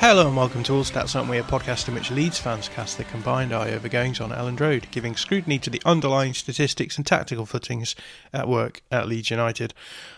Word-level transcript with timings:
Hello 0.00 0.26
and 0.26 0.34
welcome 0.34 0.62
to 0.62 0.72
All 0.72 0.82
Stats 0.82 1.14
Aren't 1.14 1.28
We, 1.28 1.36
a 1.36 1.42
podcast 1.42 1.86
in 1.86 1.92
which 1.92 2.10
Leeds 2.10 2.38
fans 2.38 2.70
cast 2.70 2.96
their 2.96 3.06
combined 3.08 3.52
eye 3.52 3.72
over 3.72 3.86
goings 3.86 4.18
on 4.18 4.30
Elland 4.30 4.58
Road, 4.58 4.86
giving 4.90 5.14
scrutiny 5.14 5.58
to 5.58 5.68
the 5.68 5.82
underlying 5.84 6.32
statistics 6.32 6.96
and 6.96 7.06
tactical 7.06 7.44
footings 7.44 7.94
at 8.32 8.48
work 8.48 8.80
at 8.90 9.08
Leeds 9.08 9.28
United. 9.28 9.74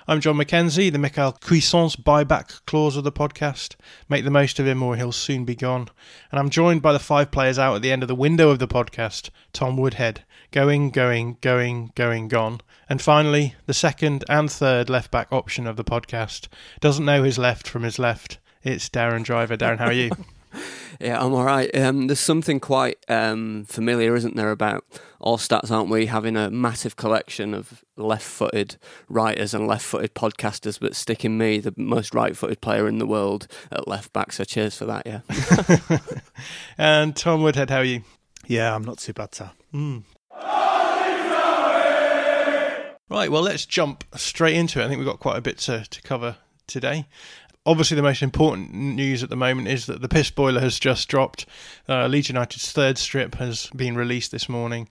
I'm 0.06 0.20
John 0.20 0.36
McKenzie, 0.36 0.92
the 0.92 1.00
Michael 1.00 1.32
Cuisance 1.32 1.96
buyback 1.96 2.64
clause 2.64 2.96
of 2.96 3.02
the 3.02 3.10
podcast. 3.10 3.74
Make 4.08 4.22
the 4.22 4.30
most 4.30 4.60
of 4.60 4.68
him 4.68 4.84
or 4.84 4.94
he'll 4.94 5.10
soon 5.10 5.44
be 5.44 5.56
gone. 5.56 5.88
And 6.30 6.38
I'm 6.38 6.48
joined 6.48 6.80
by 6.80 6.92
the 6.92 7.00
five 7.00 7.32
players 7.32 7.58
out 7.58 7.74
at 7.74 7.82
the 7.82 7.90
end 7.90 8.04
of 8.04 8.08
the 8.08 8.14
window 8.14 8.50
of 8.50 8.60
the 8.60 8.68
podcast 8.68 9.30
Tom 9.52 9.76
Woodhead, 9.76 10.22
going, 10.52 10.90
going, 10.90 11.38
going, 11.40 11.90
going, 11.96 12.28
gone. 12.28 12.60
And 12.88 13.02
finally, 13.02 13.56
the 13.66 13.74
second 13.74 14.24
and 14.28 14.48
third 14.48 14.88
left 14.88 15.10
back 15.10 15.26
option 15.32 15.66
of 15.66 15.74
the 15.74 15.82
podcast 15.82 16.46
doesn't 16.78 17.04
know 17.04 17.24
his 17.24 17.36
left 17.36 17.66
from 17.66 17.82
his 17.82 17.98
left. 17.98 18.38
It's 18.62 18.88
Darren 18.88 19.24
Driver. 19.24 19.56
Darren, 19.56 19.78
how 19.78 19.86
are 19.86 19.92
you? 19.92 20.10
Yeah, 21.00 21.20
I'm 21.20 21.32
all 21.34 21.42
right. 21.42 21.74
Um, 21.76 22.06
there's 22.06 22.20
something 22.20 22.60
quite 22.60 22.98
um, 23.08 23.64
familiar, 23.64 24.14
isn't 24.14 24.36
there, 24.36 24.52
about 24.52 24.84
all 25.18 25.36
stats, 25.36 25.68
aren't 25.68 25.90
we? 25.90 26.06
Having 26.06 26.36
a 26.36 26.48
massive 26.48 26.94
collection 26.94 27.54
of 27.54 27.82
left-footed 27.96 28.76
writers 29.08 29.52
and 29.52 29.66
left-footed 29.66 30.14
podcasters, 30.14 30.78
but 30.78 30.94
sticking 30.94 31.36
me, 31.36 31.58
the 31.58 31.74
most 31.76 32.14
right-footed 32.14 32.60
player 32.60 32.86
in 32.86 32.98
the 32.98 33.06
world, 33.06 33.48
at 33.72 33.88
left 33.88 34.12
back. 34.12 34.32
So 34.32 34.44
cheers 34.44 34.76
for 34.76 34.84
that. 34.84 35.04
Yeah. 35.04 35.98
and 36.78 37.16
Tom 37.16 37.42
Woodhead, 37.42 37.70
how 37.70 37.78
are 37.78 37.84
you? 37.84 38.02
Yeah, 38.46 38.72
I'm 38.72 38.84
not 38.84 38.98
too 38.98 39.12
bad, 39.14 39.34
sir. 39.34 39.50
Right, 43.08 43.30
well, 43.30 43.42
let's 43.42 43.66
jump 43.66 44.04
straight 44.14 44.54
into 44.54 44.80
it. 44.80 44.84
I 44.84 44.88
think 44.88 44.98
we've 44.98 45.08
got 45.08 45.18
quite 45.18 45.38
a 45.38 45.42
bit 45.42 45.58
to, 45.58 45.84
to 45.84 46.02
cover 46.02 46.36
today. 46.66 47.06
Obviously, 47.64 47.94
the 47.94 48.02
most 48.02 48.22
important 48.22 48.74
news 48.74 49.22
at 49.22 49.30
the 49.30 49.36
moment 49.36 49.68
is 49.68 49.86
that 49.86 50.02
the 50.02 50.08
piss 50.08 50.30
boiler 50.30 50.60
has 50.60 50.80
just 50.80 51.08
dropped. 51.08 51.46
Uh, 51.88 52.08
Leeds 52.08 52.28
United's 52.28 52.72
third 52.72 52.98
strip 52.98 53.36
has 53.36 53.68
been 53.70 53.94
released 53.94 54.32
this 54.32 54.48
morning, 54.48 54.88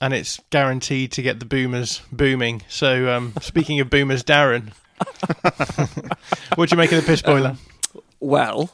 and 0.00 0.14
it's 0.14 0.40
guaranteed 0.50 1.10
to 1.12 1.22
get 1.22 1.40
the 1.40 1.44
boomers 1.44 2.02
booming. 2.12 2.62
So, 2.68 3.12
um, 3.12 3.32
speaking 3.40 3.80
of 3.80 3.90
boomers, 3.90 4.22
Darren, 4.22 4.72
what 6.54 6.68
do 6.68 6.74
you 6.74 6.78
make 6.78 6.92
of 6.92 7.00
the 7.00 7.06
piss 7.06 7.22
boiler? 7.22 7.56
well, 8.20 8.70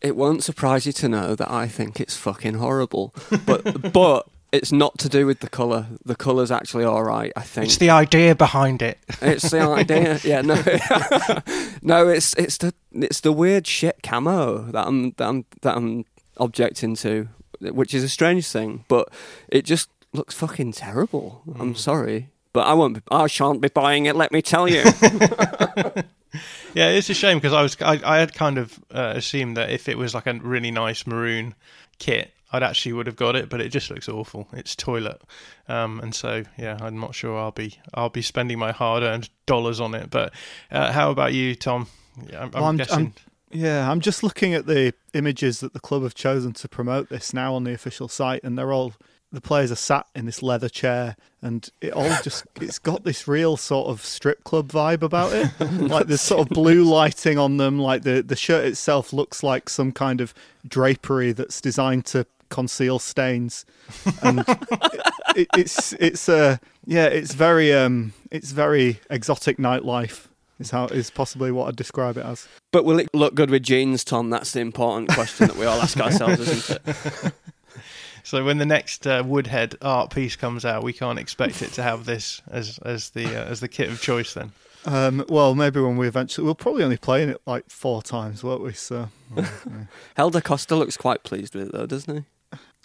it 0.00 0.16
won't 0.16 0.42
surprise 0.42 0.86
you 0.86 0.92
to 0.92 1.08
know 1.08 1.34
that 1.34 1.50
I 1.50 1.68
think 1.68 2.00
it's 2.00 2.16
fucking 2.16 2.54
horrible, 2.54 3.14
but 3.44 3.92
but. 3.92 4.26
It's 4.52 4.70
not 4.70 4.98
to 4.98 5.08
do 5.08 5.26
with 5.26 5.40
the 5.40 5.48
colour. 5.48 5.86
The 6.04 6.14
colour's 6.14 6.50
actually 6.50 6.84
all 6.84 7.02
right, 7.02 7.32
I 7.36 7.40
think. 7.40 7.66
it's 7.66 7.78
the 7.78 7.88
idea 7.90 8.34
behind 8.34 8.82
it. 8.82 8.98
It's 9.22 9.50
the 9.50 9.60
idea. 9.62 10.20
Yeah, 10.24 10.42
no, 10.42 10.54
no. 11.82 12.08
It's 12.08 12.34
it's 12.34 12.58
the 12.58 12.74
it's 12.92 13.20
the 13.20 13.32
weird 13.32 13.66
shit 13.66 14.02
camo 14.02 14.70
that 14.72 14.86
I'm 14.86 15.12
that 15.12 15.26
I'm 15.28 15.44
that 15.62 15.76
I'm 15.76 16.04
objecting 16.36 16.94
to, 16.96 17.28
which 17.60 17.94
is 17.94 18.04
a 18.04 18.08
strange 18.10 18.46
thing, 18.46 18.84
but 18.88 19.08
it 19.48 19.64
just 19.64 19.88
looks 20.12 20.34
fucking 20.34 20.72
terrible. 20.72 21.42
I'm 21.58 21.74
sorry, 21.74 22.28
but 22.52 22.66
I 22.66 22.74
won't. 22.74 22.96
Be, 22.96 23.00
I 23.10 23.26
shan't 23.28 23.62
be 23.62 23.68
buying 23.68 24.04
it. 24.04 24.16
Let 24.16 24.32
me 24.32 24.42
tell 24.42 24.68
you. 24.68 24.84
Yeah, 26.74 26.88
it's 26.88 27.10
a 27.10 27.14
shame 27.14 27.36
because 27.36 27.52
I 27.52 27.60
was 27.60 27.76
I, 27.82 28.00
I 28.02 28.18
had 28.18 28.32
kind 28.32 28.56
of 28.56 28.80
uh, 28.90 29.12
assumed 29.16 29.58
that 29.58 29.68
if 29.68 29.86
it 29.90 29.98
was 29.98 30.14
like 30.14 30.26
a 30.26 30.32
really 30.32 30.70
nice 30.70 31.06
maroon 31.06 31.54
kit, 31.98 32.30
I'd 32.52 32.62
actually 32.62 32.92
would 32.92 33.06
have 33.06 33.16
got 33.16 33.34
it, 33.36 33.48
but 33.48 33.60
it 33.60 33.70
just 33.70 33.90
looks 33.90 34.08
awful. 34.08 34.46
It's 34.52 34.76
toilet, 34.76 35.20
um, 35.68 36.00
and 36.00 36.14
so 36.14 36.44
yeah, 36.58 36.78
I'm 36.80 37.00
not 37.00 37.14
sure 37.14 37.38
I'll 37.38 37.50
be 37.50 37.78
I'll 37.94 38.10
be 38.10 38.22
spending 38.22 38.58
my 38.58 38.72
hard-earned 38.72 39.30
dollars 39.46 39.80
on 39.80 39.94
it. 39.94 40.10
But 40.10 40.32
uh, 40.70 40.92
how 40.92 41.10
about 41.10 41.32
you, 41.32 41.54
Tom? 41.54 41.88
Yeah, 42.30 42.40
I'm, 42.42 42.44
I'm 42.44 42.50
Well, 42.52 42.64
I'm- 42.64 42.76
guessing. 42.76 42.94
I'm- 42.98 43.14
Yeah, 43.54 43.90
I'm 43.90 44.00
just 44.00 44.22
looking 44.22 44.54
at 44.54 44.66
the 44.66 44.94
images 45.14 45.60
that 45.60 45.72
the 45.74 45.80
club 45.80 46.02
have 46.04 46.14
chosen 46.14 46.52
to 46.54 46.68
promote 46.68 47.08
this 47.10 47.34
now 47.34 47.54
on 47.54 47.64
the 47.64 47.72
official 47.74 48.08
site, 48.08 48.42
and 48.44 48.56
they're 48.58 48.72
all 48.72 48.94
the 49.34 49.40
players 49.40 49.72
are 49.72 49.76
sat 49.76 50.06
in 50.14 50.26
this 50.26 50.42
leather 50.42 50.68
chair, 50.68 51.16
and 51.40 51.70
it 51.80 51.92
all 51.94 52.14
just 52.22 52.44
it's 52.60 52.78
got 52.78 53.04
this 53.04 53.26
real 53.26 53.56
sort 53.56 53.88
of 53.88 54.04
strip 54.04 54.44
club 54.44 54.70
vibe 54.70 55.02
about 55.02 55.32
it. 55.32 55.50
like 55.60 56.06
there's 56.06 56.20
sort 56.20 56.42
of 56.42 56.48
blue 56.50 56.84
lighting 56.84 57.38
on 57.38 57.56
them, 57.56 57.78
like 57.78 58.02
the 58.02 58.22
the 58.22 58.36
shirt 58.36 58.64
itself 58.66 59.12
looks 59.12 59.42
like 59.42 59.68
some 59.70 59.90
kind 59.92 60.20
of 60.20 60.34
drapery 60.68 61.32
that's 61.32 61.60
designed 61.62 62.04
to 62.06 62.26
conceal 62.52 62.98
stains, 63.00 63.64
and 64.22 64.40
it, 65.36 65.48
it's 65.56 65.92
it's 65.94 66.28
uh 66.28 66.58
yeah, 66.86 67.06
it's 67.06 67.34
very 67.34 67.72
um 67.72 68.12
it's 68.30 68.52
very 68.52 69.00
exotic 69.10 69.56
nightlife. 69.58 70.28
Is 70.60 70.70
how 70.70 70.84
is 70.86 71.10
possibly 71.10 71.50
what 71.50 71.66
I'd 71.68 71.76
describe 71.76 72.16
it 72.16 72.24
as. 72.24 72.46
but 72.70 72.84
will 72.84 73.00
it 73.00 73.08
look 73.12 73.34
good 73.34 73.50
with 73.50 73.64
jeans, 73.64 74.04
Tom? 74.04 74.30
That's 74.30 74.52
the 74.52 74.60
important 74.60 75.10
question 75.10 75.48
that 75.48 75.56
we 75.56 75.64
all 75.66 75.80
ask 75.80 75.98
ourselves, 75.98 76.38
isn't 76.38 76.78
it? 76.86 77.32
So 78.24 78.44
when 78.44 78.58
the 78.58 78.66
next 78.66 79.04
uh, 79.06 79.24
Woodhead 79.26 79.74
art 79.82 80.10
piece 80.14 80.36
comes 80.36 80.64
out, 80.64 80.84
we 80.84 80.92
can't 80.92 81.18
expect 81.18 81.60
it 81.60 81.72
to 81.72 81.82
have 81.82 82.04
this 82.04 82.40
as 82.48 82.78
as 82.84 83.10
the 83.10 83.26
uh, 83.26 83.44
as 83.50 83.58
the 83.58 83.66
kit 83.68 83.88
of 83.90 84.00
choice. 84.00 84.34
Then 84.34 84.52
Um, 84.84 85.24
well, 85.28 85.56
maybe 85.56 85.80
when 85.80 85.96
we 85.96 86.06
eventually, 86.06 86.44
we'll 86.44 86.54
probably 86.54 86.84
only 86.84 86.96
play 86.96 87.22
in 87.24 87.30
it 87.30 87.40
like 87.46 87.68
four 87.68 88.00
times, 88.00 88.44
won't 88.44 88.62
we? 88.62 88.72
So 88.74 89.08
Helder 90.16 90.40
Costa 90.40 90.76
looks 90.76 90.96
quite 90.96 91.24
pleased 91.24 91.54
with 91.56 91.66
it, 91.66 91.72
though, 91.72 91.86
doesn't 91.86 92.14
he? 92.16 92.24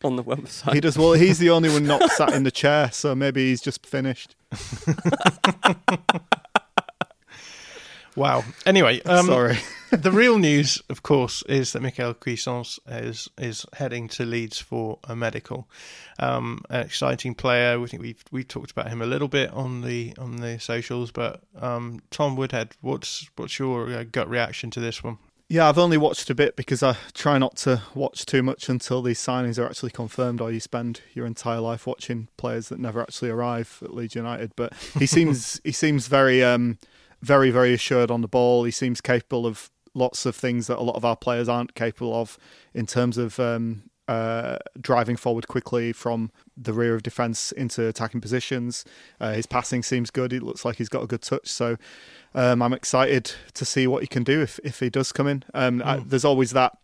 On 0.04 0.16
the 0.16 0.24
website. 0.24 0.74
he 0.74 0.80
does 0.80 0.98
well. 0.98 1.14
He's 1.14 1.40
the 1.40 1.50
only 1.50 1.70
one 1.70 1.86
not 1.86 2.12
sat 2.12 2.34
in 2.34 2.44
the 2.44 2.52
chair, 2.52 2.92
so 2.92 3.16
maybe 3.16 3.50
he's 3.50 3.62
just 3.62 3.84
finished. 3.86 4.36
wow. 8.16 8.44
Anyway, 8.66 9.02
um, 9.02 9.26
Sorry. 9.26 9.58
the 9.92 10.12
real 10.12 10.38
news, 10.38 10.82
of 10.90 11.02
course, 11.02 11.42
is 11.50 11.74
that 11.74 11.82
Michael 11.82 12.14
Cuisance 12.14 12.80
is 12.88 13.28
is 13.40 13.66
heading 13.74 14.08
to 14.10 14.24
Leeds 14.24 14.60
for 14.60 15.00
a 15.06 15.16
medical. 15.16 15.68
Um, 16.20 16.62
an 16.70 16.82
exciting 16.86 17.34
player. 17.34 17.80
We 17.80 17.88
think 17.88 18.04
we've 18.04 18.24
we 18.32 18.44
talked 18.44 18.70
about 18.70 18.90
him 18.90 19.02
a 19.02 19.08
little 19.08 19.28
bit 19.28 19.52
on 19.52 19.82
the 19.82 20.14
on 20.20 20.38
the 20.38 20.60
socials, 20.60 21.12
but 21.12 21.42
um, 21.60 22.02
Tom 22.12 22.36
Woodhead, 22.36 22.76
what's 22.82 23.30
what's 23.36 23.58
your 23.58 23.92
uh, 23.92 24.04
gut 24.04 24.30
reaction 24.30 24.70
to 24.72 24.80
this 24.80 25.04
one? 25.04 25.18
Yeah, 25.50 25.70
I've 25.70 25.78
only 25.78 25.96
watched 25.96 26.30
a 26.30 26.36
bit 26.36 26.58
because 26.58 26.84
I 26.84 26.98
try 27.14 27.38
not 27.38 27.56
to 27.58 27.82
watch 27.96 28.26
too 28.26 28.44
much 28.44 28.68
until 28.68 29.02
these 29.02 29.20
signings 29.20 29.58
are 29.58 29.66
actually 29.66 29.92
confirmed, 29.92 30.42
or 30.42 30.52
you 30.52 30.60
spend 30.60 31.00
your 31.14 31.26
entire 31.26 31.62
life 31.62 31.88
watching 31.88 32.28
players 32.36 32.68
that 32.68 32.80
never 32.80 33.02
actually 33.02 33.30
arrive 33.30 33.80
at 33.82 33.94
Leeds 33.94 34.14
United. 34.16 34.52
But 34.58 34.74
he 35.00 35.06
seems 35.06 35.62
he 35.64 35.72
seems 35.72 36.08
very 36.08 36.44
um, 36.44 36.80
very 37.22 37.50
very 37.50 37.74
assured 37.74 38.12
on 38.12 38.20
the 38.22 38.28
ball. 38.28 38.66
He 38.66 38.72
seems 38.72 39.00
capable 39.00 39.46
of 39.46 39.70
lots 39.94 40.26
of 40.26 40.36
things 40.36 40.68
that 40.68 40.80
a 40.80 40.84
lot 40.84 40.98
of 40.98 41.06
our 41.06 41.16
players 41.16 41.48
aren't 41.48 41.76
capable 41.76 42.14
of 42.14 42.38
in 42.74 42.86
terms 42.86 43.18
of 43.18 43.40
um, 43.40 43.84
uh, 44.08 44.58
driving 44.80 45.16
forward 45.16 45.48
quickly 45.48 45.92
from 45.94 46.32
the 46.56 46.74
rear 46.74 46.94
of 46.94 47.04
defence 47.04 47.52
into 47.52 47.88
attacking 47.88 48.22
positions. 48.22 48.86
Uh, 49.20 49.34
his 49.34 49.46
passing 49.46 49.82
seems 49.82 50.12
good. 50.12 50.34
It 50.34 50.44
looks 50.44 50.64
like 50.64 50.78
he's 50.78 50.90
got 50.90 51.04
a 51.04 51.08
good 51.08 51.22
touch. 51.22 51.48
So 51.50 51.78
um, 52.35 52.62
I'm 52.62 52.74
excited 52.74 53.31
to 53.53 53.65
see 53.65 53.88
what 53.88 54.03
he 54.03 54.07
can 54.07 54.24
do 54.24 54.41
if, 54.41 54.59
if 54.63 54.79
he 54.79 54.89
does 54.89 55.12
come 55.12 55.27
in. 55.27 55.44
Um, 55.53 55.79
mm. 55.79 55.85
I, 55.85 55.97
there's 55.97 56.25
always 56.25 56.51
that 56.51 56.77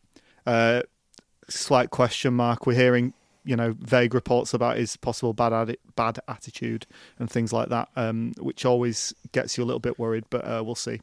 uh, 0.46 0.84
slight 1.50 1.90
question 1.90 2.34
mark. 2.34 2.66
We're 2.66 2.76
hearing 2.76 3.14
you 3.46 3.56
know 3.56 3.76
vague 3.80 4.14
reports 4.14 4.54
about 4.54 4.78
his 4.78 4.96
possible 4.96 5.34
bad 5.34 5.54
adi- 5.54 5.78
bad 5.96 6.20
attitude 6.28 6.86
and 7.20 7.30
things 7.30 7.52
like 7.52 7.70
that, 7.70 7.90
um, 7.96 8.34
which 8.40 8.66
always 8.66 9.14
gets 9.32 9.58
you 9.58 9.64
a 9.64 9.66
little 9.66 9.80
bit 9.80 10.00
worried. 10.00 10.26
But 10.30 10.46
uh, 10.46 10.64
we'll 10.66 10.76
see. 10.76 11.02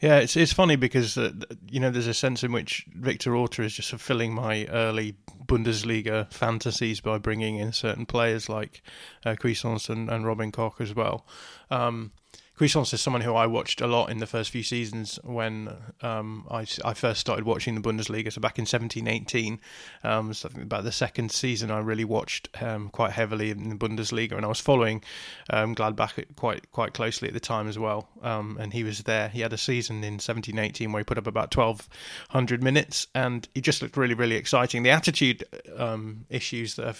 Yeah, 0.00 0.18
it's 0.18 0.36
it's 0.36 0.52
funny 0.52 0.76
because 0.76 1.16
uh, 1.16 1.32
you 1.70 1.80
know 1.80 1.90
there's 1.90 2.06
a 2.06 2.14
sense 2.14 2.42
in 2.42 2.52
which 2.52 2.86
Victor 2.94 3.36
Orta 3.36 3.62
is 3.62 3.74
just 3.74 3.90
fulfilling 3.90 4.34
my 4.34 4.66
early 4.66 5.14
Bundesliga 5.46 6.32
fantasies 6.32 7.00
by 7.00 7.18
bringing 7.18 7.58
in 7.58 7.72
certain 7.72 8.06
players 8.06 8.48
like 8.48 8.82
uh, 9.24 9.36
Cuisance 9.38 9.88
and, 9.88 10.10
and 10.10 10.26
Robin 10.26 10.50
Koch 10.50 10.80
as 10.80 10.94
well. 10.94 11.26
Um, 11.70 12.12
Cuisance 12.56 12.92
is 12.92 13.00
someone 13.00 13.22
who 13.22 13.34
I 13.34 13.46
watched 13.46 13.80
a 13.80 13.86
lot 13.86 14.10
in 14.10 14.18
the 14.18 14.26
first 14.26 14.50
few 14.50 14.62
seasons 14.62 15.18
when 15.24 15.74
um, 16.02 16.46
I, 16.50 16.66
I, 16.84 16.92
first 16.92 17.20
started 17.20 17.46
watching 17.46 17.74
the 17.74 17.80
Bundesliga. 17.80 18.30
So 18.30 18.42
back 18.42 18.58
in 18.58 18.66
17, 18.66 19.08
18, 19.08 19.58
um, 20.04 20.34
so 20.34 20.50
about 20.54 20.84
the 20.84 20.92
second 20.92 21.32
season, 21.32 21.70
I 21.70 21.78
really 21.78 22.04
watched 22.04 22.50
um, 22.62 22.90
quite 22.90 23.12
heavily 23.12 23.50
in 23.50 23.70
the 23.70 23.74
Bundesliga, 23.74 24.32
and 24.32 24.44
I 24.44 24.48
was 24.48 24.60
following 24.60 25.02
um, 25.48 25.74
Gladbach 25.74 26.24
quite 26.36 26.70
quite 26.72 26.92
closely 26.92 27.28
at 27.28 27.34
the 27.34 27.40
time 27.40 27.68
as 27.68 27.78
well. 27.78 28.08
Um, 28.20 28.58
and 28.60 28.70
he 28.70 28.84
was 28.84 29.02
there. 29.04 29.30
He 29.30 29.40
had 29.40 29.54
a 29.54 29.58
season 29.58 30.04
in 30.04 30.18
17, 30.18 30.58
18 30.58 30.92
where 30.92 31.00
he 31.00 31.04
put 31.04 31.18
up 31.18 31.26
about 31.26 31.56
1,200 31.56 32.62
minutes, 32.62 33.06
and 33.14 33.48
he 33.54 33.62
just 33.62 33.80
looked 33.80 33.96
really, 33.96 34.14
really 34.14 34.36
exciting. 34.36 34.82
The 34.82 34.90
attitude 34.90 35.42
um, 35.78 36.26
issues 36.28 36.76
that 36.76 36.96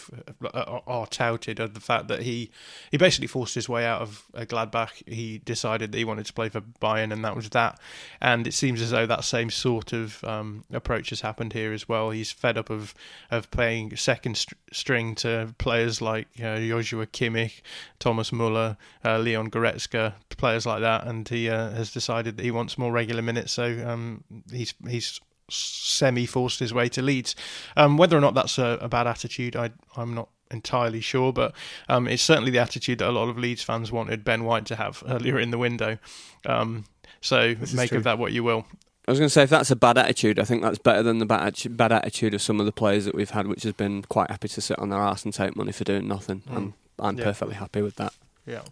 are, 0.55 0.83
are, 0.87 1.07
touted 1.09 1.61
are 1.61 1.69
the 1.69 1.81
fact 1.81 2.09
that 2.09 2.23
he 2.23 2.51
he 2.91 2.97
basically 2.97 3.27
forced 3.27 3.55
his 3.55 3.69
way 3.69 3.85
out 3.85 4.01
of 4.01 4.25
uh, 4.35 4.41
Gladbach. 4.41 5.07
He 5.07 5.42
decided 5.45 5.93
that 5.93 5.99
he 5.99 6.05
wanted 6.05 6.27
to 6.27 6.33
play 6.33 6.49
for 6.49 6.61
Bayern, 6.61 7.13
and 7.13 7.25
that 7.25 7.37
was 7.37 7.49
that. 7.51 7.79
And 8.21 8.47
it 8.47 8.55
seems 8.55 8.81
as 8.81 8.91
though 8.91 9.07
that 9.07 9.25
same 9.25 9.51
sort 9.51 9.93
of 9.93 10.23
um, 10.25 10.65
approach 10.73 11.11
has 11.11 11.21
happened 11.21 11.53
here 11.53 11.73
as 11.73 11.89
well. 11.89 12.11
He's 12.11 12.33
fed 12.33 12.59
up 12.59 12.71
of 12.71 12.95
of 13.31 13.51
playing 13.51 13.97
second 13.97 14.37
st- 14.37 14.59
string 14.73 15.15
to 15.17 15.55
players 15.59 16.01
like 16.01 16.29
know, 16.39 16.59
Joshua 16.67 17.07
Kimmich, 17.07 17.63
Thomas 17.99 18.33
Muller, 18.33 18.77
uh, 19.05 19.19
Leon 19.19 19.51
Goretzka, 19.51 20.15
players 20.31 20.67
like 20.67 20.81
that, 20.81 21.07
and 21.07 21.29
he 21.29 21.49
uh, 21.49 21.71
has 21.71 21.93
decided 21.93 22.37
that 22.37 22.43
he 22.45 22.51
wants 22.51 22.79
more 22.79 22.93
regular 22.93 23.23
minutes. 23.23 23.53
So 23.53 23.85
um, 23.87 24.25
he's 24.51 24.75
he's 24.89 25.21
semi 25.49 26.27
forced 26.27 26.59
his 26.61 26.73
way 26.73 26.89
to 26.89 27.03
Leeds. 27.03 27.35
Um, 27.77 27.97
whether 27.97 28.17
or 28.17 28.21
not 28.21 28.35
that's 28.35 28.59
a, 28.59 28.79
a 28.81 28.89
bad 28.89 29.07
attitude, 29.07 29.57
I, 29.57 29.71
I'm 29.97 30.15
not 30.15 30.29
entirely 30.53 31.01
sure, 31.01 31.33
but 31.33 31.55
um, 31.89 32.07
it's 32.07 32.23
certainly 32.23 32.51
the 32.51 32.59
attitude 32.59 32.99
that 32.99 33.09
a 33.09 33.13
lot 33.13 33.29
of 33.29 33.39
Leeds 33.39 33.63
fans 33.63 33.91
wanted 33.91 34.25
Ben 34.25 34.45
White 34.45 34.67
to 34.67 34.77
have 34.77 35.03
earlier 35.09 35.39
in 35.39 35.51
the 35.51 35.59
window. 35.59 35.99
Um, 36.47 36.85
so 37.21 37.55
make 37.75 37.93
of 37.93 38.05
that 38.05 38.19
what 38.19 38.33
you 38.33 38.45
will. 38.45 38.67
I 39.07 39.11
was 39.11 39.19
going 39.19 39.27
to 39.27 39.33
say, 39.33 39.43
if 39.43 39.51
that's 39.51 39.71
a 39.71 39.77
bad 39.77 39.99
attitude, 39.99 40.39
I 40.39 40.45
think 40.45 40.63
that's 40.63 40.79
better 40.79 41.03
than 41.03 41.19
the 41.19 41.27
bad, 41.27 41.57
bad 41.71 41.91
attitude 41.91 42.35
of 42.35 42.43
some 42.43 42.61
of 42.61 42.67
the 42.67 42.73
players 42.73 43.05
that 43.05 43.15
we've 43.15 43.31
had, 43.31 43.49
which 43.49 43.65
has 43.65 43.73
been 43.73 44.03
quite 44.03 44.31
happy 44.31 44.47
to 44.49 44.61
sit 44.61 44.79
on 44.79 44.91
their 44.91 45.01
ass 45.01 45.25
and 45.25 45.35
take 45.35 45.57
money 45.57 45.73
for 45.73 45.83
doing 45.83 46.07
nothing. 46.07 46.43
Mm. 46.49 46.57
I'm, 46.57 46.75
I'm 47.01 47.19
yeah. 47.19 47.25
perfectly 47.25 47.57
happy 47.57 47.83
with 47.83 47.97
that. 47.97 48.13
Yeah. 48.47 48.63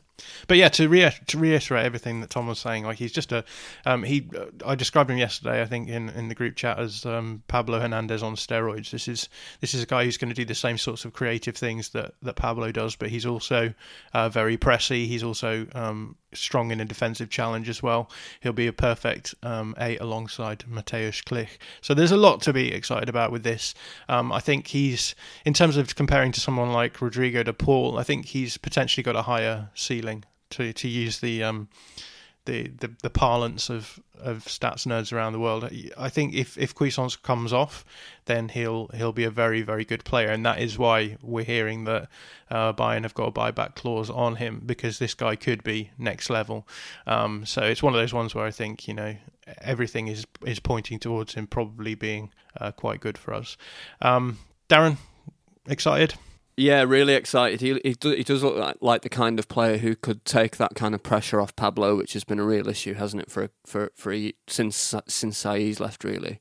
But 0.48 0.56
yeah, 0.56 0.68
to, 0.70 0.88
re- 0.88 1.12
to 1.26 1.38
reiterate 1.38 1.84
everything 1.84 2.20
that 2.20 2.30
Tom 2.30 2.46
was 2.46 2.58
saying, 2.58 2.84
like 2.84 2.98
he's 2.98 3.12
just 3.12 3.32
a 3.32 3.44
um, 3.86 4.02
he. 4.02 4.28
I 4.64 4.74
described 4.74 5.10
him 5.10 5.18
yesterday, 5.18 5.62
I 5.62 5.66
think, 5.66 5.88
in, 5.88 6.08
in 6.10 6.28
the 6.28 6.34
group 6.34 6.56
chat 6.56 6.78
as 6.78 7.06
um, 7.06 7.42
Pablo 7.48 7.80
Hernandez 7.80 8.22
on 8.22 8.34
steroids. 8.36 8.90
This 8.90 9.08
is 9.08 9.28
this 9.60 9.74
is 9.74 9.82
a 9.82 9.86
guy 9.86 10.04
who's 10.04 10.16
going 10.16 10.30
to 10.30 10.34
do 10.34 10.44
the 10.44 10.54
same 10.54 10.78
sorts 10.78 11.04
of 11.04 11.12
creative 11.12 11.56
things 11.56 11.90
that, 11.90 12.14
that 12.22 12.36
Pablo 12.36 12.72
does, 12.72 12.96
but 12.96 13.10
he's 13.10 13.26
also 13.26 13.72
uh, 14.14 14.28
very 14.28 14.56
pressy. 14.56 15.06
He's 15.06 15.22
also 15.22 15.66
um, 15.74 16.16
strong 16.32 16.70
in 16.70 16.80
a 16.80 16.84
defensive 16.84 17.30
challenge 17.30 17.68
as 17.68 17.82
well. 17.82 18.10
He'll 18.40 18.52
be 18.52 18.66
a 18.66 18.72
perfect 18.72 19.34
um, 19.42 19.74
eight 19.78 20.00
alongside 20.00 20.64
Mateusz 20.70 21.22
Klich. 21.24 21.58
So 21.80 21.94
there's 21.94 22.12
a 22.12 22.16
lot 22.16 22.42
to 22.42 22.52
be 22.52 22.72
excited 22.72 23.08
about 23.08 23.32
with 23.32 23.42
this. 23.42 23.74
Um, 24.08 24.32
I 24.32 24.40
think 24.40 24.68
he's 24.68 25.14
in 25.44 25.54
terms 25.54 25.76
of 25.76 25.94
comparing 25.94 26.32
to 26.32 26.40
someone 26.40 26.72
like 26.72 27.00
Rodrigo 27.00 27.42
de 27.42 27.52
Paul. 27.52 27.98
I 27.98 28.02
think 28.02 28.26
he's 28.26 28.56
potentially 28.56 29.02
got 29.02 29.16
a 29.16 29.22
higher 29.22 29.68
ceiling 29.74 30.09
to 30.50 30.72
to 30.72 30.88
use 30.88 31.20
the 31.20 31.42
um, 31.42 31.68
the, 32.46 32.68
the, 32.68 32.90
the 33.02 33.10
parlance 33.10 33.68
of, 33.68 34.00
of 34.18 34.44
stats 34.44 34.86
nerds 34.86 35.12
around 35.12 35.32
the 35.32 35.38
world. 35.38 35.68
I 35.96 36.08
think 36.08 36.34
if 36.34 36.56
if 36.58 36.74
Cuisance 36.74 37.16
comes 37.16 37.52
off, 37.52 37.84
then 38.24 38.48
he'll 38.48 38.88
he'll 38.88 39.12
be 39.12 39.24
a 39.24 39.30
very 39.30 39.62
very 39.62 39.84
good 39.84 40.04
player, 40.04 40.28
and 40.28 40.44
that 40.46 40.58
is 40.58 40.78
why 40.78 41.16
we're 41.22 41.44
hearing 41.44 41.84
that 41.84 42.08
uh, 42.50 42.72
Bayern 42.72 43.02
have 43.02 43.14
got 43.14 43.28
a 43.28 43.32
buyback 43.32 43.74
clause 43.74 44.10
on 44.10 44.36
him 44.36 44.62
because 44.64 44.98
this 44.98 45.14
guy 45.14 45.36
could 45.36 45.62
be 45.62 45.90
next 45.98 46.30
level. 46.30 46.66
Um, 47.06 47.44
so 47.44 47.62
it's 47.62 47.82
one 47.82 47.94
of 47.94 48.00
those 48.00 48.14
ones 48.14 48.34
where 48.34 48.46
I 48.46 48.50
think 48.50 48.88
you 48.88 48.94
know 48.94 49.16
everything 49.60 50.08
is 50.08 50.26
is 50.44 50.60
pointing 50.60 50.98
towards 50.98 51.34
him 51.34 51.46
probably 51.46 51.94
being 51.94 52.32
uh, 52.60 52.72
quite 52.72 53.00
good 53.00 53.18
for 53.18 53.34
us. 53.34 53.56
Um, 54.00 54.38
Darren, 54.68 54.96
excited? 55.68 56.14
Yeah, 56.60 56.82
really 56.82 57.14
excited. 57.14 57.62
He 57.62 57.80
he, 57.82 57.94
do, 57.94 58.10
he 58.10 58.22
does 58.22 58.42
look 58.42 58.54
like, 58.54 58.76
like 58.82 59.00
the 59.00 59.08
kind 59.08 59.38
of 59.38 59.48
player 59.48 59.78
who 59.78 59.96
could 59.96 60.26
take 60.26 60.58
that 60.58 60.74
kind 60.74 60.94
of 60.94 61.02
pressure 61.02 61.40
off 61.40 61.56
Pablo, 61.56 61.96
which 61.96 62.12
has 62.12 62.22
been 62.22 62.38
a 62.38 62.44
real 62.44 62.68
issue, 62.68 62.92
hasn't 62.92 63.22
it, 63.22 63.30
for 63.30 63.48
for 63.64 63.90
for 63.96 64.14
since 64.46 64.94
since 65.08 65.38
Sai's 65.38 65.80
left, 65.80 66.04
really. 66.04 66.38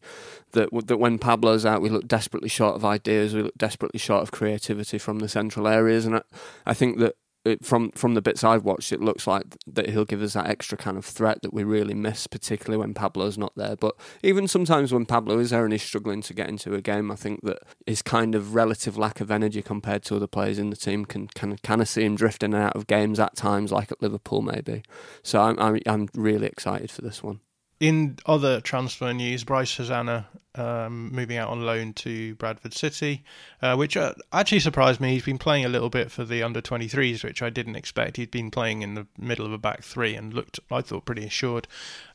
That 0.52 0.68
that 0.88 0.98
when 0.98 1.20
Pablo's 1.20 1.66
out, 1.66 1.82
we 1.82 1.88
look 1.88 2.06
desperately 2.06 2.50
short 2.50 2.76
of 2.76 2.84
ideas. 2.84 3.34
We 3.34 3.44
look 3.44 3.58
desperately 3.58 3.98
short 3.98 4.22
of 4.22 4.32
creativity 4.32 4.98
from 4.98 5.20
the 5.20 5.30
central 5.30 5.70
areas, 5.70 6.06
and 6.06 6.18
I, 6.18 6.22
I 6.66 6.74
think 6.74 7.00
that 7.00 7.16
from 7.58 7.92
from 7.92 8.14
the 8.14 8.22
bits 8.22 8.44
I've 8.44 8.66
watched, 8.66 8.92
it 8.92 9.02
looks 9.02 9.28
like 9.28 9.58
that 9.68 9.90
he'll 9.90 10.06
give 10.06 10.22
us 10.22 10.34
that 10.34 10.48
extra 10.48 10.78
kind 10.78 10.98
of 10.98 11.06
threat 11.06 11.42
that 11.42 11.54
we 11.54 11.64
really 11.64 11.94
miss, 11.94 12.28
particularly 12.28 12.78
when 12.78 12.94
Pablo's 12.94 13.38
not 13.38 13.54
there. 13.56 13.76
But 13.76 13.96
even 14.24 14.48
sometimes 14.48 14.94
when 14.94 15.06
Pablo 15.06 15.40
is 15.40 15.50
there 15.52 15.64
and 15.64 15.74
he's 15.74 15.84
struggling 15.84 16.22
to 16.24 16.34
get 16.34 16.50
into 16.50 16.74
a 16.74 16.82
game, 16.82 17.12
I 17.12 17.16
think 17.16 17.42
that 17.44 17.60
his 17.86 18.02
kind 18.02 18.36
of 18.36 18.56
relative 18.56 18.98
lack 18.98 19.22
of 19.22 19.32
energy 19.32 19.62
compared 19.62 20.04
to 20.04 20.16
other 20.16 20.28
players 20.28 20.60
in 20.60 20.70
the 20.70 20.76
team 20.76 21.06
can 21.06 21.28
kind 21.28 21.54
of 21.54 21.62
kind 21.62 21.82
of 21.82 21.88
see 21.88 22.04
him 22.04 22.16
drifting 22.16 22.54
out 22.54 22.76
of 22.76 22.88
games 22.88 23.20
at 23.20 23.36
times, 23.36 23.72
like 23.72 23.92
at 23.92 24.02
Liverpool 24.02 24.42
maybe. 24.42 24.84
So 25.24 25.42
I'm 25.42 25.60
I'm, 25.60 25.80
I'm 25.86 26.10
really 26.14 26.48
excited 26.48 26.92
for 26.92 27.02
this 27.02 27.24
one 27.24 27.42
in 27.80 28.18
other 28.26 28.60
transfer 28.60 29.14
news, 29.14 29.44
Bryce 29.44 29.78
Hosannah 29.78 30.28
um, 30.56 31.12
moving 31.14 31.38
out 31.38 31.50
on 31.50 31.66
loan 31.66 31.94
to 31.94 32.36
Bradford 32.36 32.74
City, 32.74 33.24
uh, 33.62 33.76
which 33.76 33.96
uh, 33.96 34.14
actually 34.34 34.60
surprised 34.60 35.00
me. 35.00 35.14
He's 35.14 35.24
been 35.24 35.38
playing 35.38 35.64
a 35.64 35.70
little 35.70 35.90
bit 35.90 36.12
for 36.12 36.26
the 36.26 36.44
under 36.44 36.62
23s, 36.62 37.24
which 37.24 37.42
I 37.42 37.50
didn't 37.50 37.76
expect. 37.76 38.18
He'd 38.18 38.32
been 38.32 38.52
playing 38.52 38.82
in 38.82 38.96
the 38.96 39.08
middle 39.18 39.46
of 39.46 39.54
a 39.54 39.58
back 39.58 39.84
three 39.84 40.16
and 40.16 40.34
looked, 40.34 40.60
I 40.70 40.82
thought, 40.82 41.06
pretty 41.06 41.26
assured. 41.26 41.68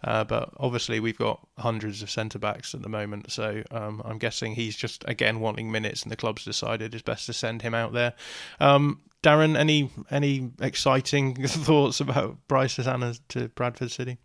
Uh, 0.02 0.24
but 0.24 0.50
obviously, 0.58 1.00
we've 1.00 1.16
got 1.16 1.46
hundreds 1.58 2.02
of 2.02 2.10
centre 2.10 2.38
backs 2.38 2.74
at 2.74 2.82
the 2.82 2.88
moment, 2.90 3.32
so 3.32 3.62
um, 3.70 4.02
I'm 4.04 4.18
guessing 4.18 4.54
he's 4.54 4.76
just 4.76 5.04
again 5.08 5.40
wanting 5.40 5.72
minutes, 5.72 6.02
and 6.02 6.12
the 6.12 6.16
club's 6.16 6.44
decided 6.44 6.94
it's 6.94 7.02
best 7.02 7.26
to 7.26 7.32
send 7.32 7.62
him 7.62 7.74
out 7.74 7.92
there. 7.94 8.12
Um, 8.60 9.00
Darren, 9.22 9.56
any 9.56 9.90
any 10.10 10.50
exciting 10.60 11.34
thoughts 11.46 12.00
about 12.00 12.36
Bryce 12.48 12.76
Hosannah 12.76 13.14
to 13.30 13.48
Bradford 13.48 13.90
City? 13.90 14.18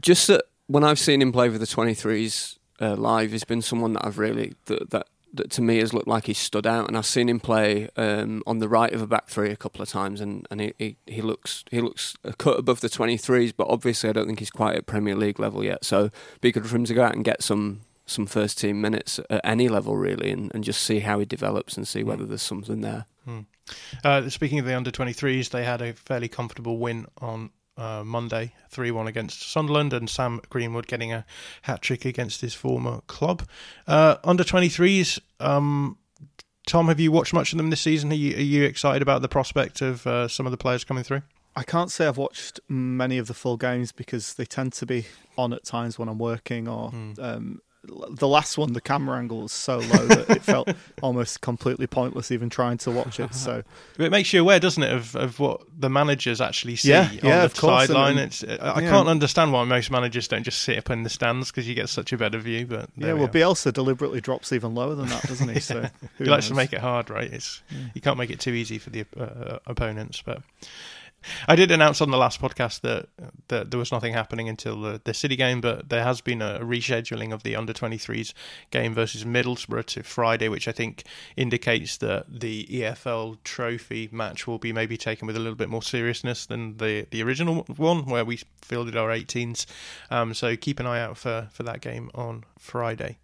Just 0.00 0.28
that 0.28 0.44
when 0.66 0.84
I've 0.84 0.98
seen 0.98 1.20
him 1.20 1.32
play 1.32 1.48
with 1.48 1.60
the 1.60 1.66
23s 1.66 2.58
uh, 2.80 2.96
live, 2.96 3.32
he's 3.32 3.44
been 3.44 3.62
someone 3.62 3.92
that 3.94 4.06
I've 4.06 4.18
really 4.18 4.54
that, 4.66 4.90
that, 4.90 5.06
that 5.34 5.50
to 5.52 5.62
me 5.62 5.78
has 5.78 5.92
looked 5.92 6.08
like 6.08 6.26
he's 6.26 6.38
stood 6.38 6.66
out. 6.66 6.88
And 6.88 6.96
I've 6.96 7.06
seen 7.06 7.28
him 7.28 7.40
play 7.40 7.88
um, 7.96 8.42
on 8.46 8.58
the 8.58 8.68
right 8.68 8.92
of 8.92 9.02
a 9.02 9.06
back 9.06 9.28
three 9.28 9.50
a 9.50 9.56
couple 9.56 9.82
of 9.82 9.88
times, 9.88 10.20
and, 10.20 10.46
and 10.50 10.60
he, 10.60 10.74
he, 10.78 10.96
he 11.06 11.22
looks 11.22 11.64
he 11.70 11.80
looks 11.80 12.16
a 12.24 12.32
cut 12.32 12.58
above 12.58 12.80
the 12.80 12.88
23s. 12.88 13.52
But 13.56 13.68
obviously, 13.68 14.10
I 14.10 14.12
don't 14.12 14.26
think 14.26 14.38
he's 14.38 14.50
quite 14.50 14.76
at 14.76 14.86
Premier 14.86 15.16
League 15.16 15.38
level 15.38 15.62
yet. 15.62 15.84
So 15.84 16.10
be 16.40 16.52
good 16.52 16.66
for 16.66 16.76
him 16.76 16.84
to 16.84 16.94
go 16.94 17.04
out 17.04 17.14
and 17.14 17.24
get 17.24 17.42
some 17.42 17.82
some 18.06 18.26
first 18.26 18.58
team 18.58 18.80
minutes 18.80 19.18
at 19.30 19.40
any 19.44 19.68
level 19.68 19.96
really, 19.96 20.30
and, 20.30 20.54
and 20.54 20.64
just 20.64 20.82
see 20.82 21.00
how 21.00 21.18
he 21.18 21.24
develops 21.24 21.76
and 21.76 21.86
see 21.86 22.02
hmm. 22.02 22.08
whether 22.08 22.24
there's 22.24 22.42
something 22.42 22.80
there. 22.80 23.06
Hmm. 23.24 23.40
Uh, 24.02 24.28
speaking 24.28 24.58
of 24.58 24.66
the 24.66 24.76
under 24.76 24.90
23s, 24.90 25.48
they 25.50 25.64
had 25.64 25.80
a 25.80 25.94
fairly 25.94 26.28
comfortable 26.28 26.78
win 26.78 27.06
on 27.18 27.50
uh, 27.76 28.02
Monday, 28.04 28.52
3 28.70 28.90
1 28.90 29.06
against 29.06 29.42
Sunderland, 29.50 29.92
and 29.92 30.08
Sam 30.08 30.40
Greenwood 30.48 30.86
getting 30.86 31.12
a 31.12 31.24
hat 31.62 31.82
trick 31.82 32.04
against 32.04 32.40
his 32.40 32.54
former 32.54 33.00
club. 33.06 33.46
Uh, 33.86 34.16
under 34.24 34.44
23s, 34.44 35.20
um, 35.40 35.98
Tom, 36.66 36.88
have 36.88 37.00
you 37.00 37.12
watched 37.12 37.34
much 37.34 37.52
of 37.52 37.58
them 37.58 37.70
this 37.70 37.80
season? 37.80 38.10
Are 38.10 38.16
you, 38.16 38.36
are 38.36 38.40
you 38.40 38.64
excited 38.64 39.02
about 39.02 39.22
the 39.22 39.28
prospect 39.28 39.82
of 39.82 40.06
uh, 40.06 40.28
some 40.28 40.46
of 40.46 40.52
the 40.52 40.56
players 40.56 40.84
coming 40.84 41.04
through? 41.04 41.22
I 41.56 41.62
can't 41.62 41.90
say 41.90 42.06
I've 42.06 42.16
watched 42.16 42.58
many 42.68 43.18
of 43.18 43.28
the 43.28 43.34
full 43.34 43.56
games 43.56 43.92
because 43.92 44.34
they 44.34 44.44
tend 44.44 44.72
to 44.74 44.86
be 44.86 45.06
on 45.38 45.52
at 45.52 45.64
times 45.64 45.98
when 45.98 46.08
I'm 46.08 46.18
working 46.18 46.66
or 46.66 46.90
mm. 46.90 47.18
um, 47.22 47.60
the 48.10 48.28
last 48.28 48.56
one, 48.56 48.72
the 48.72 48.80
camera 48.80 49.18
angle 49.18 49.42
was 49.42 49.52
so 49.52 49.78
low 49.78 50.06
that 50.06 50.30
it 50.30 50.42
felt 50.42 50.68
almost 51.02 51.40
completely 51.40 51.86
pointless 51.86 52.30
even 52.30 52.48
trying 52.48 52.78
to 52.78 52.90
watch 52.90 53.20
it. 53.20 53.34
So 53.34 53.62
it 53.98 54.10
makes 54.10 54.32
you 54.32 54.40
aware, 54.40 54.58
doesn't 54.58 54.82
it, 54.82 54.92
of, 54.92 55.14
of 55.16 55.38
what 55.38 55.62
the 55.78 55.90
managers 55.90 56.40
actually 56.40 56.76
see 56.76 56.90
Yeah, 56.90 57.08
on 57.08 57.18
yeah, 57.22 57.46
the 57.46 57.54
sideline. 57.54 58.18
It's 58.18 58.42
I 58.44 58.80
yeah. 58.80 58.90
can't 58.90 59.08
understand 59.08 59.52
why 59.52 59.64
most 59.64 59.90
managers 59.90 60.28
don't 60.28 60.42
just 60.44 60.60
sit 60.60 60.78
up 60.78 60.90
in 60.90 61.02
the 61.02 61.10
stands 61.10 61.50
because 61.50 61.68
you 61.68 61.74
get 61.74 61.88
such 61.88 62.12
a 62.12 62.16
better 62.16 62.38
view. 62.38 62.66
But 62.66 62.90
yeah, 62.96 63.08
we 63.08 63.20
well, 63.20 63.24
are. 63.24 63.28
Bielsa 63.28 63.72
deliberately 63.72 64.20
drops 64.20 64.52
even 64.52 64.74
lower 64.74 64.94
than 64.94 65.06
that, 65.06 65.22
doesn't 65.24 65.48
he? 65.48 65.60
So 65.64 65.88
he 66.18 66.24
likes 66.24 66.48
to 66.48 66.54
make 66.54 66.74
it 66.74 66.80
hard, 66.80 67.08
right? 67.08 67.32
It's 67.32 67.62
you 67.94 68.00
can't 68.00 68.18
make 68.18 68.28
it 68.28 68.38
too 68.38 68.52
easy 68.52 68.78
for 68.78 68.90
the 68.90 69.06
uh, 69.18 69.58
opponents. 69.66 70.20
But 70.20 70.42
I 71.48 71.56
did 71.56 71.70
announce 71.70 72.00
on 72.00 72.10
the 72.10 72.16
last 72.16 72.40
podcast 72.40 72.80
that 72.82 73.08
that 73.48 73.70
there 73.70 73.78
was 73.78 73.92
nothing 73.92 74.12
happening 74.12 74.48
until 74.48 74.80
the, 74.80 75.00
the 75.04 75.14
City 75.14 75.36
game, 75.36 75.60
but 75.60 75.88
there 75.88 76.02
has 76.02 76.20
been 76.20 76.42
a 76.42 76.60
rescheduling 76.60 77.32
of 77.32 77.42
the 77.42 77.56
under 77.56 77.72
23s 77.72 78.32
game 78.70 78.94
versus 78.94 79.24
Middlesbrough 79.24 79.86
to 79.86 80.02
Friday, 80.02 80.48
which 80.48 80.68
I 80.68 80.72
think 80.72 81.04
indicates 81.36 81.96
that 81.98 82.26
the 82.28 82.66
EFL 82.66 83.38
Trophy 83.44 84.08
match 84.12 84.46
will 84.46 84.58
be 84.58 84.72
maybe 84.72 84.96
taken 84.96 85.26
with 85.26 85.36
a 85.36 85.40
little 85.40 85.56
bit 85.56 85.68
more 85.68 85.82
seriousness 85.82 86.46
than 86.46 86.76
the 86.78 87.06
the 87.10 87.22
original 87.22 87.64
one 87.76 88.06
where 88.06 88.24
we 88.24 88.40
fielded 88.62 88.96
our 88.96 89.10
18s. 89.10 89.66
Um, 90.10 90.34
so 90.34 90.56
keep 90.56 90.80
an 90.80 90.86
eye 90.86 91.00
out 91.00 91.16
for 91.16 91.48
for 91.52 91.62
that 91.64 91.80
game 91.80 92.10
on 92.14 92.44
Friday. 92.58 93.18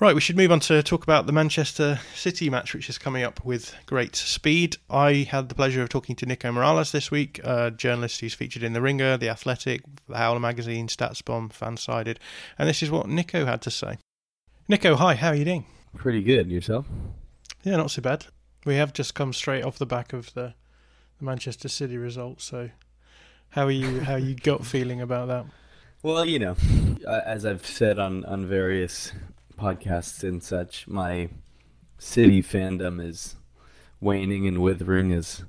Right, 0.00 0.14
we 0.14 0.20
should 0.20 0.36
move 0.36 0.50
on 0.50 0.58
to 0.60 0.82
talk 0.82 1.04
about 1.04 1.26
the 1.26 1.32
Manchester 1.32 2.00
City 2.16 2.50
match, 2.50 2.74
which 2.74 2.90
is 2.90 2.98
coming 2.98 3.22
up 3.22 3.44
with 3.44 3.72
great 3.86 4.16
speed. 4.16 4.76
I 4.90 5.28
had 5.30 5.48
the 5.48 5.54
pleasure 5.54 5.82
of 5.82 5.88
talking 5.88 6.16
to 6.16 6.26
Nico 6.26 6.50
Morales 6.50 6.90
this 6.90 7.12
week, 7.12 7.38
a 7.44 7.70
journalist 7.70 8.20
who's 8.20 8.34
featured 8.34 8.64
in 8.64 8.72
The 8.72 8.82
Ringer, 8.82 9.16
The 9.16 9.28
Athletic, 9.28 9.82
The 10.08 10.16
Howler 10.16 10.40
magazine, 10.40 10.88
StatsBomb, 10.88 11.52
Fansided, 11.52 12.16
and 12.58 12.68
this 12.68 12.82
is 12.82 12.90
what 12.90 13.08
Nico 13.08 13.46
had 13.46 13.62
to 13.62 13.70
say. 13.70 13.98
Nico, 14.66 14.96
hi, 14.96 15.14
how 15.14 15.28
are 15.28 15.36
you 15.36 15.44
doing? 15.44 15.64
Pretty 15.96 16.24
good. 16.24 16.50
Yourself? 16.50 16.86
Yeah, 17.62 17.76
not 17.76 17.92
so 17.92 18.02
bad. 18.02 18.26
We 18.66 18.74
have 18.74 18.92
just 18.92 19.14
come 19.14 19.32
straight 19.32 19.62
off 19.62 19.78
the 19.78 19.86
back 19.86 20.12
of 20.12 20.34
the, 20.34 20.54
the 21.18 21.24
Manchester 21.24 21.68
City 21.68 21.98
result, 21.98 22.40
so 22.40 22.70
how 23.50 23.66
are 23.66 23.70
you? 23.70 24.00
How 24.00 24.14
are 24.14 24.18
you 24.18 24.34
gut 24.34 24.66
feeling 24.66 25.00
about 25.00 25.28
that? 25.28 25.46
Well, 26.02 26.24
you 26.24 26.40
know, 26.40 26.56
as 27.06 27.46
I've 27.46 27.64
said 27.64 28.00
on, 28.00 28.24
on 28.24 28.44
various 28.44 29.12
podcasts 29.56 30.22
and 30.22 30.42
such, 30.42 30.86
my 30.86 31.28
city 31.98 32.42
fandom 32.42 33.04
is 33.04 33.36
waning 34.00 34.46
and 34.46 34.58
withering 34.58 35.12
as, 35.12 35.44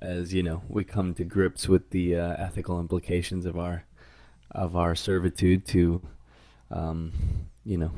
as 0.00 0.32
you 0.34 0.42
know, 0.42 0.62
we 0.68 0.84
come 0.84 1.14
to 1.14 1.24
grips 1.24 1.68
with 1.68 1.90
the 1.90 2.16
uh, 2.16 2.34
ethical 2.38 2.80
implications 2.80 3.46
of 3.46 3.58
our 3.58 3.84
of 4.52 4.74
our 4.76 4.94
servitude 4.94 5.66
to, 5.66 6.00
um, 6.70 7.12
you 7.64 7.76
know, 7.76 7.92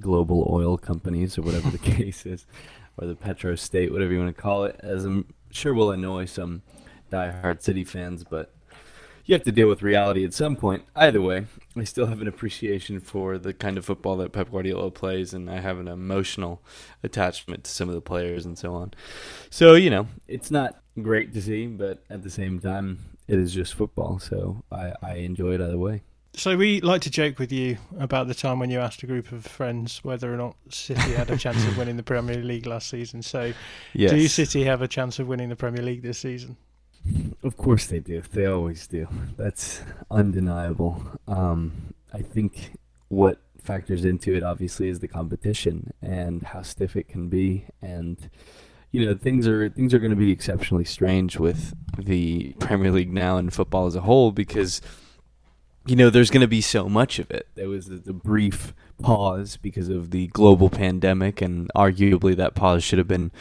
global 0.00 0.48
oil 0.50 0.78
companies 0.78 1.36
or 1.36 1.42
whatever 1.42 1.68
the 1.70 1.78
case 1.96 2.24
is, 2.24 2.46
or 2.96 3.06
the 3.06 3.14
petro 3.14 3.54
state, 3.54 3.92
whatever 3.92 4.12
you 4.12 4.18
want 4.18 4.34
to 4.34 4.42
call 4.42 4.64
it. 4.64 4.80
As 4.82 5.04
I'm 5.04 5.32
sure 5.50 5.74
will 5.74 5.90
annoy 5.90 6.24
some 6.24 6.62
diehard 7.12 7.60
city 7.62 7.84
fans, 7.84 8.24
but 8.24 8.53
you 9.24 9.34
have 9.34 9.44
to 9.44 9.52
deal 9.52 9.68
with 9.68 9.82
reality 9.82 10.24
at 10.24 10.34
some 10.34 10.56
point. 10.56 10.84
Either 10.94 11.20
way, 11.20 11.46
I 11.76 11.84
still 11.84 12.06
have 12.06 12.20
an 12.20 12.28
appreciation 12.28 13.00
for 13.00 13.38
the 13.38 13.52
kind 13.52 13.78
of 13.78 13.84
football 13.84 14.16
that 14.18 14.32
Pep 14.32 14.50
Guardiola 14.50 14.90
plays, 14.90 15.32
and 15.32 15.50
I 15.50 15.60
have 15.60 15.78
an 15.78 15.88
emotional 15.88 16.62
attachment 17.02 17.64
to 17.64 17.70
some 17.70 17.88
of 17.88 17.94
the 17.94 18.00
players 18.00 18.44
and 18.44 18.58
so 18.58 18.74
on. 18.74 18.94
So, 19.50 19.74
you 19.74 19.90
know, 19.90 20.08
it's 20.28 20.50
not 20.50 20.80
great 21.00 21.32
to 21.34 21.42
see, 21.42 21.66
but 21.66 22.02
at 22.10 22.22
the 22.22 22.30
same 22.30 22.60
time, 22.60 22.98
it 23.26 23.38
is 23.38 23.54
just 23.54 23.74
football, 23.74 24.18
so 24.18 24.62
I, 24.70 24.92
I 25.02 25.14
enjoy 25.14 25.54
it 25.54 25.60
either 25.60 25.78
way. 25.78 26.02
So 26.36 26.56
we 26.56 26.80
like 26.80 27.00
to 27.02 27.10
joke 27.10 27.38
with 27.38 27.52
you 27.52 27.78
about 27.98 28.26
the 28.26 28.34
time 28.34 28.58
when 28.58 28.68
you 28.68 28.80
asked 28.80 29.04
a 29.04 29.06
group 29.06 29.30
of 29.30 29.46
friends 29.46 30.02
whether 30.02 30.34
or 30.34 30.36
not 30.36 30.56
City 30.68 31.12
had 31.12 31.30
a 31.30 31.36
chance 31.36 31.64
of 31.64 31.78
winning 31.78 31.96
the 31.96 32.02
Premier 32.02 32.42
League 32.42 32.66
last 32.66 32.90
season. 32.90 33.22
So, 33.22 33.52
do 33.94 34.28
City 34.28 34.64
have 34.64 34.82
a 34.82 34.88
chance 34.88 35.20
of 35.20 35.28
winning 35.28 35.48
the 35.48 35.56
Premier 35.56 35.82
League 35.82 36.02
this 36.02 36.18
season? 36.18 36.56
Of 37.42 37.56
course 37.56 37.86
they 37.86 37.98
do. 37.98 38.22
They 38.32 38.46
always 38.46 38.86
do. 38.86 39.08
That's 39.36 39.82
undeniable. 40.10 41.04
Um, 41.28 41.94
I 42.12 42.22
think 42.22 42.72
what 43.08 43.38
factors 43.62 44.04
into 44.04 44.34
it 44.34 44.42
obviously 44.42 44.88
is 44.88 45.00
the 45.00 45.08
competition 45.08 45.92
and 46.02 46.42
how 46.42 46.62
stiff 46.62 46.96
it 46.96 47.08
can 47.08 47.28
be 47.28 47.64
and 47.80 48.28
you 48.92 49.04
know 49.04 49.14
things 49.14 49.48
are 49.48 49.70
things 49.70 49.94
are 49.94 49.98
going 49.98 50.10
to 50.10 50.16
be 50.16 50.30
exceptionally 50.30 50.84
strange 50.84 51.38
with 51.38 51.74
the 51.98 52.52
Premier 52.60 52.92
League 52.92 53.12
now 53.12 53.38
and 53.38 53.52
football 53.52 53.86
as 53.86 53.96
a 53.96 54.02
whole 54.02 54.30
because 54.32 54.82
you 55.86 55.96
know 55.96 56.10
there's 56.10 56.30
going 56.30 56.42
to 56.42 56.46
be 56.46 56.60
so 56.60 56.88
much 56.88 57.18
of 57.18 57.30
it. 57.30 57.48
There 57.54 57.68
was 57.68 57.86
the, 57.86 57.96
the 57.96 58.12
brief 58.12 58.74
pause 59.02 59.56
because 59.56 59.88
of 59.88 60.10
the 60.10 60.28
global 60.28 60.70
pandemic 60.70 61.40
and 61.40 61.70
arguably 61.74 62.36
that 62.36 62.54
pause 62.54 62.84
should 62.84 62.98
have 62.98 63.08
been 63.08 63.32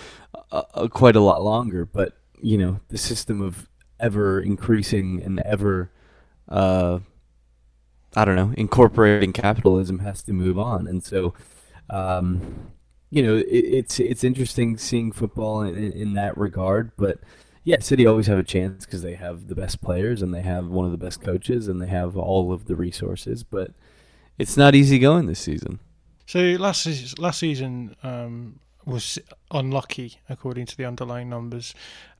uh, 0.51 0.63
uh, 0.73 0.87
quite 0.87 1.15
a 1.15 1.21
lot 1.21 1.43
longer, 1.43 1.85
but 1.85 2.17
you 2.43 2.57
know 2.57 2.79
the 2.89 2.97
system 2.97 3.41
of 3.41 3.69
ever 3.99 4.39
increasing 4.41 5.21
and 5.23 5.39
ever 5.41 5.89
uh 6.49 6.99
i 8.15 8.25
don't 8.25 8.35
know 8.35 8.53
incorporating 8.57 9.31
capitalism 9.31 9.99
has 9.99 10.21
to 10.23 10.33
move 10.33 10.59
on. 10.59 10.87
And 10.87 11.03
so 11.03 11.33
um 11.89 12.71
you 13.09 13.23
know 13.23 13.37
it, 13.37 13.45
it's 13.47 13.99
it's 13.99 14.23
interesting 14.23 14.77
seeing 14.77 15.11
football 15.11 15.61
in, 15.61 15.75
in 15.75 16.13
that 16.13 16.37
regard. 16.37 16.91
But 16.97 17.19
yeah 17.63 17.79
city 17.79 18.05
always 18.05 18.27
have 18.27 18.39
a 18.39 18.43
chance 18.43 18.85
because 18.85 19.01
they 19.01 19.15
have 19.15 19.47
the 19.47 19.55
best 19.55 19.81
players 19.81 20.21
and 20.21 20.33
they 20.33 20.41
have 20.41 20.67
one 20.67 20.85
of 20.85 20.91
the 20.91 20.97
best 20.97 21.21
coaches 21.21 21.67
and 21.67 21.81
they 21.81 21.87
have 21.87 22.17
all 22.17 22.51
of 22.51 22.65
the 22.65 22.75
resources. 22.75 23.43
But 23.43 23.71
it's 24.37 24.57
not 24.57 24.75
easy 24.75 24.99
going 24.99 25.27
this 25.27 25.39
season. 25.39 25.79
So 26.25 26.39
last 26.39 26.83
season, 26.83 27.21
last 27.21 27.39
season 27.39 27.95
um, 28.03 28.59
was 28.85 29.19
unlucky 29.51 30.19
according 30.29 30.65
to 30.67 30.77
the 30.77 30.85
underlying 30.85 31.29
numbers, 31.29 31.73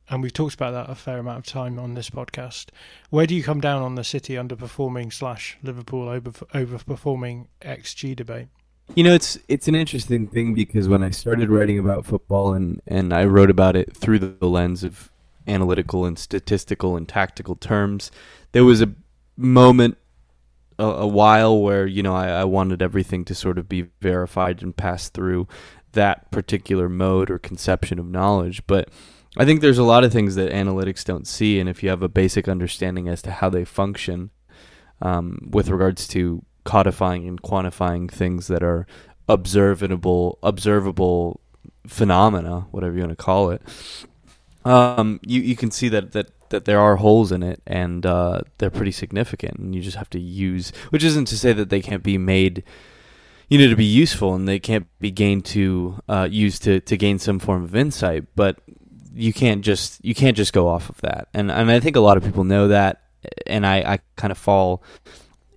and 0.10 0.22
we've 0.22 0.34
talked 0.34 0.56
about 0.56 0.72
that 0.72 0.90
a 0.90 0.96
fair 0.96 1.20
amount 1.20 1.40
of 1.40 1.46
time 1.46 1.80
on 1.80 1.94
this 1.94 2.10
podcast. 2.10 2.68
Where 3.10 3.26
do 3.26 3.36
you 3.36 3.44
come 3.44 3.62
down 3.62 3.82
on 3.82 3.96
the 3.96 4.04
City 4.04 4.34
underperforming 4.34 5.14
slash 5.14 5.58
Liverpool 5.64 6.10
over 6.10 6.32
overperforming 6.32 7.48
XG 7.62 8.16
debate? 8.16 8.48
You 8.96 9.04
know, 9.04 9.14
it's 9.14 9.40
it's 9.48 9.68
an 9.68 9.76
interesting 9.76 10.28
thing 10.28 10.54
because 10.54 10.88
when 10.88 11.04
I 11.04 11.10
started 11.10 11.50
writing 11.50 11.80
about 11.80 12.06
football 12.06 12.54
and, 12.54 12.82
and 12.86 13.14
I 13.14 13.26
wrote 13.26 13.50
about 13.50 13.76
it 13.76 13.96
through 13.96 14.20
the 14.20 14.48
lens 14.48 14.84
of 14.84 15.10
analytical 15.48 16.06
and 16.06 16.20
statistical 16.20 16.98
and 16.98 17.08
tactical 17.08 17.56
terms, 17.56 18.12
there 18.52 18.66
was 18.66 18.82
a 18.82 18.94
moment 19.38 19.98
a, 20.78 20.84
a 20.84 21.08
while 21.08 21.60
where 21.60 21.88
you 21.88 22.04
know 22.04 22.14
I, 22.14 22.28
I 22.28 22.44
wanted 22.44 22.82
everything 22.82 23.24
to 23.26 23.36
sort 23.36 23.58
of 23.58 23.70
be 23.70 23.88
verified 24.02 24.62
and 24.62 24.76
pass 24.76 25.10
through 25.10 25.48
that 25.94 26.30
particular 26.32 26.90
mode 26.90 27.32
or 27.32 27.40
conception 27.40 28.00
of 28.00 28.06
knowledge. 28.06 28.66
But 28.68 28.90
I 29.38 29.46
think 29.46 29.62
there's 29.62 29.80
a 29.80 29.84
lot 29.84 30.04
of 30.04 30.12
things 30.12 30.36
that 30.36 30.52
analytics 30.52 31.04
don't 31.04 31.28
see, 31.28 31.60
and 31.60 31.68
if 31.68 31.82
you 31.82 31.90
have 31.90 32.04
a 32.04 32.10
basic 32.10 32.48
understanding 32.48 33.08
as 33.08 33.22
to 33.24 33.32
how 33.32 33.50
they 33.50 33.66
function, 33.66 34.30
um, 35.02 35.50
with 35.52 35.70
regards 35.70 36.08
to 36.10 36.44
codifying 36.64 37.28
and 37.28 37.42
quantifying 37.42 38.10
things 38.10 38.48
that 38.48 38.64
are 38.64 38.86
observable, 39.28 40.38
observable 40.44 41.40
phenomena, 41.88 42.68
whatever 42.72 42.96
you 42.96 43.02
want 43.02 43.18
to 43.18 43.24
call 43.24 43.50
it, 43.50 43.62
um, 44.66 45.20
you 45.26 45.42
you 45.42 45.56
can 45.56 45.72
see 45.72 45.90
that 45.90 46.12
that 46.14 46.32
that 46.50 46.66
there 46.66 46.80
are 46.80 46.98
holes 46.98 47.32
in 47.32 47.42
it, 47.42 47.62
and 47.66 48.06
uh, 48.06 48.42
they're 48.60 48.70
pretty 48.70 48.92
significant, 48.92 49.58
and 49.58 49.74
you 49.74 49.82
just 49.82 49.98
have 49.98 50.10
to 50.12 50.20
use. 50.20 50.72
Which 50.90 51.04
isn't 51.04 51.26
to 51.26 51.38
say 51.38 51.54
that 51.54 51.70
they 51.70 51.82
can't 51.82 52.04
be 52.04 52.18
made. 52.18 52.64
You 53.50 53.60
know, 53.60 53.68
to 53.68 53.76
be 53.76 53.86
useful, 53.86 54.34
and 54.34 54.48
they 54.48 54.60
can't 54.60 54.88
be 55.00 55.12
gained 55.12 55.46
to 55.46 56.00
uh, 56.08 56.28
used 56.32 56.64
to, 56.64 56.80
to 56.80 56.98
gain 56.98 57.20
some 57.20 57.40
form 57.40 57.64
of 57.64 57.76
insight. 57.76 58.26
But 58.36 58.60
you 59.14 59.34
can't 59.34 59.64
just 59.64 60.04
you 60.04 60.16
can't 60.16 60.38
just 60.38 60.54
go 60.54 60.68
off 60.68 60.90
of 60.90 61.00
that, 61.02 61.28
and 61.34 61.52
and 61.52 61.72
I 61.72 61.80
think 61.80 61.96
a 61.96 62.02
lot 62.02 62.18
of 62.18 62.24
people 62.24 62.44
know 62.44 62.70
that, 62.70 63.02
and 63.48 63.66
I, 63.66 63.78
I 63.78 64.00
kind 64.16 64.32
of 64.32 64.38
fall 64.38 64.84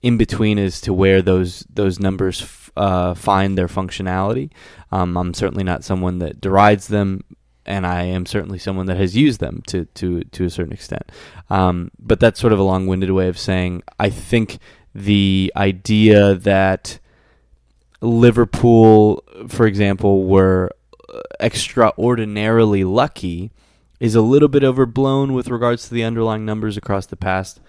in 0.03 0.17
between 0.17 0.59
as 0.59 0.81
to 0.83 0.93
where 0.93 1.23
those 1.23 1.67
those 1.73 1.99
numbers 1.99 2.43
f- 2.43 2.71
uh, 2.77 3.15
find 3.15 3.57
their 3.57 3.69
functionality. 3.69 4.51
Um, 4.93 5.17
I'm 5.17 5.35
certainly 5.35 5.65
not 5.65 5.85
someone 5.85 6.19
that 6.19 6.41
derides 6.41 6.89
them, 6.89 7.25
and 7.65 7.87
I 7.87 8.05
am 8.05 8.27
certainly 8.27 8.59
someone 8.59 8.87
that 8.87 8.97
has 8.97 9.17
used 9.17 9.41
them 9.41 9.63
to 9.69 9.87
to 9.87 10.23
to 10.23 10.45
a 10.45 10.51
certain 10.51 10.73
extent. 10.73 11.11
Um, 11.51 11.91
but 11.99 12.21
that's 12.21 12.41
sort 12.41 12.53
of 12.53 12.59
a 12.59 12.63
long-winded 12.63 13.11
way 13.11 13.29
of 13.29 13.39
saying 13.39 13.83
I 13.99 14.11
think 14.11 14.59
the 14.95 15.53
idea 15.57 16.35
that 16.35 16.99
Liverpool, 18.01 19.23
for 19.49 19.67
example, 19.67 20.25
were 20.25 20.71
extraordinarily 21.41 22.85
lucky 22.85 23.51
is 24.01 24.15
a 24.15 24.21
little 24.21 24.49
bit 24.49 24.63
overblown 24.63 25.33
with 25.33 25.49
regards 25.49 25.89
to 25.89 25.95
the 25.95 26.05
underlying 26.05 26.45
numbers 26.45 26.77
across 26.77 27.07
the 27.07 27.17
past 27.17 27.61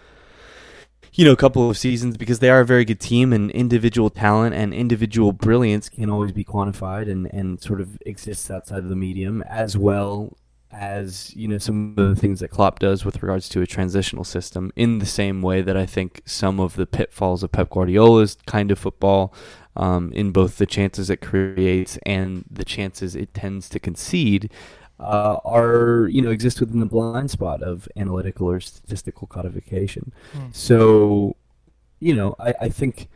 you 1.18 1.26
know, 1.26 1.36
couple 1.36 1.68
of 1.68 1.78
seasons 1.78 2.16
because 2.16 2.40
they 2.40 2.50
are 2.50 2.60
a 2.60 2.66
very 2.66 2.86
good 2.86 3.00
team 3.00 3.34
and 3.34 3.50
individual 3.52 4.12
talent 4.12 4.54
and 4.54 4.72
individual 4.72 5.34
brilliance 5.34 5.90
can 5.90 6.12
always 6.12 6.32
be 6.32 6.46
quantified 6.46 7.10
and, 7.10 7.26
and 7.34 7.60
sort 7.60 7.82
of 7.82 7.98
exists 8.06 8.52
outside 8.52 8.80
of 8.80 8.90
the 8.90 8.96
medium 8.96 9.42
as 9.50 9.76
well 9.76 10.38
as, 10.72 11.36
you 11.36 11.48
know, 11.48 11.58
some 11.58 11.96
of 11.98 12.10
the 12.10 12.16
things 12.16 12.40
that 12.40 12.50
Klopp 12.50 12.78
does 12.78 13.04
with 13.04 13.24
regards 13.24 13.50
to 13.50 13.62
a 13.62 13.66
transitional 13.66 14.24
system 14.24 14.72
in 14.76 15.00
the 15.00 15.08
same 15.08 15.42
way 15.42 15.64
that 15.64 15.76
I 15.76 15.88
think 15.88 16.22
some 16.26 16.60
of 16.60 16.76
the 16.76 16.86
pitfalls 16.86 17.42
of 17.42 17.52
Pep 17.52 17.72
Guardiola's 17.72 18.38
kind 18.46 18.70
of 18.70 18.78
football 18.78 19.34
um, 19.78 20.12
in 20.12 20.32
both 20.32 20.58
the 20.58 20.66
chances 20.66 21.10
it 21.10 21.22
creates 21.22 21.98
and 22.06 22.44
the 22.52 22.66
chances 22.66 23.16
it 23.16 23.34
tends 23.34 23.70
to 23.70 23.80
concede 23.80 24.52
uh, 25.00 25.38
are 25.46 26.08
you 26.12 26.22
know 26.22 26.32
exist 26.32 26.60
within 26.60 26.80
the 26.80 26.86
blind 26.86 27.30
spot 27.30 27.62
of 27.62 27.88
analytical 27.96 28.50
or 28.50 28.60
statistical 28.60 29.28
codification. 29.28 30.12
Mm. 30.34 30.54
So, 30.56 31.36
you 32.00 32.16
know, 32.16 32.36
I, 32.40 32.54
I 32.62 32.70
think 32.70 33.08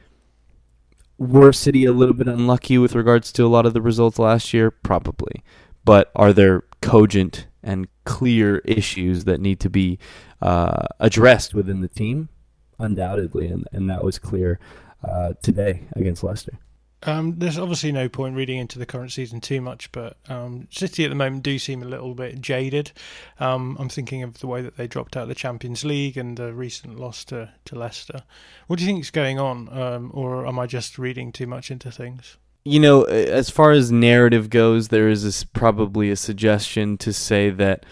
were 1.18 1.52
City 1.52 1.86
a 1.86 1.92
little 1.92 2.14
bit 2.14 2.28
unlucky 2.28 2.78
with 2.78 2.96
regards 2.96 3.32
to 3.34 3.46
a 3.46 3.48
lot 3.48 3.66
of 3.66 3.74
the 3.74 3.82
results 3.82 4.20
last 4.20 4.54
year? 4.54 4.70
Probably, 4.70 5.44
but 5.84 6.12
are 6.16 6.34
there 6.34 6.64
cogent 6.82 7.48
and 7.64 7.88
clear 8.06 8.60
issues 8.60 9.24
that 9.26 9.40
need 9.40 9.60
to 9.60 9.70
be 9.70 9.98
uh, 10.42 10.86
addressed 11.00 11.54
within 11.56 11.82
the 11.82 11.88
team? 11.88 12.30
Undoubtedly, 12.78 13.48
and 13.48 13.68
and 13.72 13.90
that 13.90 14.04
was 14.04 14.20
clear 14.20 14.60
uh, 15.04 15.34
today 15.42 15.82
against 15.96 16.24
Leicester. 16.24 16.58
Um, 17.04 17.40
there's 17.40 17.58
obviously 17.58 17.92
no 17.92 18.08
point 18.08 18.36
reading 18.36 18.60
into 18.60 18.78
the 18.78 18.86
current 18.86 19.12
season 19.12 19.42
too 19.42 19.60
much, 19.60 19.92
but 19.92 20.18
um, 20.30 20.68
City 20.70 21.04
at 21.04 21.10
the 21.10 21.16
moment 21.16 21.42
do 21.42 21.58
seem 21.58 21.82
a 21.82 21.88
little 21.88 22.14
bit 22.14 22.40
jaded. 22.40 22.92
Um, 23.40 23.76
I'm 23.80 23.90
thinking 23.90 24.22
of 24.22 24.40
the 24.40 24.46
way 24.46 24.62
that 24.62 24.78
they 24.78 24.86
dropped 24.86 25.18
out 25.18 25.24
of 25.24 25.30
the 25.30 25.36
Champions 25.36 25.84
League 25.84 26.16
and 26.16 26.38
the 26.38 26.54
recent 26.54 27.00
loss 27.00 27.26
to, 27.26 27.52
to 27.66 27.76
Leicester. 27.76 28.22
What 28.68 28.78
do 28.78 28.86
you 28.86 28.88
think 28.88 29.04
is 29.04 29.10
going 29.10 29.40
on, 29.40 29.76
um, 29.76 30.12
or 30.14 30.46
am 30.46 30.60
I 30.60 30.68
just 30.68 31.00
reading 31.00 31.32
too 31.32 31.48
much 31.48 31.72
into 31.72 31.90
things? 31.90 32.38
You 32.64 32.80
know, 32.80 33.04
as 33.06 33.50
far 33.50 33.72
as 33.72 33.92
narrative 33.92 34.52
goes, 34.52 34.90
there 34.90 35.10
is 35.10 35.24
this, 35.24 35.44
probably 35.44 36.12
a 36.12 36.16
suggestion 36.16 37.00
to 37.00 37.12
say 37.12 37.50
that 37.50 37.84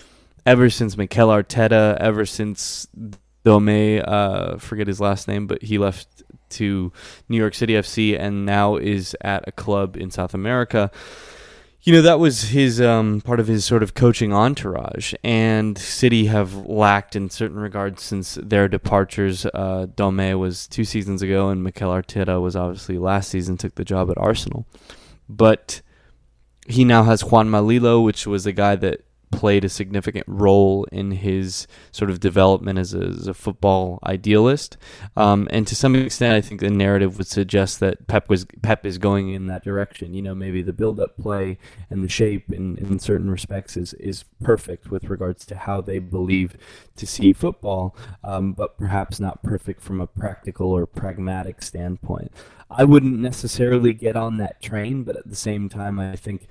ever 0.45 0.69
since 0.69 0.95
Mikel 0.95 1.29
Arteta, 1.29 1.97
ever 1.97 2.27
since 2.27 2.87
Dome, 3.43 4.03
uh, 4.05 4.57
forget 4.59 4.85
his 4.85 5.01
last 5.01 5.27
name, 5.27 5.47
but 5.47 5.63
he 5.63 5.79
left 5.79 6.21
to 6.51 6.91
New 7.27 7.37
York 7.37 7.55
City 7.55 7.73
FC 7.73 8.19
and 8.19 8.45
now 8.45 8.75
is 8.75 9.15
at 9.21 9.47
a 9.47 9.51
club 9.51 9.97
in 9.97 10.11
South 10.11 10.33
America. 10.33 10.91
You 11.81 11.93
know, 11.93 12.01
that 12.01 12.19
was 12.19 12.49
his 12.49 12.81
um, 12.81 13.21
part 13.21 13.39
of 13.39 13.47
his 13.47 13.63
sort 13.63 13.83
of 13.83 13.93
coaching 13.93 14.33
entourage, 14.33 15.13
and 15.23 15.77
City 15.77 16.25
have 16.25 16.53
lacked 16.53 17.15
in 17.15 17.29
certain 17.29 17.57
regards 17.57 18.03
since 18.03 18.37
their 18.43 18.67
departures. 18.67 19.45
Uh, 19.45 19.87
Dome 19.95 20.37
was 20.37 20.67
two 20.67 20.83
seasons 20.83 21.21
ago, 21.21 21.49
and 21.49 21.63
Mikel 21.63 21.89
Arteta 21.89 22.41
was 22.41 22.55
obviously 22.55 22.97
last 22.97 23.29
season 23.29 23.55
took 23.55 23.75
the 23.75 23.85
job 23.85 24.11
at 24.11 24.17
Arsenal. 24.17 24.67
But 25.29 25.81
he 26.67 26.83
now 26.83 27.03
has 27.03 27.23
Juanma 27.23 27.65
Lillo, 27.65 28.01
which 28.01 28.27
was 28.27 28.45
a 28.45 28.51
guy 28.51 28.75
that 28.75 29.05
played 29.31 29.63
a 29.63 29.69
significant 29.69 30.25
role 30.27 30.85
in 30.91 31.11
his 31.11 31.67
sort 31.91 32.09
of 32.09 32.19
development 32.19 32.79
as 32.79 32.93
a, 32.93 33.01
as 33.01 33.27
a 33.27 33.33
football 33.33 33.99
idealist. 34.05 34.77
Um, 35.15 35.47
and 35.51 35.67
to 35.67 35.75
some 35.75 35.95
extent, 35.95 36.33
I 36.33 36.41
think 36.41 36.61
the 36.61 36.69
narrative 36.69 37.17
would 37.17 37.27
suggest 37.27 37.79
that 37.79 38.07
Pep 38.07 38.29
was 38.29 38.45
Pep 38.61 38.85
is 38.85 38.97
going 38.97 39.29
in 39.29 39.47
that 39.47 39.63
direction. 39.63 40.13
You 40.13 40.21
know, 40.21 40.35
maybe 40.35 40.61
the 40.61 40.73
build-up 40.73 41.17
play 41.17 41.57
and 41.89 42.03
the 42.03 42.09
shape 42.09 42.51
in, 42.51 42.77
in 42.77 42.99
certain 42.99 43.29
respects 43.29 43.77
is 43.77 43.93
is 43.95 44.23
perfect 44.41 44.89
with 44.89 45.05
regards 45.05 45.45
to 45.45 45.55
how 45.55 45.81
they 45.81 45.99
believe 45.99 46.57
to 46.95 47.05
see 47.05 47.33
football, 47.33 47.95
um, 48.23 48.53
but 48.53 48.77
perhaps 48.77 49.19
not 49.19 49.43
perfect 49.43 49.81
from 49.81 50.01
a 50.01 50.07
practical 50.07 50.71
or 50.71 50.85
pragmatic 50.85 51.61
standpoint. 51.61 52.31
I 52.69 52.83
wouldn't 52.83 53.19
necessarily 53.19 53.93
get 53.93 54.15
on 54.15 54.37
that 54.37 54.61
train, 54.61 55.03
but 55.03 55.15
at 55.15 55.27
the 55.27 55.35
same 55.35 55.69
time, 55.69 55.99
I 55.99 56.15
think 56.15 56.47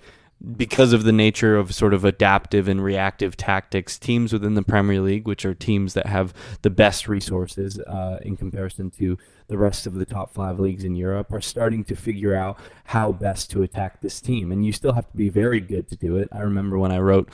because 0.57 0.93
of 0.93 1.03
the 1.03 1.13
nature 1.13 1.57
of 1.57 1.75
sort 1.75 1.93
of 1.93 2.05
adaptive 2.05 2.69
and 2.69 2.83
reactive 2.83 3.37
tactics, 3.37 3.99
teams 3.99 4.33
within 4.33 4.55
the 4.55 4.63
Premier 4.63 5.01
League, 5.01 5.27
which 5.27 5.45
are 5.45 5.55
teams 5.55 5.95
that 5.95 6.07
have 6.07 6.33
the 6.63 6.71
best 6.71 7.09
resources 7.09 7.81
uh, 7.81 8.19
in 8.23 8.37
comparison 8.37 8.91
to 8.91 9.19
the 9.49 9.59
rest 9.59 9.87
of 9.87 9.95
the 9.95 10.05
top 10.05 10.33
five 10.33 10.61
leagues 10.61 10.85
in 10.85 10.95
Europe, 10.95 11.33
are 11.33 11.41
starting 11.41 11.83
to 11.85 11.97
figure 11.97 12.35
out 12.35 12.59
how 12.85 13.11
best 13.11 13.51
to 13.51 13.63
attack 13.63 14.01
this 14.01 14.21
team. 14.21 14.53
And 14.53 14.65
you 14.65 14.73
still 14.73 14.93
have 14.93 15.11
to 15.11 15.17
be 15.17 15.29
very 15.29 15.61
good 15.61 15.89
to 15.89 15.97
do 15.97 16.17
it. 16.17 16.29
I 16.31 16.41
remember 16.41 16.79
when 16.79 16.93
I 16.93 16.99
wrote 16.99 17.31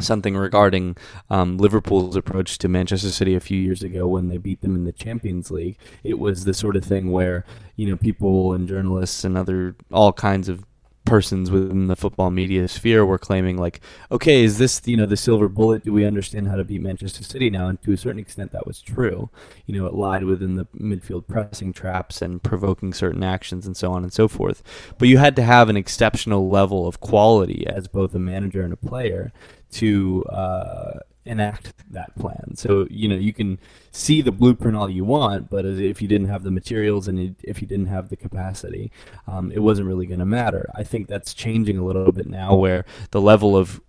something 0.00 0.36
regarding 0.36 0.96
um, 1.30 1.58
Liverpool's 1.58 2.16
approach 2.16 2.58
to 2.58 2.68
Manchester 2.68 3.10
City 3.10 3.34
a 3.34 3.40
few 3.40 3.58
years 3.58 3.82
ago 3.82 4.06
when 4.06 4.28
they 4.28 4.36
beat 4.36 4.60
them 4.60 4.74
in 4.74 4.84
the 4.84 4.92
Champions 4.92 5.50
League. 5.50 5.78
It 6.02 6.18
was 6.18 6.44
the 6.44 6.54
sort 6.54 6.76
of 6.76 6.84
thing 6.84 7.10
where 7.10 7.44
you 7.76 7.88
know 7.88 7.96
people 7.96 8.52
and 8.52 8.68
journalists 8.68 9.24
and 9.24 9.36
other 9.36 9.76
all 9.92 10.12
kinds 10.12 10.48
of 10.48 10.64
persons 11.04 11.50
within 11.50 11.88
the 11.88 11.96
football 11.96 12.30
media 12.30 12.68
sphere 12.68 13.04
were 13.04 13.18
claiming 13.18 13.56
like 13.56 13.80
okay 14.10 14.44
is 14.44 14.58
this 14.58 14.80
you 14.84 14.96
know 14.96 15.06
the 15.06 15.16
silver 15.16 15.48
bullet? 15.48 15.84
Do 15.84 15.92
we 15.92 16.04
understand 16.04 16.48
how 16.48 16.56
to 16.56 16.64
beat 16.64 16.80
manchester 16.80 17.24
city 17.24 17.50
now? 17.50 17.68
And 17.68 17.82
to 17.82 17.92
a 17.92 17.96
certain 17.96 18.20
extent 18.20 18.52
that 18.52 18.66
was 18.66 18.80
true. 18.80 19.30
You 19.66 19.78
know 19.78 19.86
it 19.86 19.94
lied 19.94 20.24
within 20.24 20.56
the 20.56 20.66
midfield 20.78 21.26
pressing 21.26 21.72
traps 21.72 22.22
and 22.22 22.42
provoking 22.42 22.92
certain 22.92 23.22
actions 23.22 23.66
and 23.66 23.76
so 23.76 23.92
on 23.92 24.02
and 24.02 24.12
so 24.12 24.28
forth. 24.28 24.62
But 24.98 25.08
you 25.08 25.18
had 25.18 25.36
to 25.36 25.42
have 25.42 25.68
an 25.68 25.76
exceptional 25.76 26.48
level 26.48 26.86
of 26.86 27.00
quality 27.00 27.66
as 27.66 27.88
both 27.88 28.14
a 28.14 28.18
manager 28.18 28.62
and 28.62 28.72
a 28.72 28.76
player 28.76 29.32
to 29.72 30.24
uh, 30.24 30.98
enact 31.24 31.72
that 31.90 32.14
plan. 32.16 32.56
So 32.56 32.86
you 32.90 33.08
know 33.08 33.16
you 33.16 33.32
can 33.32 33.58
see 33.90 34.22
the 34.22 34.32
blueprint 34.32 34.76
all 34.76 34.90
you 34.90 35.04
want, 35.04 35.50
but 35.50 35.64
if 35.64 36.02
you 36.02 36.08
didn't 36.08 36.28
have 36.28 36.42
the 36.42 36.50
materials 36.50 37.08
and 37.08 37.36
if 37.42 37.62
you 37.62 37.68
didn't 37.68 37.86
have 37.86 38.08
the 38.08 38.16
capacity, 38.16 38.90
um, 39.26 39.52
it 39.52 39.60
wasn't 39.60 39.86
really 39.86 40.06
going 40.06 40.20
to 40.20 40.26
matter. 40.26 40.68
I 40.74 40.82
think 40.82 41.06
that's 41.08 41.34
changing 41.34 41.78
a 41.78 41.84
little 41.84 42.12
bit 42.12 42.26
now, 42.26 42.54
where 42.54 42.84
the 43.10 43.20
level 43.20 43.56
of 43.56 43.80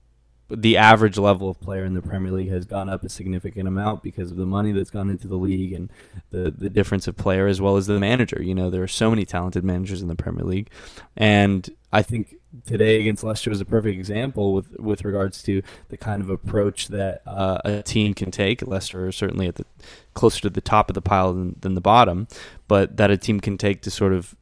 the 0.49 0.77
average 0.77 1.17
level 1.17 1.49
of 1.49 1.59
player 1.59 1.83
in 1.85 1.93
the 1.93 2.01
Premier 2.01 2.31
League 2.31 2.49
has 2.49 2.65
gone 2.65 2.89
up 2.89 3.03
a 3.03 3.09
significant 3.09 3.67
amount 3.67 4.03
because 4.03 4.29
of 4.29 4.37
the 4.37 4.45
money 4.45 4.71
that's 4.71 4.91
gone 4.91 5.09
into 5.09 5.27
the 5.27 5.37
league 5.37 5.73
and 5.73 5.89
the 6.29 6.51
the 6.51 6.69
difference 6.69 7.07
of 7.07 7.15
player 7.17 7.47
as 7.47 7.59
well 7.59 7.77
as 7.77 7.87
the 7.87 7.99
manager. 7.99 8.41
You 8.41 8.53
know, 8.53 8.69
there 8.69 8.83
are 8.83 8.87
so 8.87 9.09
many 9.09 9.25
talented 9.25 9.63
managers 9.63 10.01
in 10.01 10.07
the 10.07 10.15
Premier 10.15 10.45
League, 10.45 10.69
and 11.17 11.67
I 11.91 12.03
think 12.03 12.35
today 12.65 12.99
against 12.99 13.23
Leicester 13.23 13.49
was 13.49 13.61
a 13.61 13.65
perfect 13.65 13.97
example 13.97 14.53
with 14.53 14.79
with 14.79 15.03
regards 15.03 15.41
to 15.43 15.61
the 15.89 15.97
kind 15.97 16.21
of 16.21 16.29
approach 16.29 16.87
that 16.89 17.21
uh, 17.25 17.59
a 17.65 17.83
team 17.83 18.13
can 18.13 18.31
take. 18.31 18.65
Leicester 18.65 19.07
are 19.07 19.11
certainly 19.11 19.47
at 19.47 19.55
the 19.55 19.65
closer 20.13 20.41
to 20.41 20.49
the 20.49 20.61
top 20.61 20.89
of 20.89 20.93
the 20.93 21.01
pile 21.01 21.33
than, 21.33 21.55
than 21.61 21.73
the 21.73 21.81
bottom, 21.81 22.27
but 22.67 22.97
that 22.97 23.11
a 23.11 23.17
team 23.17 23.39
can 23.39 23.57
take 23.57 23.81
to 23.81 23.91
sort 23.91 24.13
of 24.13 24.35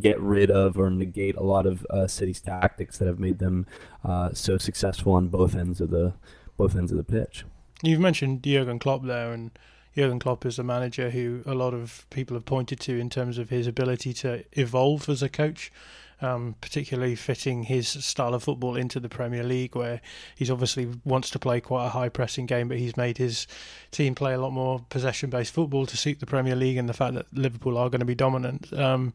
get 0.00 0.18
rid 0.20 0.50
of 0.50 0.78
or 0.78 0.90
negate 0.90 1.36
a 1.36 1.42
lot 1.42 1.66
of 1.66 1.86
uh, 1.90 2.06
City's 2.06 2.40
tactics 2.40 2.98
that 2.98 3.06
have 3.06 3.18
made 3.18 3.38
them 3.38 3.66
uh, 4.04 4.32
so 4.32 4.56
successful 4.56 5.12
on 5.12 5.28
both 5.28 5.54
ends 5.54 5.80
of 5.80 5.90
the 5.90 6.14
both 6.56 6.76
ends 6.76 6.90
of 6.90 6.96
the 6.96 7.04
pitch. 7.04 7.44
You've 7.82 8.00
mentioned 8.00 8.42
Jurgen 8.42 8.78
Klopp 8.78 9.04
there, 9.04 9.32
and 9.32 9.50
Jurgen 9.94 10.18
Klopp 10.18 10.46
is 10.46 10.58
a 10.58 10.64
manager 10.64 11.10
who 11.10 11.42
a 11.44 11.54
lot 11.54 11.74
of 11.74 12.06
people 12.10 12.34
have 12.34 12.46
pointed 12.46 12.80
to 12.80 12.98
in 12.98 13.10
terms 13.10 13.38
of 13.38 13.50
his 13.50 13.66
ability 13.66 14.12
to 14.14 14.44
evolve 14.52 15.08
as 15.08 15.22
a 15.22 15.28
coach 15.28 15.70
um, 16.20 16.54
particularly 16.60 17.14
fitting 17.14 17.64
his 17.64 17.88
style 17.88 18.34
of 18.34 18.42
football 18.42 18.76
into 18.76 19.00
the 19.00 19.08
Premier 19.08 19.42
League, 19.42 19.74
where 19.74 20.00
he's 20.34 20.50
obviously 20.50 20.88
wants 21.04 21.30
to 21.30 21.38
play 21.38 21.60
quite 21.60 21.86
a 21.86 21.90
high 21.90 22.08
pressing 22.08 22.46
game, 22.46 22.68
but 22.68 22.78
he's 22.78 22.96
made 22.96 23.18
his 23.18 23.46
team 23.90 24.14
play 24.14 24.34
a 24.34 24.40
lot 24.40 24.52
more 24.52 24.80
possession 24.88 25.30
based 25.30 25.52
football 25.52 25.86
to 25.86 25.96
suit 25.96 26.20
the 26.20 26.26
Premier 26.26 26.56
League 26.56 26.76
and 26.76 26.88
the 26.88 26.94
fact 26.94 27.14
that 27.14 27.26
Liverpool 27.32 27.78
are 27.78 27.90
going 27.90 28.00
to 28.00 28.06
be 28.06 28.14
dominant. 28.14 28.72
Um, 28.72 29.14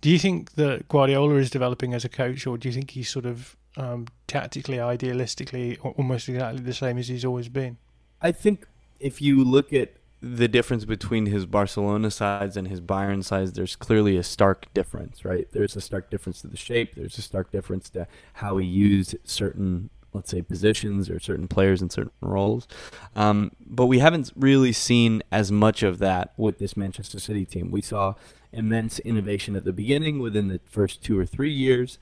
do 0.00 0.10
you 0.10 0.18
think 0.18 0.52
that 0.52 0.88
Guardiola 0.88 1.34
is 1.36 1.50
developing 1.50 1.94
as 1.94 2.04
a 2.04 2.08
coach, 2.08 2.46
or 2.46 2.56
do 2.56 2.68
you 2.68 2.74
think 2.74 2.90
he's 2.90 3.08
sort 3.08 3.26
of 3.26 3.56
um, 3.76 4.06
tactically, 4.26 4.78
idealistically, 4.78 5.78
almost 5.96 6.28
exactly 6.28 6.62
the 6.62 6.74
same 6.74 6.98
as 6.98 7.08
he's 7.08 7.24
always 7.24 7.48
been? 7.48 7.76
I 8.22 8.32
think 8.32 8.66
if 8.98 9.20
you 9.22 9.44
look 9.44 9.72
at 9.72 9.92
the 10.22 10.48
difference 10.48 10.84
between 10.84 11.26
his 11.26 11.46
Barcelona 11.46 12.10
sides 12.10 12.56
and 12.56 12.68
his 12.68 12.80
Bayern 12.80 13.24
sides, 13.24 13.52
there's 13.52 13.76
clearly 13.76 14.16
a 14.16 14.22
stark 14.22 14.72
difference, 14.74 15.24
right? 15.24 15.48
There's 15.52 15.76
a 15.76 15.80
stark 15.80 16.10
difference 16.10 16.42
to 16.42 16.48
the 16.48 16.56
shape. 16.56 16.94
There's 16.94 17.16
a 17.16 17.22
stark 17.22 17.50
difference 17.50 17.88
to 17.90 18.06
how 18.34 18.58
he 18.58 18.66
used 18.66 19.16
certain, 19.24 19.88
let's 20.12 20.30
say, 20.30 20.42
positions 20.42 21.08
or 21.08 21.18
certain 21.20 21.48
players 21.48 21.80
in 21.80 21.88
certain 21.88 22.12
roles. 22.20 22.68
Um, 23.16 23.52
but 23.64 23.86
we 23.86 24.00
haven't 24.00 24.30
really 24.36 24.72
seen 24.72 25.22
as 25.32 25.50
much 25.50 25.82
of 25.82 25.98
that 26.00 26.34
with 26.36 26.58
this 26.58 26.76
Manchester 26.76 27.18
City 27.18 27.46
team. 27.46 27.70
We 27.70 27.80
saw 27.80 28.14
immense 28.52 28.98
innovation 28.98 29.56
at 29.56 29.64
the 29.64 29.72
beginning 29.72 30.18
within 30.18 30.48
the 30.48 30.60
first 30.66 31.02
two 31.02 31.18
or 31.18 31.24
three 31.24 31.52
years. 31.52 31.98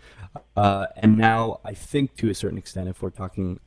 Uh, 0.57 0.87
and 0.97 1.17
now, 1.17 1.61
I 1.65 1.75
think 1.75 2.17
to 2.17 2.31
a 2.31 2.35
certain 2.35 2.59
extent, 2.59 2.89
if 2.89 3.01
we're 3.01 3.11
talking 3.11 3.61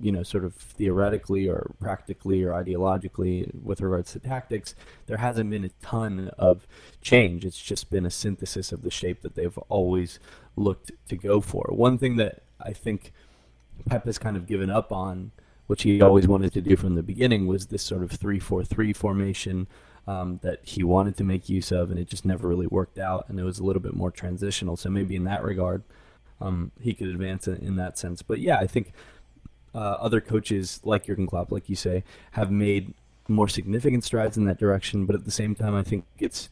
you 0.00 0.10
know, 0.10 0.22
sort 0.22 0.44
of 0.44 0.54
theoretically 0.54 1.48
or 1.48 1.74
practically 1.80 2.42
or 2.42 2.52
ideologically 2.52 3.50
with 3.62 3.80
regards 3.80 4.12
to 4.12 4.18
tactics, 4.18 4.74
there 5.06 5.18
hasn't 5.18 5.50
been 5.50 5.64
a 5.64 5.70
ton 5.82 6.30
of 6.36 6.66
change. 7.00 7.44
It's 7.44 7.60
just 7.60 7.90
been 7.90 8.04
a 8.04 8.10
synthesis 8.10 8.72
of 8.72 8.82
the 8.82 8.90
shape 8.90 9.22
that 9.22 9.34
they've 9.34 9.56
always 9.68 10.18
looked 10.56 10.92
to 11.08 11.16
go 11.16 11.40
for. 11.40 11.68
One 11.70 11.98
thing 11.98 12.16
that 12.16 12.42
I 12.60 12.72
think 12.72 13.12
Pep 13.86 14.04
has 14.06 14.18
kind 14.18 14.36
of 14.36 14.46
given 14.46 14.68
up 14.68 14.90
on, 14.90 15.30
which 15.66 15.84
he 15.84 16.02
always 16.02 16.26
wanted 16.26 16.52
to 16.54 16.60
do 16.60 16.76
from 16.76 16.94
the 16.96 17.02
beginning, 17.02 17.46
was 17.46 17.66
this 17.66 17.82
sort 17.82 18.02
of 18.02 18.10
3 18.10 18.38
4 18.38 18.64
3 18.64 18.92
formation. 18.92 19.66
Um, 20.06 20.38
that 20.42 20.60
he 20.64 20.84
wanted 20.84 21.16
to 21.16 21.24
make 21.24 21.48
use 21.48 21.72
of, 21.72 21.90
and 21.90 21.98
it 21.98 22.08
just 22.08 22.26
never 22.26 22.46
really 22.46 22.66
worked 22.66 22.98
out, 22.98 23.24
and 23.30 23.40
it 23.40 23.42
was 23.42 23.58
a 23.58 23.64
little 23.64 23.80
bit 23.80 23.94
more 23.94 24.10
transitional. 24.10 24.76
So 24.76 24.90
maybe 24.90 25.16
in 25.16 25.24
that 25.24 25.42
regard, 25.42 25.82
um, 26.42 26.72
he 26.78 26.92
could 26.92 27.08
advance 27.08 27.48
in, 27.48 27.56
in 27.56 27.76
that 27.76 27.98
sense. 27.98 28.20
But 28.20 28.40
yeah, 28.40 28.58
I 28.58 28.66
think 28.66 28.92
uh, 29.74 29.96
other 30.00 30.20
coaches 30.20 30.80
like 30.84 31.06
Jurgen 31.06 31.26
Klopp, 31.26 31.52
like 31.52 31.68
you 31.68 31.76
say, 31.76 32.04
have 32.32 32.50
made 32.50 32.94
more 33.28 33.48
significant 33.48 34.04
strides 34.04 34.36
in 34.36 34.44
that 34.44 34.58
direction. 34.58 35.06
But 35.06 35.16
at 35.16 35.24
the 35.24 35.30
same 35.30 35.54
time, 35.54 35.74
I 35.74 35.82
think 35.82 36.04
it's 36.18 36.48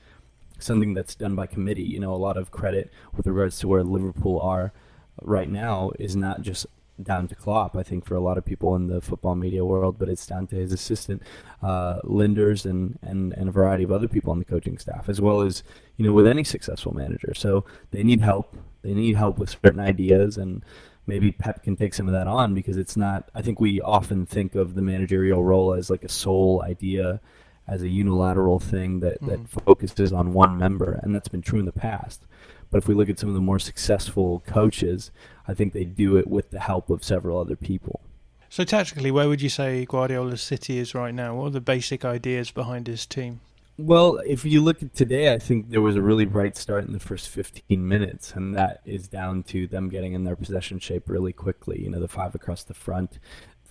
something 0.58 0.94
that's 0.94 1.14
done 1.14 1.35
by 1.35 1.46
committee. 1.46 1.82
You 1.82 2.00
know, 2.00 2.14
a 2.14 2.16
lot 2.16 2.37
of 2.37 2.50
credit 2.50 2.90
with 3.16 3.26
regards 3.26 3.58
to 3.61 3.68
where 3.68 3.82
Liverpool 3.82 4.40
are 4.40 4.72
right 5.20 5.50
now 5.50 5.92
is 5.98 6.16
not 6.16 6.42
just 6.42 6.66
down 7.02 7.26
to 7.26 7.35
Klopp, 7.35 7.74
I 7.76 7.82
think, 7.82 8.04
for 8.04 8.14
a 8.14 8.20
lot 8.20 8.38
of 8.38 8.44
people 8.44 8.76
in 8.76 8.87
the 8.87 9.00
football 9.00 9.35
media 9.35 9.64
world, 9.64 9.96
but 9.98 10.08
it's 10.08 10.26
down 10.26 10.46
to 10.48 10.56
his 10.56 10.72
assistant, 10.72 11.22
uh, 11.62 12.00
Lijnders, 12.04 12.64
and, 12.64 12.98
and, 13.02 13.32
and 13.32 13.48
a 13.48 13.52
variety 13.52 13.82
of 13.82 13.90
other 13.90 14.08
people 14.08 14.30
on 14.30 14.38
the 14.38 14.44
coaching 14.44 14.78
staff, 14.78 15.08
as 15.08 15.20
well 15.20 15.40
as, 15.40 15.62
you 15.96 16.06
know, 16.06 16.12
with 16.12 16.26
any 16.26 16.44
successful 16.44 16.94
manager. 16.94 17.32
So 17.35 17.64
they 17.90 18.02
need 18.02 18.20
help. 18.20 18.56
They 18.82 18.94
need 18.94 19.16
help 19.16 19.38
with 19.38 19.50
certain 19.50 19.80
ideas, 19.80 20.37
and 20.37 20.64
maybe 21.07 21.33
Pep 21.33 21.62
can 21.62 21.77
take 21.77 21.95
some 21.95 22.07
of 22.07 22.12
that 22.12 22.27
on 22.27 22.55
because 22.55 22.77
it's 22.77 22.97
not, 22.97 23.29
I 23.35 23.43
think 23.43 23.61
we 23.61 23.81
often 23.81 24.27
think 24.27 24.55
of 24.55 24.75
the 24.75 24.83
managerial 24.83 25.43
role 25.45 25.75
as 25.75 25.91
like 25.91 26.05
a 26.05 26.09
sole 26.09 26.62
idea, 26.62 27.21
as 27.67 27.83
a 27.83 27.88
unilateral 27.88 28.59
thing 28.59 29.01
that, 29.01 29.21
mm. 29.21 29.29
that 29.29 29.65
focuses 29.65 30.12
on 30.12 30.33
one 30.33 30.59
member, 30.59 31.01
and 31.03 31.15
that's 31.15 31.29
been 31.29 31.43
true 31.43 31.59
in 31.59 31.65
the 31.65 31.73
past. 31.73 32.23
But 32.71 32.79
if 32.79 32.88
we 32.88 32.95
look 32.95 33.11
at 33.11 33.19
some 33.19 33.29
of 33.29 33.35
the 33.35 33.41
more 33.41 33.59
successful 33.59 34.43
coaches, 34.47 35.11
I 35.47 35.55
think 35.55 35.73
they 35.73 35.85
do 35.85 36.17
it 36.17 36.27
with 36.27 36.51
the 36.51 36.61
help 36.61 36.88
of 36.88 37.05
several 37.05 37.38
other 37.38 37.57
people. 37.57 38.01
So 38.49 38.65
tactically, 38.65 39.11
where 39.11 39.29
would 39.29 39.43
you 39.43 39.49
say 39.49 39.85
Guardiola's 39.85 40.43
City 40.43 40.79
is 40.79 40.95
right 40.95 41.15
now? 41.15 41.35
What 41.35 41.47
are 41.47 41.51
the 41.51 41.61
basic 41.61 42.05
ideas 42.05 42.51
behind 42.51 42.87
his 42.87 43.07
team? 43.07 43.41
Well, 43.83 44.21
if 44.25 44.45
you 44.45 44.61
look 44.62 44.81
at 44.81 44.95
today, 44.95 45.35
I 45.35 45.40
think 45.40 45.71
there 45.71 45.81
was 45.81 45.97
a 45.97 46.03
really 46.03 46.25
bright 46.25 46.57
start 46.57 46.87
in 46.87 46.92
the 46.92 47.01
first 47.01 47.29
15 47.31 47.88
minutes, 47.88 48.31
and 48.31 48.55
that 48.55 48.81
is 48.85 49.09
down 49.09 49.42
to 49.45 49.66
them 49.66 49.88
getting 49.88 50.12
in 50.12 50.23
their 50.23 50.37
possession 50.37 50.79
shape 50.79 51.09
really 51.09 51.33
quickly. 51.33 51.83
You 51.83 51.90
know, 51.90 51.99
the 51.99 52.07
five 52.07 52.37
across 52.37 52.62
the 52.62 52.75
front, 52.75 53.18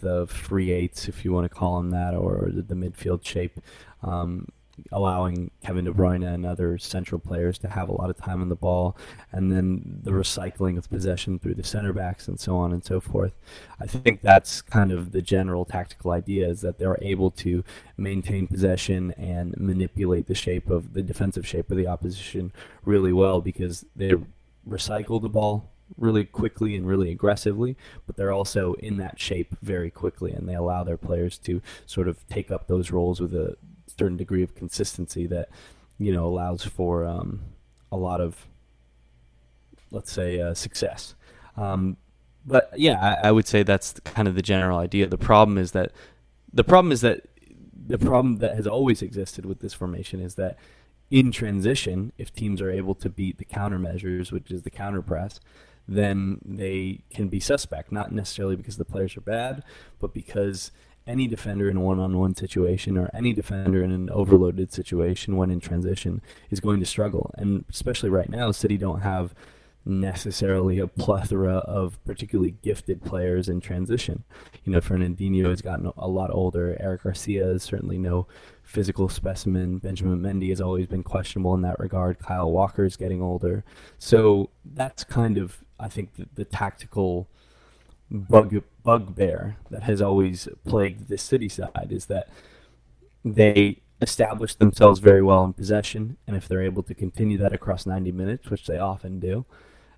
the 0.01 0.27
free 0.27 0.73
eights, 0.73 1.07
if 1.07 1.23
you 1.23 1.31
want 1.31 1.49
to 1.49 1.55
call 1.57 1.77
them 1.77 1.91
that, 1.91 2.13
or 2.13 2.49
the, 2.51 2.75
midfield 2.75 3.23
shape. 3.25 3.57
Um, 4.03 4.49
allowing 4.91 5.51
Kevin 5.63 5.85
De 5.85 5.91
Bruyne 5.91 6.25
and 6.25 6.45
other 6.45 6.77
central 6.77 7.19
players 7.19 7.57
to 7.59 7.67
have 7.67 7.89
a 7.89 7.93
lot 7.93 8.09
of 8.09 8.17
time 8.17 8.41
on 8.41 8.49
the 8.49 8.55
ball, 8.55 8.97
and 9.31 9.51
then 9.51 9.99
the 10.03 10.11
recycling 10.11 10.77
of 10.77 10.89
possession 10.89 11.39
through 11.39 11.55
the 11.55 11.63
center 11.63 11.93
backs 11.93 12.27
and 12.27 12.39
so 12.39 12.57
on 12.57 12.71
and 12.71 12.83
so 12.83 12.99
forth. 12.99 13.33
I 13.79 13.87
think 13.87 14.21
that's 14.21 14.61
kind 14.61 14.91
of 14.91 15.11
the 15.11 15.21
general 15.21 15.65
tactical 15.65 16.11
idea 16.11 16.47
is 16.47 16.61
that 16.61 16.77
they're 16.77 16.97
able 17.01 17.31
to 17.31 17.63
maintain 17.97 18.47
possession 18.47 19.11
and 19.17 19.55
manipulate 19.57 20.27
the 20.27 20.35
shape 20.35 20.69
of 20.69 20.93
the 20.93 21.01
defensive 21.01 21.47
shape 21.47 21.71
of 21.71 21.77
the 21.77 21.87
opposition 21.87 22.51
really 22.85 23.13
well 23.13 23.41
because 23.41 23.85
they 23.95 24.13
recycle 24.67 25.21
the 25.21 25.29
ball 25.29 25.71
really 25.97 26.23
quickly 26.23 26.75
and 26.75 26.87
really 26.87 27.11
aggressively, 27.11 27.75
but 28.07 28.15
they're 28.15 28.31
also 28.31 28.73
in 28.75 28.97
that 28.97 29.19
shape 29.19 29.55
very 29.61 29.89
quickly, 29.89 30.31
and 30.31 30.47
they 30.47 30.55
allow 30.55 30.83
their 30.83 30.97
players 30.97 31.37
to 31.37 31.61
sort 31.85 32.07
of 32.07 32.27
take 32.29 32.51
up 32.51 32.67
those 32.67 32.91
roles 32.91 33.19
with 33.19 33.33
a 33.33 33.57
certain 34.01 34.17
degree 34.17 34.41
of 34.41 34.55
consistency 34.55 35.27
that 35.27 35.49
you 35.99 36.11
know 36.11 36.25
allows 36.25 36.63
for 36.65 37.05
um, 37.05 37.41
a 37.91 37.97
lot 37.97 38.19
of 38.19 38.47
let's 39.91 40.11
say 40.11 40.41
uh, 40.41 40.53
success. 40.53 41.15
Um, 41.55 41.97
but 42.45 42.71
yeah, 42.75 42.97
I, 42.99 43.27
I, 43.27 43.31
would 43.31 43.45
say 43.45 43.61
that's 43.61 43.99
kind 43.99 44.27
of 44.27 44.35
the 44.35 44.41
general 44.41 44.79
idea. 44.79 45.05
The 45.05 45.17
problem 45.17 45.57
is 45.57 45.73
that 45.73 45.91
the 46.51 46.63
problem 46.63 46.91
is 46.91 47.01
that 47.01 47.27
the 47.87 47.99
problem 47.99 48.37
that 48.37 48.55
has 48.55 48.65
always 48.65 49.01
existed 49.01 49.45
with 49.45 49.59
this 49.59 49.73
formation 49.73 50.21
is 50.21 50.35
that 50.35 50.57
in 51.11 51.31
transition, 51.31 52.13
if 52.17 52.33
teams 52.33 52.61
are 52.61 52.71
able 52.71 52.95
to 52.95 53.09
beat 53.09 53.37
the 53.37 53.45
countermeasures, 53.45 54.31
which 54.31 54.49
is 54.49 54.63
the 54.63 54.71
counter 54.71 55.01
press, 55.01 55.39
then 55.87 56.39
they 56.43 57.01
can 57.11 57.27
be 57.27 57.39
suspect. 57.39 57.91
Not 57.91 58.11
necessarily 58.11 58.55
because 58.55 58.77
the 58.77 58.85
players 58.85 59.17
are 59.17 59.21
bad, 59.21 59.63
but 59.99 60.13
because 60.13 60.71
any 61.11 61.27
defender 61.27 61.69
in 61.69 61.75
a 61.75 61.81
one-on-one 61.81 62.35
situation 62.35 62.97
or 62.97 63.09
any 63.13 63.33
defender 63.33 63.83
in 63.83 63.91
an 63.91 64.09
overloaded 64.09 64.71
situation 64.71 65.35
when 65.35 65.51
in 65.51 65.59
transition 65.59 66.21
is 66.49 66.61
going 66.61 66.79
to 66.79 66.85
struggle. 66.85 67.31
And 67.37 67.65
especially 67.69 68.09
right 68.09 68.29
now, 68.29 68.51
City 68.51 68.77
don't 68.77 69.01
have 69.01 69.35
necessarily 69.83 70.79
a 70.79 70.87
plethora 70.87 71.55
of 71.79 72.03
particularly 72.05 72.55
gifted 72.61 73.03
players 73.03 73.49
in 73.49 73.59
transition. 73.59 74.23
You 74.63 74.71
know, 74.71 74.79
Fernandinho 74.79 75.49
has 75.49 75.61
gotten 75.61 75.91
a 75.97 76.07
lot 76.07 76.31
older. 76.31 76.77
Eric 76.79 77.03
Garcia 77.03 77.45
is 77.49 77.63
certainly 77.63 77.97
no 77.97 78.27
physical 78.63 79.09
specimen. 79.09 79.79
Benjamin 79.79 80.21
Mendy 80.21 80.49
has 80.49 80.61
always 80.61 80.87
been 80.87 81.03
questionable 81.03 81.53
in 81.55 81.61
that 81.63 81.79
regard. 81.79 82.19
Kyle 82.19 82.51
Walker 82.51 82.85
is 82.85 82.95
getting 82.95 83.21
older. 83.21 83.65
So 83.97 84.49
that's 84.63 85.03
kind 85.03 85.37
of, 85.37 85.57
I 85.77 85.89
think, 85.89 86.15
the, 86.15 86.27
the 86.35 86.45
tactical– 86.45 87.27
bug 88.11 88.61
bugbear 88.83 89.57
that 89.69 89.83
has 89.83 90.01
always 90.01 90.47
plagued 90.65 91.07
the 91.07 91.17
city 91.17 91.47
side 91.47 91.87
is 91.89 92.07
that 92.07 92.27
they 93.23 93.81
establish 94.01 94.55
themselves 94.55 94.99
very 94.99 95.21
well 95.21 95.43
in 95.45 95.53
possession, 95.53 96.17
and 96.27 96.35
if 96.35 96.47
they're 96.47 96.63
able 96.63 96.83
to 96.83 96.93
continue 96.93 97.37
that 97.37 97.53
across 97.53 97.85
90 97.85 98.11
minutes, 98.11 98.49
which 98.49 98.65
they 98.65 98.77
often 98.77 99.19
do, 99.19 99.45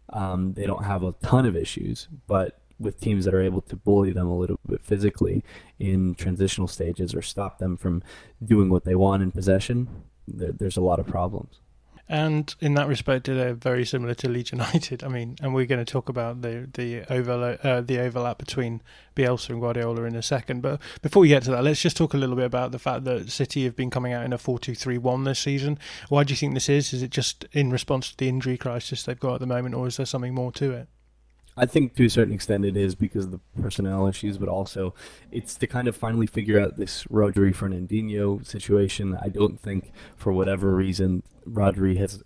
um, 0.10 0.54
they 0.54 0.66
don't 0.66 0.84
have 0.84 1.04
a 1.04 1.14
ton 1.24 1.46
of 1.46 1.56
issues. 1.56 2.08
But 2.28 2.60
with 2.80 3.00
teams 3.00 3.26
that 3.26 3.34
are 3.34 3.42
able 3.42 3.62
to 3.62 3.76
bully 3.76 4.12
them 4.12 4.28
a 4.28 4.38
little 4.38 4.60
bit 4.68 4.84
physically 4.84 5.44
in 5.80 6.16
transitional 6.16 6.68
stages 6.68 7.16
or 7.16 7.22
stop 7.22 7.60
them 7.60 7.78
from 7.78 8.04
doing 8.44 8.70
what 8.70 8.84
they 8.84 8.96
want 8.96 9.24
in 9.24 9.32
possession, 9.32 9.88
there, 10.28 10.52
there's 10.52 10.78
a 10.78 10.82
lot 10.82 11.00
of 11.00 11.08
problems. 11.08 11.60
And 12.10 12.54
in 12.60 12.74
that 12.74 12.90
respect, 12.90 13.28
they're 13.28 13.54
very 13.54 13.86
similar 13.86 14.14
to 14.16 14.30
Leeds 14.30 14.52
United. 14.52 15.04
I 15.04 15.08
mean, 15.08 15.38
and 15.42 15.54
we're 15.54 15.66
going 15.66 15.84
to 15.84 15.90
talk 15.90 16.10
about 16.10 16.42
the 16.42 16.70
the 16.74 17.06
overlap 17.10 17.64
uh, 17.64 17.82
the 17.82 18.00
overlap 18.00 18.38
between 18.38 18.82
Bielsa 19.16 19.52
and 19.52 19.62
Guardiola 19.62 20.04
in 20.04 20.16
a 20.16 20.22
second. 20.22 20.62
But 20.62 20.82
before 21.02 21.22
we 21.22 21.30
get 21.30 21.44
to 21.44 21.52
that, 21.52 21.64
let's 21.64 21.82
just 21.82 21.96
talk 21.96 22.14
a 22.14 22.18
little 22.18 22.36
bit 22.36 22.46
about 22.46 22.74
the 22.74 22.80
fact 22.80 23.06
that 23.06 23.32
City 23.32 23.64
have 23.64 23.78
been 23.78 23.90
coming 23.90 24.12
out 24.12 24.26
in 24.26 24.34
a 24.34 24.38
four-two-three-one 24.38 25.24
this 25.24 25.40
season. 25.40 25.80
Why 26.10 26.26
do 26.26 26.34
you 26.34 26.38
think 26.38 26.54
this 26.54 26.68
is? 26.68 26.92
Is 26.92 27.04
it 27.04 27.10
just 27.10 27.46
in 27.54 27.72
response 27.72 28.12
to 28.12 28.18
the 28.18 28.28
injury 28.28 28.58
crisis 28.58 29.04
they've 29.04 29.20
got 29.20 29.36
at 29.36 29.40
the 29.40 29.48
moment, 29.48 29.74
or 29.74 29.88
is 29.88 29.96
there 29.96 30.06
something 30.06 30.36
more 30.36 30.52
to 30.52 30.72
it? 30.72 30.90
I 31.56 31.68
think 31.68 31.96
to 31.96 32.06
a 32.06 32.10
certain 32.10 32.34
extent 32.34 32.66
it 32.66 32.76
is 32.76 32.96
because 32.96 33.26
of 33.26 33.32
the 33.32 33.40
personnel 33.62 34.08
issues, 34.08 34.38
but 34.38 34.50
also 34.50 34.94
it's 35.32 35.56
to 35.56 35.68
kind 35.68 35.88
of 35.88 35.96
finally 35.96 36.28
figure 36.28 36.60
out 36.60 36.78
this 36.78 37.06
Rodri 37.06 37.56
Fernandinho 37.56 38.46
situation. 38.46 39.18
I 39.22 39.30
don't 39.30 39.60
think, 39.60 39.92
for 40.18 40.34
whatever 40.34 40.76
reason, 40.76 41.24
Rodri 41.48 41.98
has 41.98 42.24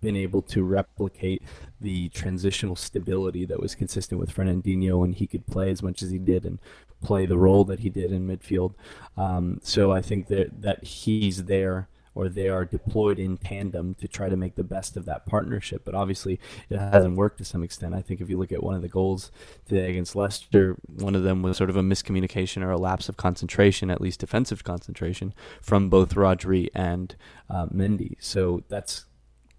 been 0.00 0.16
able 0.16 0.42
to 0.42 0.64
replicate 0.64 1.42
the 1.80 2.08
transitional 2.10 2.76
stability 2.76 3.44
that 3.44 3.60
was 3.60 3.74
consistent 3.74 4.18
with 4.18 4.34
Fernandinho, 4.34 5.04
and 5.04 5.14
he 5.14 5.26
could 5.26 5.46
play 5.46 5.70
as 5.70 5.82
much 5.82 6.02
as 6.02 6.10
he 6.10 6.18
did 6.18 6.44
and 6.44 6.58
play 7.02 7.26
the 7.26 7.36
role 7.36 7.64
that 7.64 7.80
he 7.80 7.90
did 7.90 8.12
in 8.12 8.26
midfield. 8.26 8.74
Um, 9.16 9.60
so 9.62 9.92
I 9.92 10.00
think 10.00 10.28
that 10.28 10.62
that 10.62 10.84
he's 10.84 11.44
there 11.44 11.88
or 12.14 12.28
they 12.28 12.48
are 12.48 12.64
deployed 12.64 13.18
in 13.18 13.36
tandem 13.36 13.94
to 13.94 14.08
try 14.08 14.28
to 14.28 14.36
make 14.36 14.54
the 14.54 14.64
best 14.64 14.96
of 14.96 15.04
that 15.04 15.26
partnership. 15.26 15.82
But 15.84 15.94
obviously, 15.94 16.38
it 16.70 16.78
hasn't 16.78 17.16
worked 17.16 17.38
to 17.38 17.44
some 17.44 17.62
extent. 17.62 17.94
I 17.94 18.02
think 18.02 18.20
if 18.20 18.30
you 18.30 18.38
look 18.38 18.52
at 18.52 18.62
one 18.62 18.74
of 18.74 18.82
the 18.82 18.88
goals 18.88 19.30
today 19.66 19.90
against 19.90 20.14
Leicester, 20.14 20.76
one 20.86 21.14
of 21.14 21.22
them 21.22 21.42
was 21.42 21.56
sort 21.56 21.70
of 21.70 21.76
a 21.76 21.82
miscommunication 21.82 22.62
or 22.62 22.70
a 22.70 22.78
lapse 22.78 23.08
of 23.08 23.16
concentration, 23.16 23.90
at 23.90 24.00
least 24.00 24.20
defensive 24.20 24.64
concentration, 24.64 25.34
from 25.60 25.88
both 25.88 26.14
Rodri 26.14 26.68
and 26.74 27.16
uh, 27.50 27.66
Mendy. 27.66 28.16
So 28.20 28.62
that's 28.68 29.06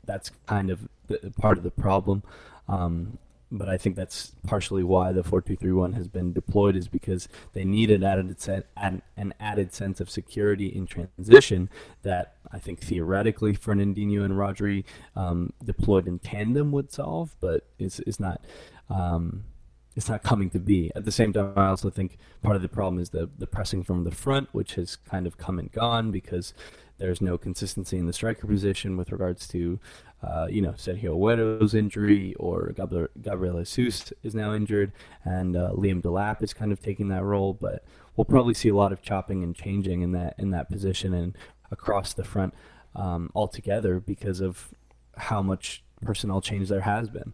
that's 0.06 0.32
kind 0.46 0.70
of 0.70 0.88
the, 1.08 1.34
part 1.40 1.58
of 1.58 1.64
the 1.64 1.72
problem. 1.72 2.24
Um, 2.68 3.18
but 3.52 3.70
I 3.70 3.78
think 3.78 3.96
that's 3.96 4.32
partially 4.46 4.84
why 4.84 5.12
the 5.12 5.24
4231 5.24 5.94
has 5.94 6.08
been 6.08 6.34
deployed 6.34 6.76
is 6.76 6.88
because 6.88 7.28
they 7.54 7.64
need 7.64 7.92
an 7.92 8.04
added 8.04 8.40
set, 8.42 8.68
an, 8.76 9.02
an 9.16 9.34
added 9.40 9.74
sense 9.74 10.02
of 10.02 10.10
security 10.10 10.68
in 10.68 10.88
transition 10.88 11.70
that 12.04 12.35
I 12.52 12.60
think 12.60 12.82
theoretically 12.82 13.54
Fernandinho 13.54 14.24
and 14.24 14.34
Rodri 14.34 14.84
um, 15.16 15.54
deployed 15.64 16.08
in 16.08 16.20
tandem 16.20 16.72
would 16.72 16.92
solve, 16.92 17.36
but 17.40 17.68
it's, 17.80 18.00
it's 18.00 18.20
not 18.20 18.44
um, 18.90 19.46
it's 19.96 20.10
not 20.10 20.24
coming 20.24 20.50
to 20.50 20.60
be. 20.60 20.92
At 20.96 21.06
the 21.06 21.12
same 21.12 21.32
time, 21.32 21.54
I 21.56 21.68
also 21.68 21.90
think 21.90 22.18
part 22.42 22.56
of 22.56 22.62
the 22.62 22.70
problem 22.70 23.02
is 23.02 23.10
the 23.10 23.30
the 23.38 23.48
pressing 23.48 23.84
from 23.84 24.04
the 24.04 24.12
front, 24.12 24.50
which 24.52 24.76
has 24.76 24.96
kind 24.96 25.26
of 25.26 25.38
come 25.38 25.58
and 25.58 25.72
gone 25.72 26.12
because 26.12 26.54
there's 26.98 27.22
no 27.22 27.38
consistency 27.38 27.98
in 27.98 28.08
the 28.08 28.14
striker 28.14 28.48
position 28.48 28.96
with 28.96 29.12
regards 29.12 29.48
to, 29.50 29.80
uh, 30.24 30.48
you 30.50 30.62
know, 30.62 30.72
Sergio 30.72 31.14
Aguero's 31.16 31.74
injury 31.74 32.34
or 32.36 32.72
Gabriel, 32.76 33.10
Gabriel 33.22 33.58
Jesus 33.64 34.14
is 34.24 34.34
now 34.34 34.54
injured, 34.54 34.94
and 35.24 35.58
uh, 35.58 35.72
Liam 35.72 36.02
Delap 36.02 36.42
is 36.42 36.54
kind 36.54 36.72
of 36.72 36.82
taking 36.82 37.10
that 37.10 37.24
role. 37.24 37.54
But 37.54 37.84
we'll 38.16 38.26
probably 38.26 38.54
see 38.54 38.70
a 38.70 38.76
lot 38.76 38.92
of 38.92 39.02
chopping 39.02 39.44
and 39.44 39.56
changing 39.56 40.02
in 40.02 40.12
that 40.12 40.36
in 40.38 40.52
that 40.52 40.70
position 40.70 41.14
and 41.14 41.38
across 41.78 42.14
the 42.14 42.24
front 42.24 42.54
um, 42.96 43.30
altogether 43.36 43.94
because 44.00 44.40
of 44.42 44.70
how 45.30 45.42
much 45.42 45.84
personnel 46.02 46.42
change 46.42 46.70
there 46.70 46.82
has 46.82 47.10
been. 47.10 47.34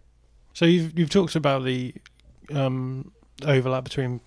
So 0.54 0.65
you've 0.65 0.97
you've 0.97 1.10
talked 1.19 1.36
about 1.36 1.63
the 1.63 1.93
um, 2.54 3.12
overlap 3.45 3.84
between 3.84 4.19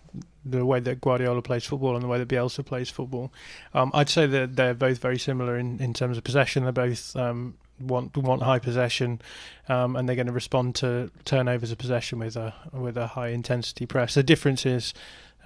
the 0.45 0.65
way 0.65 0.81
that 0.81 1.01
Guardiola 1.01 1.43
plays 1.43 1.65
football 1.65 1.95
and 1.95 2.03
the 2.03 2.09
way 2.09 2.19
that 2.19 2.29
Bielsa 2.29 2.65
plays 2.65 2.91
football. 2.91 3.33
Um, 3.73 3.91
I'd 3.95 4.09
say 4.09 4.27
that 4.27 4.57
they're 4.57 4.75
both 4.75 4.99
very 4.99 5.19
similar 5.19 5.57
in, 5.57 5.81
in 5.81 5.95
terms 5.95 6.19
of 6.19 6.25
possession. 6.25 6.65
They're 6.65 6.73
both 6.73 7.17
um, 7.17 7.55
want 7.81 8.17
want 8.17 8.43
high 8.43 8.59
possession, 8.59 9.21
um, 9.69 9.97
and 9.97 10.09
they're 10.09 10.17
going 10.17 10.27
to 10.27 10.33
respond 10.33 10.75
to 10.77 11.11
turnovers 11.25 11.73
of 11.73 11.79
possession 11.79 12.19
with 12.19 12.37
a 12.37 12.55
with 12.73 12.97
a 12.97 13.09
high 13.09 13.29
intensity 13.29 13.87
press. 13.87 14.15
The 14.15 14.23
difference 14.23 14.67
is, 14.67 14.95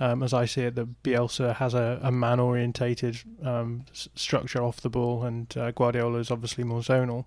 um, 0.00 0.22
as 0.22 0.32
I 0.32 0.44
see 0.46 0.62
it, 0.62 0.74
that 0.76 1.02
Bielsa 1.02 1.56
has 1.56 1.74
a, 1.74 1.98
a 2.02 2.12
man 2.12 2.40
orientated 2.40 3.18
um, 3.42 3.84
s- 3.90 4.08
structure 4.14 4.62
off 4.62 4.80
the 4.80 4.90
ball, 4.90 5.24
and 5.24 5.54
uh, 5.56 5.70
Guardiola 5.72 6.18
is 6.18 6.30
obviously 6.30 6.64
more 6.64 6.80
zonal. 6.80 7.24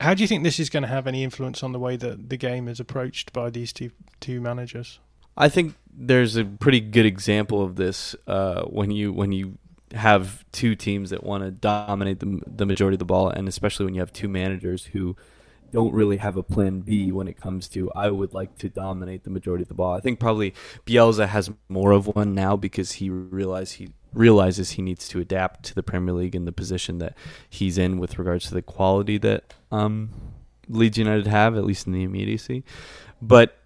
How 0.00 0.14
do 0.14 0.22
you 0.22 0.26
think 0.26 0.44
this 0.44 0.58
is 0.58 0.70
going 0.70 0.82
to 0.82 0.88
have 0.88 1.06
any 1.06 1.22
influence 1.22 1.62
on 1.62 1.72
the 1.72 1.78
way 1.78 1.96
that 1.96 2.30
the 2.30 2.36
game 2.36 2.68
is 2.68 2.80
approached 2.80 3.32
by 3.32 3.50
these 3.50 3.72
two 3.72 3.90
two 4.20 4.40
managers? 4.40 4.98
I 5.36 5.48
think 5.48 5.74
there's 5.92 6.36
a 6.36 6.44
pretty 6.44 6.80
good 6.80 7.06
example 7.06 7.62
of 7.62 7.76
this 7.76 8.16
uh, 8.26 8.62
when 8.62 8.90
you 8.90 9.12
when 9.12 9.32
you 9.32 9.58
have 9.92 10.44
two 10.52 10.74
teams 10.74 11.10
that 11.10 11.24
want 11.24 11.42
to 11.42 11.50
dominate 11.50 12.20
the, 12.20 12.40
the 12.46 12.64
majority 12.64 12.94
of 12.94 13.00
the 13.00 13.04
ball, 13.04 13.28
and 13.28 13.48
especially 13.48 13.84
when 13.84 13.94
you 13.94 14.00
have 14.00 14.12
two 14.12 14.28
managers 14.28 14.86
who 14.86 15.16
don't 15.72 15.92
really 15.92 16.18
have 16.18 16.36
a 16.36 16.42
plan 16.42 16.80
B 16.80 17.12
when 17.12 17.28
it 17.28 17.40
comes 17.40 17.68
to 17.68 17.90
I 17.92 18.10
would 18.10 18.34
like 18.34 18.56
to 18.58 18.68
dominate 18.68 19.24
the 19.24 19.30
majority 19.30 19.62
of 19.62 19.68
the 19.68 19.74
ball. 19.74 19.94
I 19.94 20.00
think 20.00 20.20
probably 20.20 20.54
Bielsa 20.86 21.28
has 21.28 21.50
more 21.68 21.92
of 21.92 22.06
one 22.06 22.34
now 22.34 22.56
because 22.56 22.92
he 22.92 23.10
realize 23.10 23.72
he 23.72 23.90
realizes 24.12 24.72
he 24.72 24.82
needs 24.82 25.08
to 25.08 25.20
adapt 25.20 25.64
to 25.64 25.74
the 25.74 25.82
Premier 25.82 26.14
League 26.14 26.34
and 26.34 26.46
the 26.46 26.52
position 26.52 26.98
that 26.98 27.14
he's 27.48 27.78
in 27.78 27.98
with 27.98 28.18
regards 28.18 28.48
to 28.48 28.54
the 28.54 28.62
quality 28.62 29.18
that 29.18 29.54
um, 29.70 30.10
Leeds 30.68 30.98
United 30.98 31.26
have, 31.26 31.56
at 31.56 31.64
least 31.64 31.86
in 31.86 31.92
the 31.92 32.02
immediacy. 32.02 32.64
But 33.22 33.56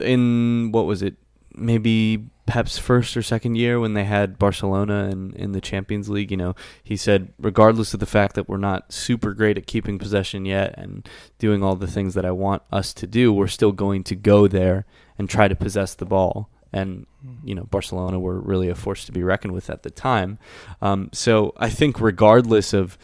in 0.00 0.72
what 0.72 0.86
was 0.86 1.02
it? 1.02 1.14
Maybe 1.54 2.26
Pep's 2.50 2.78
first 2.78 3.16
or 3.16 3.22
second 3.22 3.54
year 3.54 3.78
when 3.78 3.94
they 3.94 4.02
had 4.02 4.36
Barcelona 4.36 5.08
in, 5.08 5.32
in 5.36 5.52
the 5.52 5.60
Champions 5.60 6.08
League, 6.08 6.32
you 6.32 6.36
know, 6.36 6.56
he 6.82 6.96
said, 6.96 7.32
regardless 7.38 7.94
of 7.94 8.00
the 8.00 8.06
fact 8.06 8.34
that 8.34 8.48
we're 8.48 8.56
not 8.56 8.92
super 8.92 9.34
great 9.34 9.56
at 9.56 9.68
keeping 9.68 10.00
possession 10.00 10.44
yet 10.44 10.74
and 10.76 11.08
doing 11.38 11.62
all 11.62 11.76
the 11.76 11.86
things 11.86 12.14
that 12.14 12.24
I 12.24 12.32
want 12.32 12.64
us 12.72 12.92
to 12.94 13.06
do, 13.06 13.32
we're 13.32 13.46
still 13.46 13.70
going 13.70 14.02
to 14.02 14.16
go 14.16 14.48
there 14.48 14.84
and 15.16 15.30
try 15.30 15.46
to 15.46 15.54
possess 15.54 15.94
the 15.94 16.06
ball. 16.06 16.50
And, 16.72 17.06
you 17.44 17.54
know, 17.54 17.68
Barcelona 17.70 18.18
were 18.18 18.40
really 18.40 18.68
a 18.68 18.74
force 18.74 19.04
to 19.04 19.12
be 19.12 19.22
reckoned 19.22 19.54
with 19.54 19.70
at 19.70 19.84
the 19.84 19.90
time. 19.90 20.40
Um, 20.82 21.10
so 21.12 21.54
I 21.56 21.70
think 21.70 22.00
regardless 22.00 22.72
of 22.72 22.98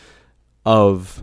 of 0.64 1.22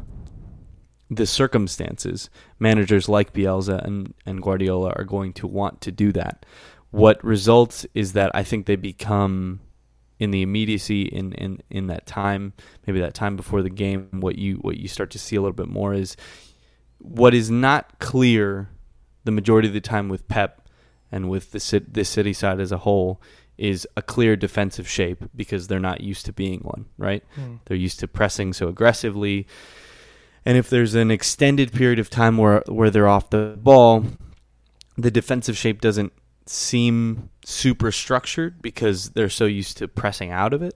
the 1.09 1.25
circumstances, 1.25 2.29
managers 2.57 3.09
like 3.09 3.33
Bielsa 3.33 3.83
and, 3.83 4.13
and 4.25 4.41
Guardiola 4.41 4.93
are 4.95 5.03
going 5.03 5.33
to 5.33 5.47
want 5.47 5.81
to 5.81 5.91
do 5.91 6.13
that. 6.13 6.45
What 6.93 7.23
results 7.23 7.85
is 7.93 8.13
that 8.13 8.31
I 8.33 8.43
think 8.43 8.65
they 8.65 8.75
become 8.75 9.59
in 10.19 10.31
the 10.31 10.41
immediacy 10.41 11.03
in, 11.03 11.33
in, 11.33 11.61
in 11.69 11.87
that 11.87 12.05
time, 12.05 12.53
maybe 12.85 12.99
that 12.99 13.13
time 13.13 13.35
before 13.35 13.61
the 13.61 13.69
game, 13.69 14.07
what 14.11 14.37
you 14.37 14.55
what 14.57 14.77
you 14.77 14.87
start 14.87 15.09
to 15.11 15.19
see 15.19 15.35
a 15.35 15.41
little 15.41 15.53
bit 15.53 15.67
more 15.67 15.93
is 15.93 16.15
what 16.99 17.33
is 17.33 17.49
not 17.49 17.99
clear 17.99 18.69
the 19.23 19.31
majority 19.31 19.67
of 19.67 19.73
the 19.73 19.81
time 19.81 20.07
with 20.07 20.27
Pep 20.27 20.67
and 21.11 21.29
with 21.29 21.51
the 21.51 21.83
the 21.91 22.05
city 22.05 22.33
side 22.33 22.59
as 22.59 22.71
a 22.71 22.79
whole 22.79 23.21
is 23.57 23.87
a 23.95 24.01
clear 24.01 24.35
defensive 24.35 24.87
shape 24.87 25.23
because 25.35 25.67
they're 25.67 25.79
not 25.79 26.01
used 26.01 26.25
to 26.25 26.33
being 26.33 26.59
one, 26.61 26.85
right? 26.97 27.23
Mm. 27.37 27.59
They're 27.65 27.77
used 27.77 27.99
to 27.99 28.07
pressing 28.07 28.53
so 28.53 28.67
aggressively. 28.67 29.47
And 30.45 30.57
if 30.57 30.69
there's 30.69 30.95
an 30.95 31.11
extended 31.11 31.71
period 31.71 31.99
of 31.99 32.09
time 32.09 32.37
where 32.37 32.63
where 32.67 32.89
they're 32.89 33.07
off 33.07 33.29
the 33.29 33.57
ball, 33.61 34.05
the 34.97 35.11
defensive 35.11 35.57
shape 35.57 35.81
doesn't 35.81 36.13
seem 36.45 37.29
super 37.45 37.91
structured 37.91 38.61
because 38.61 39.09
they're 39.11 39.29
so 39.29 39.45
used 39.45 39.77
to 39.77 39.87
pressing 39.87 40.31
out 40.31 40.53
of 40.53 40.61
it. 40.61 40.75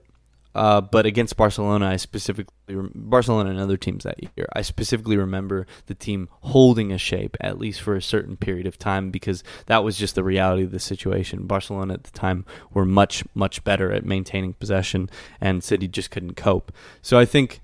Uh, 0.54 0.80
but 0.80 1.06
against 1.06 1.36
Barcelona, 1.36 1.86
I 1.86 1.96
specifically 1.96 2.52
Barcelona 2.68 3.50
and 3.50 3.60
other 3.60 3.76
teams 3.76 4.04
that 4.04 4.20
year, 4.20 4.46
I 4.54 4.62
specifically 4.62 5.16
remember 5.16 5.66
the 5.86 5.94
team 5.94 6.28
holding 6.40 6.90
a 6.90 6.98
shape 6.98 7.36
at 7.40 7.58
least 7.58 7.80
for 7.80 7.94
a 7.94 8.02
certain 8.02 8.36
period 8.36 8.66
of 8.66 8.76
time 8.78 9.10
because 9.10 9.44
that 9.66 9.84
was 9.84 9.96
just 9.96 10.14
the 10.16 10.24
reality 10.24 10.64
of 10.64 10.72
the 10.72 10.80
situation. 10.80 11.46
Barcelona 11.46 11.94
at 11.94 12.04
the 12.04 12.10
time 12.10 12.44
were 12.72 12.84
much 12.84 13.22
much 13.34 13.62
better 13.62 13.92
at 13.92 14.04
maintaining 14.04 14.54
possession, 14.54 15.08
and 15.40 15.62
City 15.62 15.86
just 15.86 16.10
couldn't 16.10 16.34
cope. 16.34 16.72
So 17.02 17.18
I 17.18 17.24
think 17.24 17.60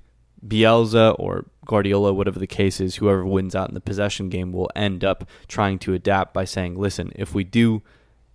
Bielsa 0.46 1.16
or 1.18 1.46
Guardiola, 1.64 2.12
whatever 2.12 2.38
the 2.38 2.46
case 2.46 2.80
is, 2.80 2.96
whoever 2.96 3.24
wins 3.24 3.54
out 3.54 3.68
in 3.68 3.74
the 3.74 3.80
possession 3.80 4.28
game 4.28 4.52
will 4.52 4.70
end 4.74 5.04
up 5.04 5.28
trying 5.48 5.78
to 5.80 5.94
adapt 5.94 6.34
by 6.34 6.44
saying, 6.44 6.76
listen, 6.78 7.12
if 7.14 7.34
we 7.34 7.44
do, 7.44 7.82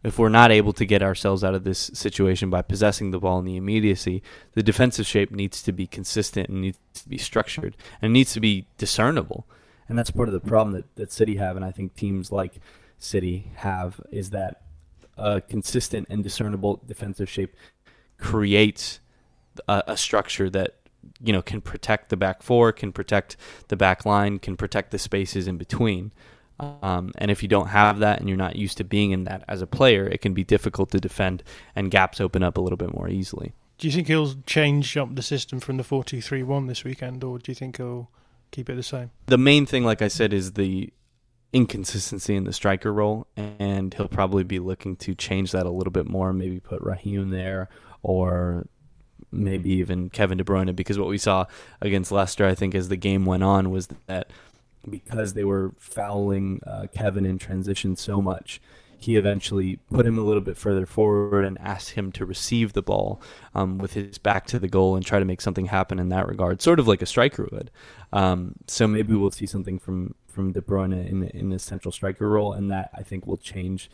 if 0.03 0.17
we're 0.17 0.29
not 0.29 0.51
able 0.51 0.73
to 0.73 0.85
get 0.85 1.03
ourselves 1.03 1.43
out 1.43 1.53
of 1.53 1.63
this 1.63 1.91
situation 1.93 2.49
by 2.49 2.61
possessing 2.61 3.11
the 3.11 3.19
ball 3.19 3.39
in 3.39 3.45
the 3.45 3.57
immediacy, 3.57 4.23
the 4.53 4.63
defensive 4.63 5.05
shape 5.05 5.31
needs 5.31 5.61
to 5.63 5.71
be 5.71 5.87
consistent 5.87 6.49
and 6.49 6.61
needs 6.61 6.77
to 6.93 7.09
be 7.09 7.17
structured 7.17 7.75
and 8.01 8.13
needs 8.13 8.33
to 8.33 8.39
be 8.39 8.65
discernible. 8.77 9.45
And 9.87 9.97
that's 9.97 10.11
part 10.11 10.29
of 10.29 10.33
the 10.33 10.39
problem 10.39 10.73
that, 10.73 10.95
that 10.95 11.11
City 11.11 11.37
have, 11.37 11.55
and 11.55 11.65
I 11.65 11.71
think 11.71 11.95
teams 11.95 12.31
like 12.31 12.59
City 12.97 13.51
have, 13.55 13.99
is 14.11 14.29
that 14.29 14.61
a 15.17 15.41
consistent 15.41 16.07
and 16.09 16.23
discernible 16.23 16.81
defensive 16.87 17.29
shape 17.29 17.55
creates 18.17 18.99
a, 19.67 19.83
a 19.87 19.97
structure 19.97 20.49
that 20.49 20.75
you 21.19 21.33
know 21.33 21.41
can 21.41 21.61
protect 21.61 22.09
the 22.09 22.17
back 22.17 22.41
four, 22.41 22.71
can 22.71 22.91
protect 22.91 23.37
the 23.67 23.75
back 23.75 24.05
line, 24.05 24.39
can 24.39 24.55
protect 24.57 24.91
the 24.91 24.99
spaces 24.99 25.47
in 25.47 25.57
between. 25.57 26.11
Um, 26.59 27.13
and 27.17 27.31
if 27.31 27.41
you 27.41 27.47
don't 27.47 27.67
have 27.67 27.99
that 27.99 28.19
and 28.19 28.27
you're 28.27 28.37
not 28.37 28.57
used 28.57 28.77
to 28.77 28.83
being 28.83 29.11
in 29.11 29.23
that 29.23 29.45
as 29.47 29.61
a 29.61 29.67
player, 29.67 30.05
it 30.05 30.21
can 30.21 30.33
be 30.33 30.43
difficult 30.43 30.91
to 30.91 30.99
defend 30.99 31.41
and 31.73 31.89
gaps 31.89 32.19
open 32.19 32.43
up 32.43 32.57
a 32.57 32.61
little 32.61 32.77
bit 32.77 32.93
more 32.93 33.07
easily. 33.07 33.53
Do 33.77 33.87
you 33.87 33.93
think 33.93 34.07
he'll 34.07 34.35
change 34.45 34.97
up 34.97 35.15
the 35.15 35.21
system 35.21 35.61
from 35.61 35.77
the 35.77 35.85
4 35.85 36.03
2 36.03 36.21
3 36.21 36.43
1 36.43 36.67
this 36.67 36.83
weekend, 36.83 37.23
or 37.23 37.39
do 37.39 37.51
you 37.51 37.55
think 37.55 37.77
he'll 37.77 38.11
keep 38.51 38.69
it 38.69 38.75
the 38.75 38.83
same? 38.83 39.11
The 39.27 39.37
main 39.37 39.65
thing, 39.65 39.85
like 39.85 40.01
I 40.01 40.09
said, 40.09 40.33
is 40.33 40.53
the 40.53 40.91
inconsistency 41.53 42.35
in 42.35 42.43
the 42.43 42.51
striker 42.51 42.91
role, 42.91 43.27
and 43.37 43.93
he'll 43.93 44.09
probably 44.09 44.43
be 44.43 44.59
looking 44.59 44.97
to 44.97 45.15
change 45.15 45.53
that 45.53 45.65
a 45.65 45.71
little 45.71 45.91
bit 45.91 46.07
more, 46.07 46.33
maybe 46.33 46.59
put 46.59 46.81
Raheem 46.81 47.29
there 47.29 47.69
or 48.01 48.67
maybe 49.31 49.71
even 49.71 50.09
Kevin 50.09 50.37
De 50.37 50.43
Bruyne, 50.43 50.75
because 50.75 50.97
what 50.99 51.07
we 51.07 51.17
saw 51.17 51.45
against 51.81 52.11
Leicester, 52.11 52.45
I 52.45 52.55
think, 52.55 52.75
as 52.75 52.89
the 52.89 52.97
game 52.97 53.25
went 53.25 53.43
on, 53.43 53.69
was 53.69 53.87
that 54.07 54.29
because 54.89 55.33
they 55.33 55.43
were 55.43 55.73
fouling 55.77 56.61
uh, 56.65 56.87
Kevin 56.93 57.25
in 57.25 57.37
transition 57.37 57.95
so 57.95 58.21
much, 58.21 58.61
he 58.97 59.15
eventually 59.15 59.77
put 59.89 60.05
him 60.05 60.17
a 60.17 60.21
little 60.21 60.41
bit 60.41 60.57
further 60.57 60.85
forward 60.85 61.45
and 61.45 61.57
asked 61.59 61.91
him 61.91 62.11
to 62.11 62.25
receive 62.25 62.73
the 62.73 62.81
ball 62.81 63.21
um, 63.55 63.77
with 63.77 63.93
his 63.93 64.17
back 64.17 64.45
to 64.47 64.59
the 64.59 64.67
goal 64.67 64.95
and 64.95 65.05
try 65.05 65.19
to 65.19 65.25
make 65.25 65.39
something 65.39 65.67
happen 65.67 65.99
in 65.99 66.09
that 66.09 66.27
regard, 66.27 66.61
sort 66.61 66.79
of 66.79 66.87
like 66.87 67.01
a 67.01 67.05
striker 67.05 67.47
would. 67.51 67.71
Um, 68.11 68.55
so 68.67 68.87
maybe 68.87 69.15
we'll 69.15 69.31
see 69.31 69.45
something 69.45 69.79
from 69.79 70.15
from 70.27 70.51
De 70.51 70.61
Bruyne 70.61 71.07
in 71.09 71.23
in 71.23 71.49
the 71.49 71.59
central 71.59 71.91
striker 71.91 72.27
role, 72.29 72.51
and 72.53 72.69
that 72.71 72.89
I 72.93 73.03
think 73.03 73.25
will 73.25 73.37
change 73.37 73.89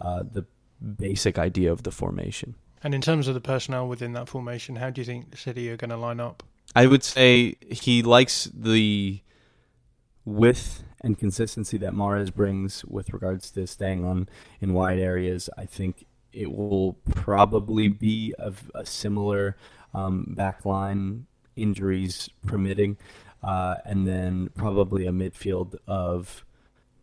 uh, 0.00 0.22
the 0.30 0.46
basic 0.98 1.38
idea 1.38 1.70
of 1.70 1.82
the 1.82 1.90
formation. 1.90 2.54
And 2.86 2.94
in 2.94 3.00
terms 3.00 3.26
of 3.26 3.34
the 3.34 3.40
personnel 3.40 3.88
within 3.88 4.12
that 4.12 4.28
formation, 4.28 4.76
how 4.76 4.90
do 4.90 5.00
you 5.00 5.04
think 5.04 5.32
the 5.32 5.36
City 5.36 5.68
are 5.70 5.76
going 5.76 5.90
to 5.90 5.96
line 5.96 6.20
up? 6.20 6.44
I 6.76 6.86
would 6.86 7.02
say 7.02 7.56
he 7.68 8.00
likes 8.00 8.48
the 8.54 9.22
width 10.24 10.84
and 11.00 11.18
consistency 11.18 11.78
that 11.78 11.94
Mahrez 11.94 12.32
brings 12.32 12.84
with 12.84 13.12
regards 13.12 13.50
to 13.50 13.66
staying 13.66 14.04
on 14.04 14.28
in 14.60 14.72
wide 14.72 15.00
areas. 15.00 15.50
I 15.58 15.66
think 15.66 16.06
it 16.32 16.52
will 16.52 16.92
probably 17.12 17.88
be 17.88 18.32
of 18.38 18.70
a 18.72 18.86
similar 18.86 19.56
um, 19.92 20.34
back 20.36 20.64
line, 20.64 21.26
injuries 21.56 22.30
permitting, 22.46 22.98
uh, 23.42 23.78
and 23.84 24.06
then 24.06 24.50
probably 24.54 25.08
a 25.08 25.10
midfield 25.10 25.74
of 25.88 26.44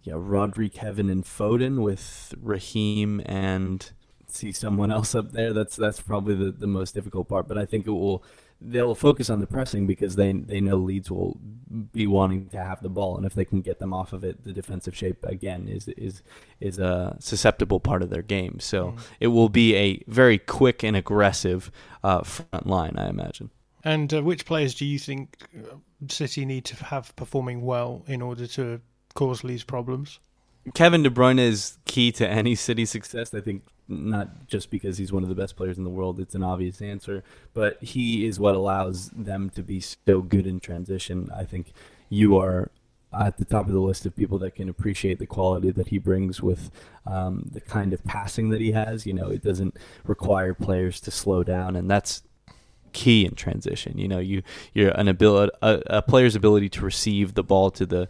yeah, 0.03 0.13
Rodri, 0.13 0.71
Kevin, 0.71 1.09
and 1.09 1.25
Foden 1.25 1.83
with 1.83 2.33
Raheem 2.41 3.21
and 3.25 3.91
see 4.33 4.51
someone 4.51 4.91
else 4.91 5.15
up 5.15 5.31
there. 5.31 5.53
That's 5.53 5.75
that's 5.75 6.01
probably 6.01 6.35
the, 6.35 6.51
the 6.51 6.67
most 6.67 6.93
difficult 6.93 7.27
part. 7.27 7.47
But 7.47 7.57
I 7.57 7.65
think 7.65 7.87
it 7.87 7.91
will 7.91 8.23
they'll 8.65 8.95
focus 8.95 9.29
on 9.29 9.39
the 9.39 9.47
pressing 9.47 9.85
because 9.85 10.15
they 10.15 10.31
they 10.31 10.61
know 10.61 10.77
Leeds 10.77 11.11
will 11.11 11.37
be 11.91 12.07
wanting 12.07 12.47
to 12.49 12.57
have 12.57 12.81
the 12.81 12.89
ball, 12.89 13.17
and 13.17 13.25
if 13.25 13.33
they 13.33 13.45
can 13.45 13.61
get 13.61 13.79
them 13.79 13.93
off 13.93 14.13
of 14.13 14.23
it, 14.23 14.43
the 14.43 14.53
defensive 14.53 14.95
shape 14.95 15.23
again 15.23 15.67
is 15.67 15.87
is 15.89 16.23
is 16.59 16.79
a 16.79 17.15
susceptible 17.19 17.79
part 17.79 18.01
of 18.01 18.09
their 18.09 18.21
game. 18.21 18.59
So 18.59 18.91
mm. 18.91 18.99
it 19.19 19.27
will 19.27 19.49
be 19.49 19.75
a 19.75 20.03
very 20.07 20.37
quick 20.37 20.83
and 20.83 20.95
aggressive 20.95 21.71
uh, 22.03 22.23
front 22.23 22.67
line, 22.67 22.95
I 22.97 23.09
imagine. 23.09 23.49
And 23.83 24.13
uh, 24.13 24.23
which 24.23 24.45
players 24.45 24.75
do 24.75 24.85
you 24.85 24.97
think 24.97 25.37
uh, 25.57 25.75
City 26.07 26.45
need 26.45 26.65
to 26.65 26.85
have 26.85 27.13
performing 27.15 27.61
well 27.61 28.03
in 28.07 28.21
order 28.21 28.47
to 28.47 28.79
cause 29.13 29.43
Leeds 29.43 29.63
problems? 29.63 30.19
Kevin 30.73 31.03
De 31.03 31.09
Bruyne 31.09 31.39
is 31.39 31.77
key 31.85 32.11
to 32.13 32.27
any 32.27 32.55
City 32.55 32.85
success. 32.85 33.33
I 33.33 33.41
think 33.41 33.63
not 33.87 34.47
just 34.47 34.69
because 34.69 34.97
he's 34.97 35.11
one 35.11 35.23
of 35.23 35.29
the 35.29 35.35
best 35.35 35.55
players 35.55 35.77
in 35.77 35.83
the 35.83 35.89
world, 35.89 36.19
it's 36.19 36.35
an 36.35 36.43
obvious 36.43 36.81
answer, 36.81 37.23
but 37.53 37.83
he 37.83 38.25
is 38.25 38.39
what 38.39 38.55
allows 38.55 39.09
them 39.09 39.49
to 39.51 39.61
be 39.61 39.81
so 39.81 40.21
good 40.21 40.47
in 40.47 40.59
transition. 40.59 41.29
I 41.35 41.43
think 41.43 41.73
you 42.09 42.37
are 42.37 42.71
at 43.13 43.37
the 43.37 43.45
top 43.45 43.67
of 43.67 43.73
the 43.73 43.79
list 43.79 44.05
of 44.05 44.15
people 44.15 44.39
that 44.39 44.55
can 44.55 44.69
appreciate 44.69 45.19
the 45.19 45.25
quality 45.25 45.69
that 45.71 45.89
he 45.89 45.97
brings 45.97 46.41
with 46.41 46.71
um, 47.05 47.49
the 47.51 47.61
kind 47.61 47.93
of 47.93 48.03
passing 48.05 48.49
that 48.49 48.61
he 48.61 48.71
has. 48.71 49.05
You 49.05 49.13
know, 49.13 49.29
it 49.29 49.43
doesn't 49.43 49.77
require 50.05 50.53
players 50.53 50.99
to 51.01 51.11
slow 51.11 51.43
down, 51.43 51.75
and 51.75 51.89
that's 51.89 52.23
key 52.93 53.25
in 53.25 53.35
transition. 53.35 53.97
You 53.97 54.07
know, 54.07 54.19
you 54.19 54.43
you're 54.73 54.91
an 54.91 55.07
ability 55.07 55.51
a, 55.61 55.81
a 55.87 56.01
player's 56.01 56.35
ability 56.35 56.69
to 56.69 56.81
receive 56.81 57.33
the 57.33 57.43
ball 57.43 57.69
to 57.71 57.85
the 57.85 58.07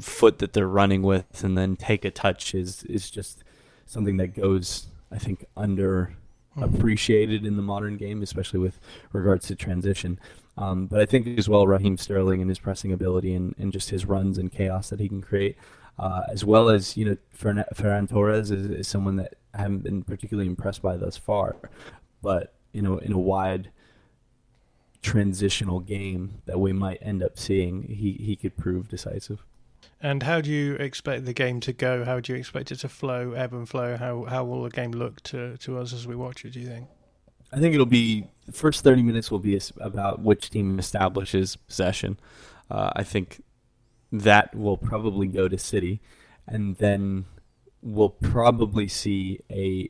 foot 0.00 0.38
that 0.38 0.52
they're 0.52 0.68
running 0.68 1.02
with 1.02 1.44
and 1.44 1.56
then 1.56 1.76
take 1.76 2.04
a 2.04 2.10
touch 2.10 2.54
is 2.54 2.82
is 2.84 3.10
just 3.10 3.44
something 3.86 4.16
that 4.16 4.28
goes 4.28 4.86
I 5.12 5.18
think 5.18 5.44
under 5.56 6.16
appreciated 6.56 7.44
in 7.44 7.56
the 7.56 7.62
modern 7.62 7.96
game, 7.96 8.22
especially 8.22 8.60
with 8.60 8.78
regards 9.12 9.46
to 9.48 9.56
transition. 9.56 10.20
Um, 10.56 10.86
but 10.86 11.00
I 11.00 11.06
think 11.06 11.26
as 11.38 11.48
well 11.48 11.66
Raheem 11.66 11.96
Sterling 11.96 12.40
and 12.40 12.48
his 12.48 12.58
pressing 12.58 12.92
ability 12.92 13.34
and, 13.34 13.54
and 13.58 13.72
just 13.72 13.90
his 13.90 14.06
runs 14.06 14.38
and 14.38 14.52
chaos 14.52 14.90
that 14.90 15.00
he 15.00 15.08
can 15.08 15.20
create, 15.20 15.56
uh, 15.98 16.22
as 16.30 16.44
well 16.44 16.68
as 16.68 16.96
you 16.96 17.04
know 17.04 17.16
Ferran, 17.36 17.64
Ferran 17.74 18.08
Torres 18.08 18.50
is, 18.50 18.70
is 18.70 18.88
someone 18.88 19.16
that 19.16 19.34
I 19.52 19.58
haven't 19.58 19.82
been 19.82 20.02
particularly 20.02 20.48
impressed 20.48 20.82
by 20.82 20.96
thus 20.96 21.16
far, 21.16 21.56
but 22.22 22.54
you 22.72 22.82
know 22.82 22.98
in 22.98 23.12
a 23.12 23.18
wide 23.18 23.70
transitional 25.02 25.80
game 25.80 26.40
that 26.46 26.58
we 26.58 26.72
might 26.72 26.98
end 27.02 27.22
up 27.22 27.38
seeing, 27.38 27.82
he 27.82 28.12
he 28.12 28.36
could 28.36 28.56
prove 28.56 28.88
decisive. 28.88 29.44
And 30.04 30.22
how 30.22 30.42
do 30.42 30.50
you 30.50 30.74
expect 30.74 31.24
the 31.24 31.32
game 31.32 31.60
to 31.60 31.72
go? 31.72 32.04
How 32.04 32.20
do 32.20 32.34
you 32.34 32.38
expect 32.38 32.70
it 32.70 32.76
to 32.80 32.90
flow, 32.90 33.32
ebb 33.32 33.54
and 33.54 33.66
flow? 33.66 33.96
How 33.96 34.24
how 34.24 34.44
will 34.44 34.62
the 34.62 34.68
game 34.68 34.90
look 34.90 35.22
to, 35.22 35.56
to 35.56 35.78
us 35.78 35.94
as 35.94 36.06
we 36.06 36.14
watch 36.14 36.44
it? 36.44 36.50
Do 36.50 36.60
you 36.60 36.68
think? 36.68 36.88
I 37.50 37.58
think 37.58 37.72
it'll 37.72 37.86
be 37.86 38.26
the 38.44 38.52
first 38.52 38.84
thirty 38.84 39.02
minutes 39.02 39.30
will 39.30 39.38
be 39.38 39.58
about 39.80 40.20
which 40.20 40.50
team 40.50 40.78
establishes 40.78 41.56
possession. 41.56 42.20
Uh, 42.70 42.90
I 42.94 43.02
think 43.02 43.42
that 44.12 44.54
will 44.54 44.76
probably 44.76 45.26
go 45.26 45.48
to 45.48 45.56
City, 45.56 46.02
and 46.46 46.76
then 46.76 47.24
we'll 47.80 48.10
probably 48.10 48.88
see 48.88 49.40
a 49.50 49.88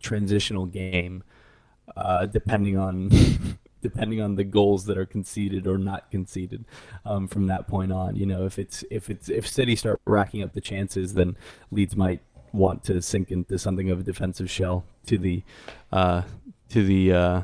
transitional 0.00 0.66
game, 0.66 1.22
uh, 1.96 2.26
depending 2.26 2.76
on 2.76 3.10
depending 3.88 4.20
on 4.20 4.34
the 4.34 4.44
goals 4.44 4.84
that 4.86 4.98
are 4.98 5.06
conceded 5.06 5.66
or 5.66 5.78
not 5.78 6.10
conceded 6.10 6.64
um, 7.04 7.28
from 7.28 7.46
that 7.46 7.68
point 7.68 7.92
on. 7.92 8.16
You 8.16 8.26
know, 8.26 8.44
if 8.44 8.58
it's 8.58 8.84
if 8.90 9.08
it's 9.10 9.28
if 9.28 9.46
City 9.46 9.76
start 9.76 10.00
racking 10.04 10.42
up 10.42 10.52
the 10.52 10.60
chances, 10.60 11.14
then 11.14 11.36
Leeds 11.70 11.96
might 11.96 12.20
want 12.52 12.82
to 12.84 13.00
sink 13.02 13.30
into 13.30 13.58
something 13.58 13.90
of 13.90 14.00
a 14.00 14.02
defensive 14.02 14.50
shell 14.50 14.84
to 15.06 15.18
the 15.18 15.42
uh, 15.92 16.22
to 16.70 16.84
the 16.84 17.12
uh, 17.12 17.42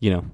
you 0.00 0.10
know 0.10 0.24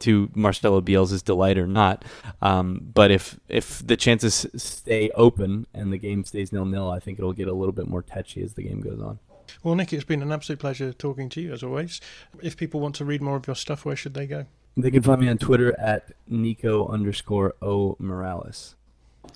to 0.00 0.30
Marcelo 0.34 0.82
Bielsa's 0.82 1.22
delight 1.22 1.56
or 1.56 1.66
not. 1.66 2.04
Um, 2.42 2.90
but 2.92 3.10
if 3.10 3.40
if 3.48 3.86
the 3.86 3.96
chances 3.96 4.46
stay 4.56 5.10
open 5.14 5.66
and 5.72 5.92
the 5.92 5.98
game 5.98 6.24
stays 6.24 6.52
nil 6.52 6.66
nil, 6.66 6.90
I 6.90 6.98
think 6.98 7.18
it'll 7.18 7.32
get 7.32 7.48
a 7.48 7.54
little 7.54 7.72
bit 7.72 7.88
more 7.88 8.02
touchy 8.02 8.42
as 8.42 8.54
the 8.54 8.62
game 8.62 8.80
goes 8.80 9.00
on. 9.00 9.18
Well, 9.62 9.74
Nick, 9.74 9.92
it's 9.92 10.04
been 10.04 10.22
an 10.22 10.32
absolute 10.32 10.58
pleasure 10.58 10.92
talking 10.92 11.28
to 11.30 11.40
you 11.40 11.52
as 11.52 11.62
always. 11.62 12.00
If 12.42 12.56
people 12.56 12.80
want 12.80 12.94
to 12.96 13.04
read 13.04 13.22
more 13.22 13.36
of 13.36 13.46
your 13.46 13.56
stuff, 13.56 13.84
where 13.84 13.96
should 13.96 14.14
they 14.14 14.26
go? 14.26 14.46
They 14.76 14.90
can 14.90 15.02
find 15.02 15.20
me 15.20 15.28
on 15.28 15.38
Twitter 15.38 15.78
at 15.80 16.12
Nico 16.28 16.86
underscore 16.88 17.54
O 17.62 17.96
Morales. 17.98 18.76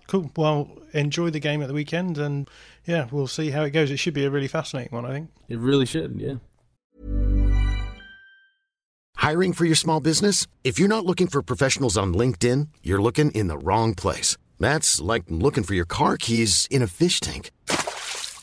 Cool. 0.06 0.30
Well, 0.36 0.70
enjoy 0.92 1.30
the 1.30 1.40
game 1.40 1.62
at 1.62 1.68
the 1.68 1.74
weekend, 1.74 2.18
and 2.18 2.48
yeah, 2.86 3.08
we'll 3.10 3.26
see 3.26 3.50
how 3.50 3.62
it 3.62 3.70
goes. 3.70 3.90
It 3.90 3.96
should 3.96 4.14
be 4.14 4.24
a 4.24 4.30
really 4.30 4.48
fascinating 4.48 4.92
one, 4.92 5.06
I 5.06 5.12
think. 5.12 5.30
It 5.48 5.58
really 5.58 5.86
should, 5.86 6.20
yeah. 6.20 6.34
Hiring 9.16 9.52
for 9.52 9.64
your 9.64 9.76
small 9.76 10.00
business? 10.00 10.46
If 10.64 10.78
you're 10.78 10.88
not 10.88 11.04
looking 11.04 11.26
for 11.26 11.42
professionals 11.42 11.96
on 11.96 12.14
LinkedIn, 12.14 12.68
you're 12.82 13.02
looking 13.02 13.30
in 13.32 13.48
the 13.48 13.58
wrong 13.58 13.94
place. 13.94 14.36
That's 14.58 15.00
like 15.00 15.24
looking 15.28 15.62
for 15.64 15.74
your 15.74 15.84
car 15.84 16.16
keys 16.16 16.66
in 16.70 16.82
a 16.82 16.86
fish 16.86 17.20
tank. 17.20 17.50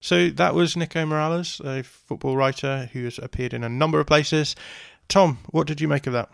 So 0.00 0.30
that 0.30 0.54
was 0.54 0.76
Nico 0.76 1.04
Morales, 1.04 1.60
a 1.64 1.82
football 1.82 2.36
writer 2.36 2.88
who 2.92 3.04
has 3.04 3.18
appeared 3.18 3.52
in 3.52 3.64
a 3.64 3.68
number 3.68 3.98
of 3.98 4.06
places. 4.06 4.54
Tom, 5.08 5.38
what 5.50 5.66
did 5.66 5.80
you 5.80 5.88
make 5.88 6.06
of 6.06 6.12
that? 6.12 6.28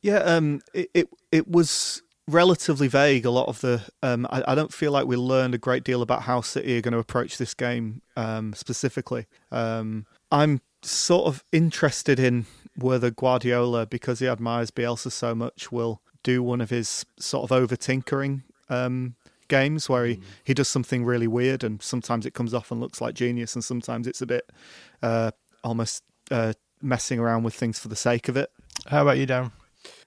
Yeah, 0.00 0.18
um, 0.18 0.62
it, 0.74 0.90
it 0.94 1.08
it 1.30 1.48
was 1.48 2.02
relatively 2.26 2.88
vague. 2.88 3.24
A 3.24 3.30
lot 3.30 3.48
of 3.48 3.60
the, 3.60 3.82
um, 4.02 4.26
I, 4.30 4.42
I, 4.48 4.54
don't 4.54 4.72
feel 4.72 4.92
like 4.92 5.06
we 5.06 5.16
learned 5.16 5.54
a 5.54 5.58
great 5.58 5.84
deal 5.84 6.02
about 6.02 6.22
how 6.22 6.40
City 6.40 6.78
are 6.78 6.80
going 6.80 6.92
to 6.92 6.98
approach 6.98 7.38
this 7.38 7.54
game 7.54 8.02
um, 8.16 8.52
specifically. 8.54 9.26
Um, 9.50 10.06
I'm 10.30 10.60
sort 10.82 11.26
of 11.26 11.44
interested 11.52 12.18
in 12.18 12.46
whether 12.76 13.10
Guardiola, 13.10 13.86
because 13.86 14.20
he 14.20 14.28
admires 14.28 14.70
Bielsa 14.70 15.12
so 15.12 15.34
much, 15.34 15.70
will 15.70 16.00
do 16.22 16.42
one 16.42 16.60
of 16.60 16.70
his 16.70 17.04
sort 17.18 17.44
of 17.44 17.52
over 17.52 17.76
tinkering 17.76 18.44
um, 18.68 19.14
games 19.52 19.88
where 19.88 20.06
he, 20.06 20.16
mm. 20.16 20.22
he 20.44 20.54
does 20.54 20.68
something 20.68 21.04
really 21.04 21.28
weird 21.28 21.62
and 21.62 21.82
sometimes 21.82 22.24
it 22.24 22.32
comes 22.32 22.54
off 22.54 22.70
and 22.70 22.80
looks 22.80 23.00
like 23.02 23.14
genius 23.14 23.54
and 23.54 23.62
sometimes 23.62 24.06
it's 24.06 24.22
a 24.22 24.26
bit 24.26 24.50
uh, 25.02 25.30
almost 25.62 26.02
uh, 26.30 26.54
messing 26.80 27.18
around 27.18 27.42
with 27.42 27.54
things 27.54 27.78
for 27.78 27.88
the 27.88 27.96
sake 27.96 28.28
of 28.28 28.36
it. 28.36 28.50
How 28.86 29.02
about 29.02 29.18
you, 29.18 29.26
Darren? 29.26 29.52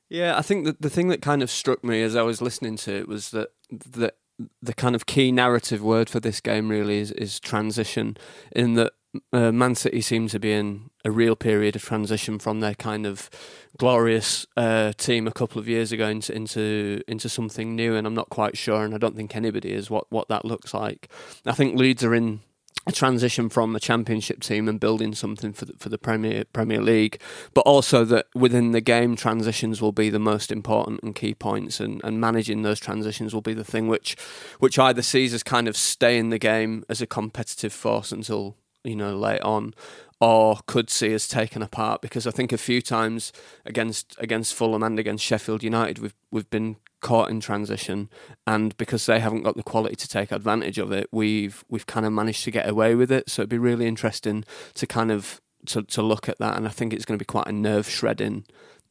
Yeah, 0.10 0.38
I 0.38 0.42
think 0.42 0.66
that 0.66 0.82
the 0.82 0.90
thing 0.90 1.10
that 1.10 1.22
kind 1.22 1.44
of 1.44 1.52
struck 1.52 1.84
me 1.84 2.02
as 2.02 2.16
I 2.16 2.24
was 2.24 2.42
listening 2.42 2.76
to 2.78 2.92
it 2.94 3.08
was 3.08 3.30
that 3.32 3.50
that 3.70 4.16
the 4.62 4.74
kind 4.74 4.96
of 4.96 5.06
key 5.06 5.32
narrative 5.32 5.82
word 5.82 6.10
for 6.10 6.20
this 6.20 6.42
game 6.42 6.70
really 6.70 7.00
is, 7.00 7.12
is 7.12 7.40
transition. 7.40 8.18
In 8.52 8.74
that 8.76 8.94
uh, 9.34 9.52
Man 9.52 9.76
City 9.76 10.02
seem 10.02 10.28
to 10.30 10.40
be 10.40 10.52
in 10.52 10.90
a 11.04 11.12
real 11.12 11.36
period 11.36 11.76
of 11.76 11.84
transition 11.84 12.40
from 12.40 12.60
their 12.60 12.76
kind 12.76 13.06
of 13.06 13.30
glorious 13.78 14.46
uh, 14.58 14.94
team 14.94 15.28
a 15.28 15.32
couple 15.32 15.60
of 15.60 15.68
years 15.68 15.92
ago 15.92 16.08
into 16.08 16.34
into 16.36 17.02
into 17.08 17.30
something 17.30 17.76
new, 17.76 17.96
and 17.96 18.08
I'm 18.08 18.16
not 18.16 18.30
quite 18.30 18.58
sure, 18.58 18.84
and 18.84 18.94
I 18.94 18.98
don't 18.98 19.16
think 19.16 19.36
anybody 19.36 19.72
is 19.72 19.90
what 19.90 20.06
what 20.12 20.28
that 20.30 20.46
looks 20.46 20.74
like. 20.74 21.10
I 21.46 21.54
think 21.54 21.78
Leeds 21.78 22.04
are 22.04 22.16
in 22.16 22.42
a 22.88 22.92
transition 22.92 23.50
from 23.50 23.76
a 23.76 23.80
championship 23.80 24.42
team 24.42 24.70
and 24.70 24.80
building 24.80 25.16
something 25.16 25.54
for 25.54 25.66
the, 25.66 25.74
for 25.80 25.90
the 25.90 25.98
Premier 25.98 26.44
Premier 26.54 26.82
League, 26.82 27.20
but 27.54 27.62
also 27.62 28.06
that 28.06 28.28
within 28.36 28.72
the 28.72 28.82
game 28.82 29.16
transitions 29.16 29.82
will 29.82 29.92
be 29.92 30.10
the 30.10 30.20
most 30.20 30.52
important 30.52 31.02
and 31.02 31.16
key 31.16 31.34
points, 31.34 31.80
and, 31.80 32.02
and 32.04 32.22
managing 32.22 32.62
those 32.62 32.80
transitions 32.80 33.34
will 33.34 33.42
be 33.42 33.54
the 33.54 33.64
thing 33.64 33.88
which 33.88 34.16
which 34.60 34.78
either 34.78 35.02
sees 35.02 35.34
us 35.34 35.44
kind 35.44 35.68
of 35.68 35.76
stay 35.76 36.18
in 36.18 36.30
the 36.30 36.40
game 36.40 36.84
as 36.90 37.02
a 37.02 37.08
competitive 37.08 37.74
force 37.74 38.12
until 38.12 38.56
you 38.86 38.96
know 38.96 39.16
late 39.16 39.42
on, 39.42 39.74
or 40.22 40.60
could 40.66 40.90
see 40.90 41.14
us 41.14 41.28
taken 41.28 41.62
apart 41.62 42.02
because 42.02 42.26
I 42.26 42.32
think 42.32 42.52
a 42.52 42.58
few 42.58 42.82
times 42.82 43.34
against 43.66 44.16
against 44.18 44.54
Fulham 44.54 44.84
and 44.84 44.98
against 44.98 45.24
Sheffield 45.24 45.64
United 45.64 46.00
we've 46.00 46.16
we've 46.32 46.50
been 46.50 46.78
caught 47.02 47.30
in 47.30 47.40
transition. 47.40 48.10
And 48.48 48.76
because 48.78 49.06
they 49.06 49.20
haven't 49.20 49.44
got 49.44 49.56
the 49.56 49.64
quality 49.64 49.96
to 49.96 50.08
take 50.08 50.32
advantage 50.32 50.78
of 50.78 50.92
it 50.92 51.08
we've 51.12 51.64
we've 51.70 51.86
kind 51.86 52.06
of 52.06 52.14
managed 52.14 52.44
to 52.46 52.52
get 52.52 52.68
away 52.68 52.96
with 52.96 53.12
it. 53.12 53.30
So 53.30 53.42
it'd 53.42 53.50
be 53.50 53.58
really 53.58 53.86
interesting 53.86 54.46
to 54.76 54.88
kind 54.88 55.12
of 55.12 55.42
to, 55.68 55.84
to 55.84 56.02
look 56.02 56.30
at 56.30 56.40
that. 56.40 56.58
And 56.58 56.68
I 56.68 56.72
think 56.72 56.94
it's 56.94 57.06
going 57.06 57.18
to 57.18 57.22
be 57.22 57.28
quite 57.28 57.48
a 57.48 57.52
nerve 57.52 57.90
shredding 57.90 58.46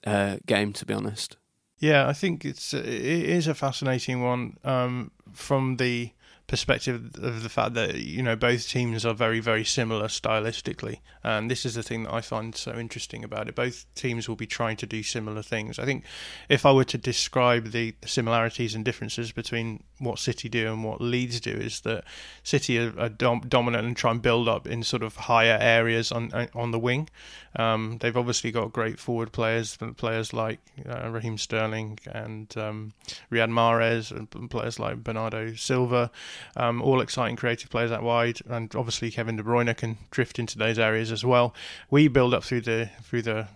uh, 0.06 0.36
game 0.46 0.72
to 0.74 0.86
be 0.86 0.94
honest. 0.94 1.36
Yeah 1.78 2.06
I 2.06 2.12
think 2.12 2.44
it's 2.44 2.72
it 2.74 2.84
is 2.86 3.46
a 3.48 3.54
fascinating 3.54 4.22
one 4.22 4.58
um, 4.62 5.10
from 5.32 5.76
the 5.76 6.12
perspective 6.46 6.96
of 7.22 7.42
the 7.42 7.48
fact 7.48 7.72
that 7.74 7.96
you 7.96 8.22
know 8.22 8.36
both 8.36 8.68
teams 8.68 9.06
are 9.06 9.14
very 9.14 9.40
very 9.40 9.64
similar 9.64 10.08
stylistically. 10.08 10.98
And 11.22 11.50
this 11.50 11.64
is 11.64 11.74
the 11.74 11.82
thing 11.82 12.02
that 12.02 12.12
I 12.12 12.20
find 12.20 12.54
so 12.54 12.74
interesting 12.78 13.24
about 13.24 13.48
it. 13.48 13.54
Both 13.54 13.86
teams 13.94 14.28
will 14.28 14.36
be 14.36 14.46
trying 14.46 14.76
to 14.78 14.86
do 14.86 15.02
similar 15.02 15.42
things. 15.42 15.78
I 15.78 15.86
think 15.86 16.04
if 16.48 16.66
I 16.66 16.72
were 16.72 16.84
to 16.84 16.98
describe 16.98 17.70
the 17.70 17.94
similarities 18.04 18.74
and 18.74 18.84
differences 18.84 19.32
between 19.32 19.84
what 19.98 20.18
City 20.18 20.48
do 20.50 20.70
and 20.70 20.84
what 20.84 21.00
Leeds 21.00 21.40
do 21.40 21.52
is 21.52 21.80
that 21.80 22.04
City 22.42 22.78
are, 22.78 22.92
are 22.98 23.08
dom- 23.08 23.44
dominant 23.48 23.86
and 23.86 23.96
try 23.96 24.10
and 24.10 24.20
build 24.20 24.46
up 24.48 24.66
in 24.66 24.82
sort 24.82 25.02
of 25.02 25.16
higher 25.16 25.58
areas 25.60 26.12
on 26.12 26.48
on 26.54 26.72
the 26.72 26.78
wing. 26.78 27.08
Um, 27.56 27.98
they've 28.00 28.16
obviously 28.16 28.50
got 28.50 28.72
great 28.72 28.98
forward 28.98 29.32
players 29.32 29.78
players 29.96 30.32
like 30.32 30.60
uh, 30.88 31.08
Raheem 31.08 31.38
Sterling 31.38 31.98
and 32.06 32.54
um, 32.58 32.92
Riyad 33.30 33.50
Mahrez 33.50 34.10
and 34.10 34.50
players 34.50 34.78
like 34.78 35.04
Bernardo 35.04 35.54
Silva 35.54 36.10
um, 36.56 36.82
all 36.82 37.00
exciting 37.00 37.36
creative 37.36 37.70
players 37.70 37.92
out 37.92 38.02
wide, 38.02 38.40
and 38.48 38.74
obviously 38.74 39.10
Kevin 39.10 39.36
De 39.36 39.42
Bruyne 39.42 39.76
can 39.76 39.98
drift 40.10 40.38
into 40.38 40.58
those 40.58 40.78
areas 40.78 41.12
as 41.12 41.24
well. 41.24 41.54
We 41.90 42.08
build 42.08 42.34
up 42.34 42.44
through 42.44 42.62
the 42.62 42.90
through 43.02 43.22
the 43.22 43.48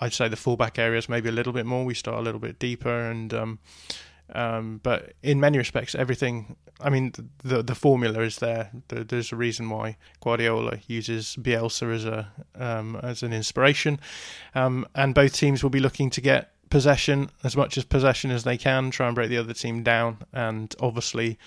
I'd 0.00 0.12
say 0.12 0.28
the 0.28 0.36
fullback 0.36 0.78
areas 0.78 1.08
maybe 1.08 1.28
a 1.28 1.32
little 1.32 1.52
bit 1.52 1.66
more. 1.66 1.84
We 1.84 1.94
start 1.94 2.18
a 2.18 2.22
little 2.22 2.40
bit 2.40 2.58
deeper, 2.58 3.10
and 3.10 3.32
um, 3.32 3.58
um, 4.34 4.80
but 4.82 5.12
in 5.22 5.40
many 5.40 5.58
respects, 5.58 5.94
everything. 5.94 6.56
I 6.80 6.90
mean, 6.90 7.12
the 7.42 7.62
the 7.62 7.74
formula 7.74 8.20
is 8.20 8.38
there. 8.38 8.70
There's 8.88 9.32
a 9.32 9.36
reason 9.36 9.70
why 9.70 9.96
Guardiola 10.20 10.78
uses 10.86 11.36
Bielsa 11.40 11.94
as 11.94 12.04
a 12.04 12.32
um, 12.54 12.96
as 13.02 13.22
an 13.22 13.32
inspiration, 13.32 14.00
um, 14.54 14.86
and 14.94 15.14
both 15.14 15.34
teams 15.34 15.62
will 15.62 15.70
be 15.70 15.80
looking 15.80 16.10
to 16.10 16.20
get 16.20 16.52
possession 16.68 17.30
as 17.44 17.56
much 17.56 17.78
as 17.78 17.84
possession 17.84 18.30
as 18.30 18.44
they 18.44 18.58
can, 18.58 18.90
try 18.90 19.06
and 19.06 19.14
break 19.14 19.30
the 19.30 19.38
other 19.38 19.54
team 19.54 19.82
down, 19.82 20.18
and 20.32 20.74
obviously 20.80 21.38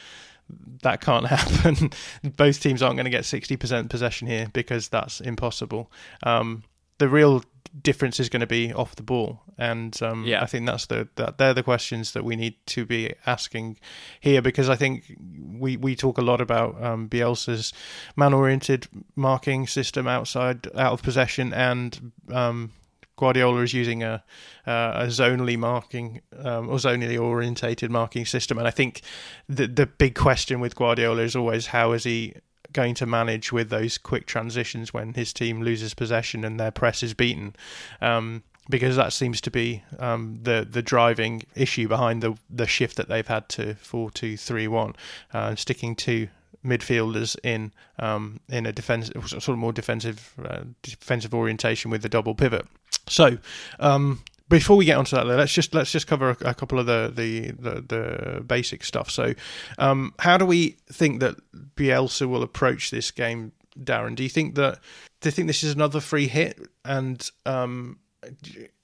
that 0.82 1.02
can't 1.02 1.28
happen. 1.28 1.92
Both 2.24 2.62
teams 2.62 2.82
aren't 2.82 2.96
going 2.96 3.06
to 3.06 3.12
get 3.12 3.24
60% 3.24 3.90
possession 3.90 4.28
here 4.28 4.48
because 4.54 4.90
that's 4.90 5.22
impossible. 5.22 5.92
Um, 6.24 6.64
the 6.98 7.10
real 7.10 7.44
difference 7.82 8.20
is 8.20 8.30
going 8.30 8.42
to 8.42 8.48
be 8.48 8.74
off 8.74 8.96
the 8.96 9.04
ball, 9.04 9.42
and 9.58 9.98
um, 10.02 10.26
yeah. 10.26 10.42
I 10.42 10.46
think 10.46 10.66
that's 10.66 10.88
the 10.88 11.08
that 11.16 11.38
they're 11.38 11.54
the 11.54 11.64
questions 11.64 12.14
that 12.14 12.24
we 12.24 12.36
need 12.36 12.56
to 12.68 12.86
be 12.86 13.14
asking 13.26 13.78
here 14.20 14.42
because 14.42 14.70
I 14.70 14.76
think 14.76 15.16
we 15.58 15.78
we 15.78 15.96
talk 15.96 16.18
a 16.18 16.22
lot 16.22 16.42
about 16.42 16.82
um, 16.84 17.08
Bielsa's 17.08 17.74
man-oriented 18.16 18.88
marking 19.16 19.68
system 19.68 20.08
outside 20.08 20.68
out 20.76 20.94
of 20.94 21.02
possession 21.02 21.54
and 21.54 22.12
um, 22.32 22.72
Guardiola 23.20 23.62
is 23.62 23.74
using 23.74 24.02
a 24.02 24.24
uh, 24.66 24.94
a 24.96 25.08
zonally 25.08 25.58
marking 25.58 26.22
um, 26.38 26.70
or 26.70 26.78
zonally 26.78 27.20
orientated 27.20 27.92
marking 27.92 28.26
system, 28.26 28.58
and 28.58 28.68
I 28.68 28.72
think 28.72 29.02
the 29.48 29.68
the 29.68 29.86
big 29.86 30.16
question 30.16 30.60
with 30.60 30.76
Guardiola 30.76 31.22
is 31.22 31.36
always 31.36 31.68
how 31.68 31.92
is 31.92 32.06
he 32.06 32.34
going 32.72 32.94
to 32.96 33.06
manage 33.06 33.52
with 33.52 33.70
those 33.70 33.98
quick 33.98 34.26
transitions 34.26 34.94
when 34.94 35.14
his 35.16 35.34
team 35.34 35.62
loses 35.62 35.94
possession 35.94 36.46
and 36.46 36.60
their 36.60 36.72
press 36.72 37.02
is 37.04 37.14
beaten. 37.14 37.56
Um, 38.00 38.44
because 38.70 38.96
that 38.96 39.12
seems 39.12 39.42
to 39.42 39.52
be 39.52 39.84
um, 39.98 40.40
the 40.44 40.66
the 40.70 40.82
driving 40.82 41.44
issue 41.56 41.88
behind 41.88 42.22
the 42.22 42.38
the 42.50 42.68
shift 42.68 42.96
that 42.98 43.10
they've 43.10 43.28
had 43.28 43.50
to 43.50 43.76
four 43.76 44.12
two 44.12 44.38
three 44.38 44.68
one, 44.68 44.96
uh, 45.34 45.56
sticking 45.56 45.96
to 45.96 46.28
midfielders 46.64 47.36
in 47.44 47.72
um, 48.00 48.40
in 48.50 48.66
a 48.66 48.72
defense 48.72 49.12
sort 49.28 49.48
of 49.48 49.58
more 49.58 49.74
defensive 49.74 50.34
uh, 50.44 50.62
defensive 50.82 51.34
orientation 51.34 51.92
with 51.92 52.02
the 52.02 52.10
double 52.10 52.36
pivot. 52.36 52.66
So. 53.08 53.38
Um, 53.80 54.22
before 54.50 54.76
we 54.76 54.86
get 54.86 54.98
onto 54.98 55.16
that, 55.16 55.28
let's 55.28 55.54
just 55.54 55.76
let's 55.76 55.92
just 55.92 56.08
cover 56.08 56.32
a, 56.32 56.50
a 56.50 56.54
couple 56.56 56.80
of 56.80 56.88
the, 56.88 57.12
the 57.16 57.52
the, 57.52 57.82
the 57.82 58.42
basic 58.42 58.84
stuff. 58.84 59.12
So, 59.12 59.36
um, 59.78 60.14
how 60.18 60.38
do 60.38 60.46
we 60.46 60.78
think 60.92 61.20
that 61.20 61.36
Bielsa 61.76 62.28
will 62.28 62.42
approach 62.42 62.90
this 62.90 63.12
game, 63.12 63.52
Darren? 63.78 64.16
Do 64.16 64.24
you 64.24 64.30
think 64.30 64.56
that 64.56 64.80
do 65.22 65.28
you 65.28 65.32
think 65.32 65.48
this 65.48 65.64
is 65.64 65.76
another 65.76 66.00
free 66.00 66.28
hit? 66.28 66.60
And 66.84 67.30
um, 67.46 68.00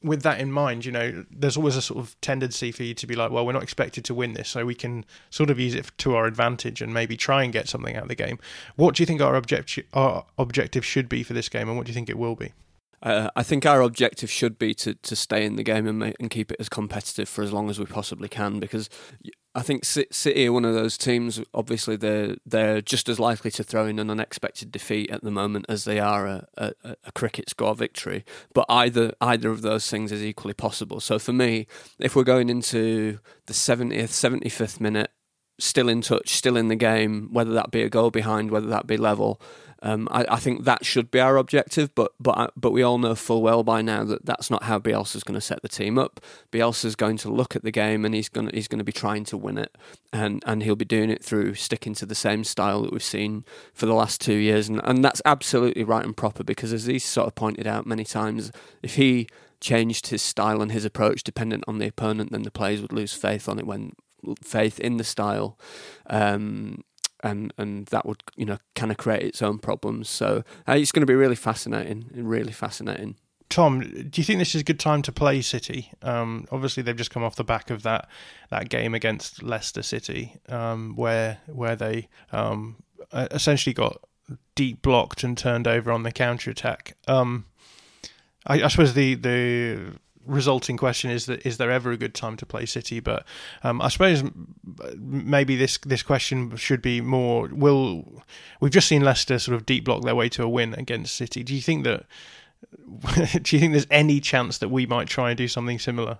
with 0.03 0.21
that 0.23 0.39
in 0.39 0.51
mind, 0.51 0.85
you 0.85 0.91
know, 0.91 1.25
there's 1.29 1.57
always 1.57 1.75
a 1.75 1.81
sort 1.81 1.99
of 1.99 2.19
tendency 2.21 2.71
for 2.71 2.83
you 2.83 2.93
to 2.93 3.07
be 3.07 3.15
like, 3.15 3.31
well, 3.31 3.45
we're 3.45 3.53
not 3.53 3.63
expected 3.63 4.05
to 4.05 4.13
win 4.13 4.33
this, 4.33 4.49
so 4.49 4.65
we 4.65 4.75
can 4.75 5.05
sort 5.29 5.49
of 5.49 5.59
use 5.59 5.73
it 5.73 5.89
to 5.99 6.15
our 6.15 6.25
advantage 6.25 6.81
and 6.81 6.93
maybe 6.93 7.17
try 7.17 7.43
and 7.43 7.53
get 7.53 7.67
something 7.67 7.95
out 7.95 8.03
of 8.03 8.09
the 8.09 8.15
game. 8.15 8.39
What 8.75 8.95
do 8.95 9.03
you 9.03 9.07
think 9.07 9.21
our 9.21 9.35
objective 9.35 9.85
our 9.93 10.25
objective 10.37 10.85
should 10.85 11.09
be 11.09 11.23
for 11.23 11.33
this 11.33 11.49
game, 11.49 11.67
and 11.67 11.77
what 11.77 11.85
do 11.85 11.91
you 11.91 11.95
think 11.95 12.09
it 12.09 12.17
will 12.17 12.35
be? 12.35 12.53
Uh, 13.01 13.29
I 13.35 13.43
think 13.43 13.65
our 13.65 13.81
objective 13.81 14.31
should 14.31 14.57
be 14.57 14.73
to, 14.75 14.95
to 14.95 15.15
stay 15.15 15.45
in 15.45 15.57
the 15.57 15.63
game 15.63 15.85
and 15.85 15.99
make, 15.99 16.15
and 16.19 16.29
keep 16.29 16.51
it 16.51 16.57
as 16.59 16.69
competitive 16.69 17.29
for 17.29 17.43
as 17.43 17.53
long 17.53 17.69
as 17.69 17.77
we 17.77 17.85
possibly 17.85 18.27
can 18.27 18.59
because 18.59 18.89
I 19.57 19.61
think 19.61 19.85
City 19.85 20.47
are 20.47 20.51
one 20.51 20.65
of 20.65 20.73
those 20.73 20.97
teams. 20.97 21.41
Obviously, 21.53 21.95
they're 21.95 22.35
they're 22.45 22.81
just 22.81 23.07
as 23.07 23.21
likely 23.21 23.49
to 23.51 23.63
throw 23.63 23.85
in 23.85 23.99
an 23.99 24.09
unexpected 24.09 24.69
defeat 24.69 25.09
at 25.09 25.23
the 25.23 25.31
moment 25.31 25.65
as 25.69 25.85
they 25.85 25.97
are 25.97 26.27
a, 26.27 26.47
a, 26.57 26.73
a 27.05 27.11
cricket 27.13 27.49
score 27.49 27.73
victory. 27.73 28.25
But 28.53 28.65
either 28.67 29.13
either 29.21 29.49
of 29.49 29.61
those 29.61 29.89
things 29.89 30.11
is 30.11 30.21
equally 30.21 30.53
possible. 30.53 30.99
So 30.99 31.19
for 31.19 31.31
me, 31.31 31.67
if 31.99 32.17
we're 32.17 32.23
going 32.23 32.49
into 32.49 33.19
the 33.45 33.53
seventieth, 33.53 34.11
seventy 34.11 34.49
fifth 34.49 34.81
minute, 34.81 35.11
still 35.57 35.87
in 35.87 36.01
touch, 36.01 36.31
still 36.31 36.57
in 36.57 36.67
the 36.67 36.75
game, 36.75 37.29
whether 37.31 37.53
that 37.53 37.71
be 37.71 37.81
a 37.81 37.89
goal 37.89 38.11
behind, 38.11 38.51
whether 38.51 38.67
that 38.67 38.87
be 38.87 38.97
level, 38.97 39.41
um, 39.81 40.07
I, 40.09 40.25
I, 40.29 40.35
think 40.37 40.63
that 40.63 40.85
should 40.85 41.11
be 41.11 41.19
our 41.19 41.37
objective, 41.37 41.93
but 41.93 42.13
but 42.19 42.37
uh, 42.37 42.47
but 42.55 42.71
we 42.71 42.81
all 42.81 42.97
know 42.97 43.13
full 43.13 43.41
well 43.41 43.63
by 43.63 43.81
now 43.81 44.03
that 44.05 44.25
that's 44.25 44.49
not 44.49 44.63
how 44.63 44.79
Bielsa's 44.79 45.23
going 45.23 45.35
to 45.35 45.41
set 45.41 45.61
the 45.61 45.67
team 45.67 45.97
up. 45.97 46.21
Bielsa's 46.51 46.95
going 46.95 47.17
to 47.17 47.29
look 47.29 47.55
at 47.55 47.63
the 47.63 47.71
game 47.71 48.05
and 48.05 48.15
he's 48.15 48.29
going 48.29 48.49
to, 48.49 48.55
he's 48.55 48.67
going 48.67 48.79
to 48.79 48.85
be 48.85 48.91
trying 48.91 49.25
to 49.25 49.37
win 49.37 49.57
it, 49.57 49.77
and 50.13 50.41
and 50.45 50.63
he'll 50.63 50.75
be 50.75 50.85
doing 50.85 51.09
it 51.09 51.23
through 51.23 51.55
sticking 51.55 51.93
to 51.95 52.05
the 52.05 52.15
same 52.15 52.43
style 52.43 52.81
that 52.83 52.91
we've 52.91 53.03
seen 53.03 53.43
for 53.73 53.85
the 53.85 53.93
last 53.93 54.21
two 54.21 54.35
years, 54.35 54.69
and 54.69 54.81
and 54.83 55.03
that's 55.03 55.21
absolutely 55.25 55.83
right 55.83 56.05
and 56.05 56.15
proper 56.15 56.43
because 56.43 56.71
as 56.71 56.85
he's 56.85 57.05
sort 57.05 57.27
of 57.27 57.35
pointed 57.35 57.67
out 57.67 57.85
many 57.85 58.05
times, 58.05 58.51
if 58.81 58.95
he 58.95 59.27
changed 59.59 60.07
his 60.07 60.21
style 60.21 60.61
and 60.61 60.71
his 60.71 60.85
approach 60.85 61.23
dependent 61.23 61.63
on 61.67 61.79
the 61.79 61.87
opponent, 61.87 62.31
then 62.31 62.43
the 62.43 62.51
players 62.51 62.81
would 62.81 62.93
lose 62.93 63.13
faith 63.13 63.49
on 63.49 63.59
it 63.59 63.67
when 63.67 63.91
faith 64.41 64.79
in 64.79 64.97
the 64.97 65.03
style. 65.03 65.57
Um, 66.09 66.83
and 67.25 67.53
and 67.57 67.87
that 67.87 68.05
would 68.05 68.23
you 68.37 68.45
know 68.45 68.59
kind 68.75 68.91
of 68.91 68.97
create 68.97 69.23
its 69.23 69.41
own 69.41 69.57
problems. 69.57 70.09
So 70.09 70.43
uh, 70.67 70.73
it's 70.73 70.91
going 70.91 71.01
to 71.01 71.07
be 71.07 71.15
really 71.15 71.35
fascinating, 71.35 72.09
really 72.13 72.53
fascinating. 72.53 73.17
Tom, 73.49 73.81
do 73.81 74.21
you 74.21 74.23
think 74.23 74.39
this 74.39 74.55
is 74.55 74.61
a 74.61 74.63
good 74.63 74.79
time 74.79 75.01
to 75.03 75.11
play 75.11 75.41
City? 75.41 75.91
Um, 76.01 76.47
obviously, 76.51 76.81
they've 76.83 76.95
just 76.95 77.11
come 77.11 77.23
off 77.23 77.35
the 77.35 77.43
back 77.43 77.69
of 77.69 77.83
that 77.83 78.07
that 78.49 78.69
game 78.69 78.93
against 78.93 79.43
Leicester 79.43 79.81
City, 79.81 80.37
um, 80.49 80.95
where 80.95 81.39
where 81.47 81.75
they 81.75 82.07
um, 82.31 82.77
essentially 83.11 83.73
got 83.73 84.01
deep 84.55 84.81
blocked 84.81 85.23
and 85.23 85.37
turned 85.37 85.67
over 85.67 85.91
on 85.91 86.03
the 86.03 86.11
counter 86.11 86.49
attack. 86.51 86.95
Um, 87.07 87.45
I, 88.47 88.63
I, 88.63 88.67
suppose 88.67 88.93
the 88.93 89.15
the 89.15 89.93
resulting 90.25 90.77
question 90.77 91.11
is 91.11 91.25
that 91.25 91.45
is 91.45 91.57
there 91.57 91.71
ever 91.71 91.91
a 91.91 91.97
good 91.97 92.13
time 92.13 92.37
to 92.37 92.45
play 92.45 92.65
City? 92.65 92.99
But 92.99 93.25
um, 93.63 93.81
I 93.81 93.89
suppose 93.89 94.23
maybe 94.97 95.55
this 95.55 95.77
this 95.79 96.03
question 96.03 96.55
should 96.55 96.81
be 96.81 97.01
more: 97.01 97.47
Will 97.47 98.23
we've 98.59 98.71
just 98.71 98.87
seen 98.87 99.03
Leicester 99.03 99.39
sort 99.39 99.55
of 99.55 99.65
deep 99.65 99.85
block 99.85 100.03
their 100.03 100.15
way 100.15 100.29
to 100.29 100.43
a 100.43 100.49
win 100.49 100.73
against 100.75 101.15
City? 101.15 101.43
Do 101.43 101.55
you 101.55 101.61
think 101.61 101.83
that? 101.83 102.05
do 103.41 103.55
you 103.55 103.59
think 103.59 103.73
there's 103.73 103.87
any 103.91 104.19
chance 104.19 104.57
that 104.57 104.69
we 104.69 104.85
might 104.85 105.07
try 105.07 105.29
and 105.29 105.37
do 105.37 105.47
something 105.47 105.79
similar? 105.79 106.19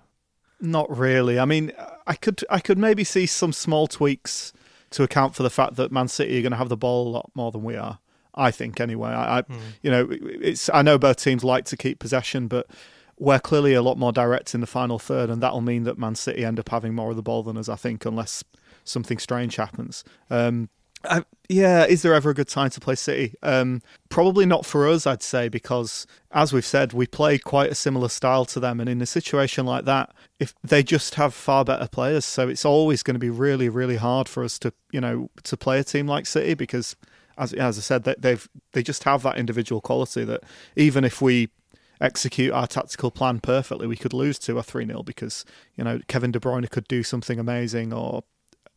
Not 0.60 0.94
really. 0.96 1.38
I 1.38 1.44
mean, 1.44 1.72
I 2.06 2.14
could 2.14 2.44
I 2.48 2.60
could 2.60 2.78
maybe 2.78 3.04
see 3.04 3.26
some 3.26 3.52
small 3.52 3.86
tweaks 3.86 4.52
to 4.90 5.02
account 5.02 5.34
for 5.34 5.42
the 5.42 5.50
fact 5.50 5.76
that 5.76 5.92
Man 5.92 6.08
City 6.08 6.38
are 6.38 6.42
going 6.42 6.52
to 6.52 6.58
have 6.58 6.68
the 6.68 6.76
ball 6.76 7.08
a 7.08 7.10
lot 7.10 7.30
more 7.34 7.50
than 7.50 7.62
we 7.62 7.76
are. 7.76 7.98
I 8.34 8.50
think 8.50 8.80
anyway. 8.80 9.10
I, 9.10 9.38
I 9.38 9.42
mm. 9.42 9.60
you 9.82 9.90
know, 9.90 10.08
it's 10.10 10.70
I 10.72 10.82
know 10.82 10.98
both 10.98 11.16
teams 11.22 11.42
like 11.42 11.64
to 11.66 11.76
keep 11.76 11.98
possession, 11.98 12.48
but 12.48 12.66
we're 13.18 13.38
clearly 13.38 13.74
a 13.74 13.82
lot 13.82 13.98
more 13.98 14.12
direct 14.12 14.54
in 14.54 14.60
the 14.60 14.66
final 14.66 14.98
third, 14.98 15.30
and 15.30 15.42
that'll 15.42 15.60
mean 15.60 15.84
that 15.84 15.98
Man 15.98 16.14
City 16.14 16.44
end 16.44 16.58
up 16.58 16.68
having 16.68 16.94
more 16.94 17.10
of 17.10 17.16
the 17.16 17.22
ball 17.22 17.42
than 17.42 17.56
us, 17.56 17.68
I 17.68 17.76
think, 17.76 18.04
unless 18.04 18.44
something 18.84 19.18
strange 19.18 19.56
happens. 19.56 20.04
Um, 20.30 20.68
I, 21.04 21.24
yeah, 21.48 21.84
is 21.84 22.02
there 22.02 22.14
ever 22.14 22.30
a 22.30 22.34
good 22.34 22.48
time 22.48 22.70
to 22.70 22.80
play 22.80 22.94
City? 22.96 23.34
Um, 23.42 23.80
probably 24.08 24.44
not 24.44 24.66
for 24.66 24.88
us, 24.88 25.06
I'd 25.06 25.22
say, 25.22 25.48
because 25.48 26.06
as 26.32 26.52
we've 26.52 26.66
said, 26.66 26.92
we 26.92 27.06
play 27.06 27.38
quite 27.38 27.70
a 27.70 27.74
similar 27.74 28.08
style 28.08 28.44
to 28.46 28.60
them, 28.60 28.80
and 28.80 28.88
in 28.88 29.00
a 29.00 29.06
situation 29.06 29.64
like 29.66 29.84
that, 29.84 30.14
if 30.38 30.54
they 30.62 30.82
just 30.82 31.14
have 31.14 31.32
far 31.32 31.64
better 31.64 31.88
players, 31.88 32.24
so 32.24 32.48
it's 32.48 32.64
always 32.64 33.02
going 33.02 33.14
to 33.14 33.20
be 33.20 33.30
really, 33.30 33.68
really 33.68 33.96
hard 33.96 34.28
for 34.28 34.42
us 34.42 34.58
to, 34.60 34.72
you 34.90 35.00
know, 35.00 35.30
to 35.44 35.56
play 35.56 35.78
a 35.78 35.84
team 35.84 36.06
like 36.06 36.26
City 36.26 36.54
because, 36.54 36.96
as 37.38 37.52
as 37.52 37.78
I 37.78 37.80
said, 37.80 38.04
they, 38.04 38.14
they've 38.18 38.48
they 38.72 38.82
just 38.82 39.04
have 39.04 39.22
that 39.22 39.38
individual 39.38 39.80
quality 39.80 40.24
that 40.24 40.42
even 40.74 41.04
if 41.04 41.22
we 41.22 41.48
execute 42.00 42.52
our 42.52 42.66
tactical 42.66 43.10
plan 43.10 43.40
perfectly, 43.40 43.86
we 43.86 43.96
could 43.96 44.12
lose 44.12 44.38
two 44.38 44.56
or 44.56 44.62
three 44.62 44.84
nil 44.84 45.02
because 45.02 45.44
you 45.74 45.84
know 45.84 46.00
Kevin 46.08 46.32
De 46.32 46.40
Bruyne 46.40 46.68
could 46.70 46.88
do 46.88 47.02
something 47.02 47.38
amazing, 47.38 47.92
or 47.92 48.24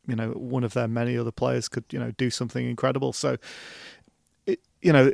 you 0.07 0.15
know 0.15 0.32
one 0.32 0.63
of 0.63 0.74
their 0.74 0.88
many 0.88 1.17
other 1.17 1.32
players 1.32 1.67
could 1.67 1.86
you 1.91 1.99
know 1.99 2.11
do 2.11 2.30
something 2.30 2.67
incredible. 2.67 3.13
So, 3.13 3.38
it, 4.45 4.59
you 4.82 4.93
know, 4.93 5.11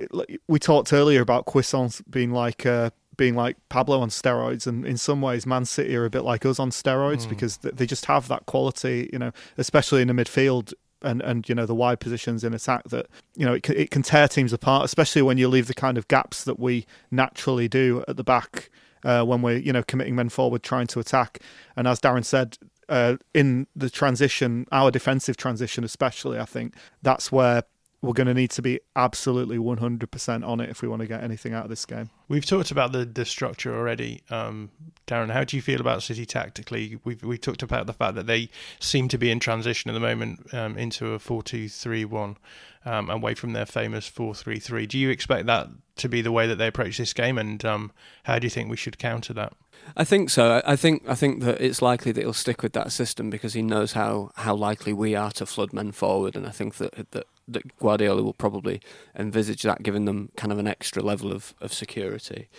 we 0.48 0.60
talked 0.60 0.94
earlier 0.94 1.22
about 1.22 1.46
Cuisance 1.46 2.02
being 2.02 2.32
like. 2.32 2.66
Uh, 2.66 2.92
being 3.18 3.36
like 3.36 3.56
Pablo 3.70 4.02
on 4.02 4.10
steroids, 4.10 4.68
and 4.68 4.86
in 4.86 4.98
some 4.98 5.22
ways, 5.22 5.46
Man 5.46 5.64
City 5.64 5.96
are 5.96 6.04
a 6.04 6.10
bit 6.10 6.26
like 6.26 6.46
us 6.46 6.60
on 6.60 6.70
steroids 6.70 7.26
mm. 7.26 7.30
because 7.30 7.56
they 7.60 7.86
just 7.86 8.08
have 8.08 8.28
that 8.28 8.46
quality, 8.46 9.10
you 9.14 9.20
know, 9.20 9.32
especially 9.58 10.02
in 10.02 10.10
the 10.10 10.14
midfield 10.14 10.74
and 11.02 11.22
and 11.22 11.48
you 11.48 11.56
know 11.56 11.66
the 11.66 11.76
wide 11.76 12.00
positions 12.00 12.44
in 12.44 12.54
attack 12.54 12.84
that 12.90 13.08
you 13.36 13.46
know 13.46 13.54
it 13.54 13.64
can, 13.64 13.76
it 13.76 13.92
can 13.92 14.02
tear 14.02 14.28
teams 14.28 14.54
apart, 14.54 14.86
especially 14.86 15.22
when 15.22 15.38
you 15.38 15.48
leave 15.48 15.68
the 15.68 15.74
kind 15.74 15.98
of 15.98 16.08
gaps 16.08 16.44
that 16.44 16.60
we 16.60 16.86
naturally 17.12 17.68
do 17.68 18.04
at 18.08 18.18
the 18.18 18.24
back 18.24 18.70
uh, 19.04 19.24
when 19.24 19.42
we're 19.42 19.58
you 19.58 19.74
know 19.74 19.84
committing 19.84 20.16
men 20.16 20.30
forward, 20.30 20.64
trying 20.64 20.88
to 20.88 21.00
attack. 21.00 21.40
And 21.76 21.88
as 21.88 22.00
Darren 22.00 22.26
said, 22.26 22.58
uh, 22.90 23.18
in 23.34 23.68
the 23.76 23.90
transition, 23.90 24.66
our 24.72 24.92
defensive 24.92 25.38
transition 25.38 25.84
especially, 25.84 26.40
I 26.40 26.46
think 26.46 26.76
that's 27.02 27.32
where 27.32 27.64
we're 28.06 28.14
going 28.14 28.28
to 28.28 28.34
need 28.34 28.52
to 28.52 28.62
be 28.62 28.80
absolutely 28.96 29.58
100% 29.58 30.48
on 30.48 30.60
it 30.60 30.70
if 30.70 30.82
we 30.82 30.88
want 30.88 31.02
to 31.02 31.08
get 31.08 31.24
anything 31.24 31.54
out 31.54 31.64
of 31.64 31.70
this 31.70 31.86
game. 31.86 32.10
We've 32.28 32.46
talked 32.46 32.72
about 32.72 32.92
the, 32.92 33.06
the 33.06 33.26
structure 33.26 33.76
already. 33.76 34.22
Um, 34.30 34.70
Darren, 35.08 35.32
how 35.32 35.44
do 35.44 35.56
you 35.56 35.62
feel 35.62 35.82
about 35.82 36.04
City 36.04 36.26
tactically? 36.26 37.00
We've, 37.04 37.22
we 37.24 37.38
talked 37.38 37.64
about 37.64 37.88
the 37.88 37.94
fact 37.94 38.16
that 38.16 38.28
they 38.28 38.50
seem 38.80 39.08
to 39.10 39.18
be 39.18 39.32
in 39.32 39.40
transition 39.40 39.90
at 39.90 39.94
the 39.94 40.00
moment 40.00 40.54
um, 40.54 40.78
into 40.78 41.14
a 41.14 41.20
4 41.20 41.44
2 41.44 41.68
3 41.68 42.06
1 42.06 42.38
um, 42.86 43.10
away 43.10 43.34
from 43.34 43.54
their 43.54 43.66
famous 43.66 44.08
4 44.08 44.36
3 44.36 44.60
3. 44.60 44.86
Do 44.86 44.98
you 44.98 45.10
expect 45.10 45.48
that 45.48 45.68
to 45.98 46.10
be 46.10 46.22
the 46.22 46.32
way 46.32 46.48
that 46.48 46.58
they 46.58 46.68
approach 46.68 46.98
this 46.98 47.14
game? 47.14 47.38
And 47.38 47.64
um, 47.66 47.92
how 48.24 48.40
do 48.40 48.46
you 48.46 48.52
think 48.52 48.70
we 48.70 48.78
should 48.78 48.98
counter 48.98 49.34
that? 49.34 49.54
I 49.96 50.04
think 50.04 50.30
so. 50.30 50.62
I 50.66 50.76
think 50.76 51.04
I 51.08 51.16
think 51.16 51.42
that 51.44 51.62
it's 51.62 51.82
likely 51.82 52.12
that 52.12 52.22
he'll 52.22 52.34
stick 52.34 52.64
with 52.64 52.74
that 52.74 52.92
system 52.92 53.30
because 53.30 53.54
he 53.54 53.62
knows 53.62 53.94
how, 53.94 54.32
how 54.36 54.56
likely 54.56 54.94
we 54.94 55.16
are 55.16 55.32
to 55.32 55.46
flood 55.46 55.74
men 55.74 55.92
forward, 55.92 56.36
and 56.36 56.48
I 56.48 56.52
think 56.52 56.76
that 56.76 57.12
that 57.12 57.28
that 57.48 57.78
Guardiola 57.78 58.24
will 58.24 58.34
probably 58.34 58.82
envisage 59.16 59.64
that, 59.64 59.84
giving 59.84 60.06
them 60.06 60.30
kind 60.36 60.52
of 60.52 60.60
an 60.60 60.68
extra 60.68 61.02
level 61.02 61.32
of 61.32 61.54
of 61.62 61.74
security. 61.74 62.50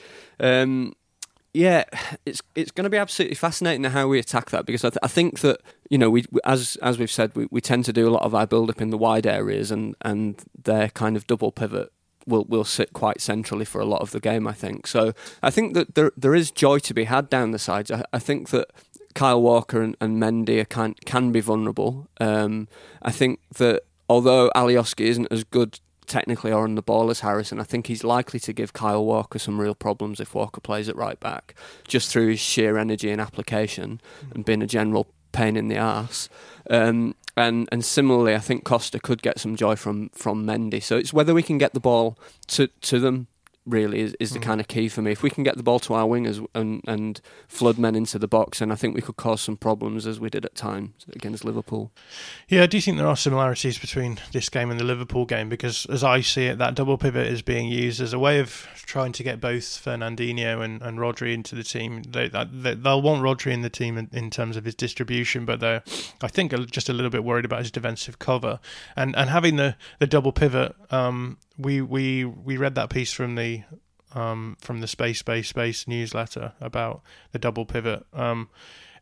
Um, 0.41 0.95
yeah, 1.57 1.85
it's 2.27 2.43
it's 2.55 2.71
going 2.71 2.85
to 2.85 2.91
be 2.91 2.99
absolutely 2.99 3.35
fascinating 3.35 3.85
how 3.85 4.07
we 4.09 4.19
attack 4.19 4.51
that 4.51 4.67
because 4.67 4.85
I, 4.85 4.91
th- 4.91 4.99
I 5.03 5.09
think 5.09 5.41
that 5.41 5.61
you 5.89 5.97
know 5.97 6.11
we 6.11 6.25
as 6.45 6.77
as 6.83 6.99
we've 6.99 7.11
said 7.11 7.35
we, 7.35 7.49
we 7.51 7.63
tend 7.63 7.87
to 7.87 7.93
do 7.93 8.07
a 8.07 8.11
lot 8.11 8.23
of 8.23 8.35
our 8.35 8.47
build 8.47 8.69
up 8.69 8.83
in 8.83 8.91
the 8.91 8.99
wide 8.99 9.27
areas 9.27 9.71
and 9.71 9.97
and 10.03 10.43
their 10.65 10.91
kind 10.91 11.17
of 11.17 11.27
double 11.27 11.53
pivot 11.53 11.91
will 12.27 12.45
will 12.45 12.65
sit 12.65 12.93
quite 12.93 13.23
centrally 13.23 13.65
for 13.65 13.81
a 13.81 13.87
lot 13.87 14.03
of 14.03 14.11
the 14.11 14.21
game. 14.21 14.47
I 14.47 14.53
think 14.53 14.87
so. 14.87 15.15
I 15.43 15.51
think 15.51 15.73
that 15.73 15.95
there 15.95 16.13
there 16.17 16.35
is 16.35 16.51
joy 16.51 16.79
to 16.81 16.93
be 16.93 17.05
had 17.05 17.31
down 17.31 17.53
the 17.53 17.59
sides. 17.59 17.91
I, 17.91 18.05
I 18.13 18.19
think 18.19 18.51
that 18.51 18.69
Kyle 19.15 19.41
Walker 19.41 19.81
and, 19.81 19.97
and 19.99 20.23
Mendy 20.23 20.69
can 20.69 20.95
can 21.07 21.33
be 21.33 21.41
vulnerable. 21.41 22.07
Um, 22.21 22.69
I 23.01 23.13
think 23.13 23.41
that 23.57 23.85
although 24.09 24.51
Alioski 24.55 25.07
isn't 25.07 25.29
as 25.31 25.45
good 25.45 25.81
technically 26.07 26.53
or 26.53 26.65
on 26.65 26.77
the 26.77 26.83
ball 26.83 27.11
as 27.11 27.21
Harrison, 27.21 27.61
I 27.61 27.65
think 27.65 27.89
he's 27.89 28.05
likely 28.05 28.41
to 28.41 28.53
give 28.53 28.73
Kyle 28.73 29.05
Walker 29.05 29.39
some 29.39 29.61
real 29.61 29.75
problems 29.75 30.21
if 30.21 30.35
Walker 30.35 30.61
plays 30.61 30.89
at 30.89 30.97
right 30.97 31.19
back, 31.19 31.55
just 31.87 32.11
through 32.11 32.29
his 32.29 32.41
sheer 32.41 32.79
energy 32.79 33.11
and 33.11 33.21
application 33.21 34.01
and 34.35 34.45
being 34.45 34.63
a 34.63 34.67
general 34.67 35.09
pain 35.33 35.57
in 35.57 35.69
the 35.69 35.77
ass. 35.77 36.29
Um, 36.71 37.15
and 37.37 37.69
and 37.71 37.85
similarly, 37.85 38.35
I 38.35 38.39
think 38.39 38.65
Costa 38.65 38.99
could 38.99 39.21
get 39.21 39.39
some 39.39 39.57
joy 39.57 39.77
from 39.77 40.09
from 40.11 40.47
Mendy. 40.47 40.83
So 40.83 40.97
it's 40.97 41.13
whether 41.13 41.35
we 41.35 41.43
can 41.43 41.59
get 41.59 41.75
the 41.75 41.81
ball 41.81 42.19
to 42.49 42.69
to 42.69 42.99
them 42.99 43.27
really 43.67 44.01
is, 44.01 44.17
is 44.21 44.31
the 44.31 44.39
mm. 44.39 44.43
kind 44.43 44.61
of 44.61 44.69
key 44.69 44.89
for 44.89 45.03
me. 45.03 45.13
If 45.13 45.23
we 45.23 45.31
can 45.31 45.43
get 45.43 45.57
the 45.57 45.63
ball 45.63 45.79
to 45.81 45.95
our 45.95 46.07
wingers 46.07 46.47
and, 46.55 46.83
and 46.87 47.21
flood 47.49 47.79
men 47.79 47.97
into 47.97 48.19
the 48.19 48.29
box, 48.29 48.61
and 48.61 48.73
I 48.73 48.77
think 48.77 48.95
we 48.95 49.03
could 49.03 49.17
cause 49.17 49.41
some 49.41 49.57
problems 49.57 50.07
as 50.07 50.21
we 50.21 50.31
did 50.31 50.45
at 50.45 50.55
times 50.55 51.05
against 51.13 51.45
Liverpool. 51.45 51.91
Yeah, 52.49 52.67
do 52.67 52.77
you 52.77 52.81
think 52.81 52.97
there 52.97 53.07
are 53.07 53.17
similarities 53.17 53.79
between 53.79 54.19
this 54.33 54.49
game 54.49 54.71
and 54.71 54.79
the 54.79 54.85
Liverpool 54.85 55.27
game 55.27 55.49
because, 55.49 55.87
as 55.87 56.05
I 56.05 56.21
see 56.21 56.47
it, 56.47 56.59
that 56.59 56.75
double 56.75 56.97
pivot 56.97 57.27
is 57.27 57.43
being 57.43 57.69
used 57.69 58.01
as 58.01 58.13
a 58.13 58.19
way 58.19 58.39
of 58.39 58.69
trying 58.77 59.13
to 59.13 59.23
get 59.23 59.41
both 59.41 59.65
Fernandinho 59.65 60.65
and, 60.65 60.81
and 60.81 60.99
Rodri 60.99 61.35
into 61.35 61.55
the 61.55 61.65
team. 61.65 62.03
They, 62.05 62.29
they, 62.29 62.75
will 62.75 63.03
want 63.03 63.23
Rodri 63.23 63.53
in 63.53 63.63
the 63.63 63.71
team 63.71 63.99
in, 63.99 64.09
in, 64.13 64.31
terms 64.31 64.57
of 64.57 64.65
his 64.65 64.75
distribution, 64.75 65.45
but 65.45 65.61
they're, 65.61 65.83
I 66.23 66.29
think, 66.29 66.53
just 66.71 66.89
a 66.89 66.93
little 66.93 67.11
bit 67.11 67.25
worried 67.25 67.45
about 67.45 67.61
his 67.61 67.71
defensive 67.71 68.19
cover. 68.19 68.61
And 68.95 69.17
and 69.17 69.31
having 69.31 69.57
the, 69.57 69.77
the 69.99 70.07
double 70.07 70.33
pivot 70.33 70.75
um, 70.91 71.39
we 71.59 71.81
we 71.81 72.25
we 72.25 72.57
read 72.57 72.75
that 72.75 72.91
piece 72.91 73.13
from 73.13 73.35
the 73.35 73.63
um, 74.15 74.57
from 74.61 74.81
the 74.81 74.87
space 74.87 75.19
space 75.19 75.49
space 75.49 75.87
newsletter 75.87 76.53
about 76.61 77.03
the 77.33 77.39
double 77.39 77.67
pivot. 77.67 78.05
Um, 78.13 78.49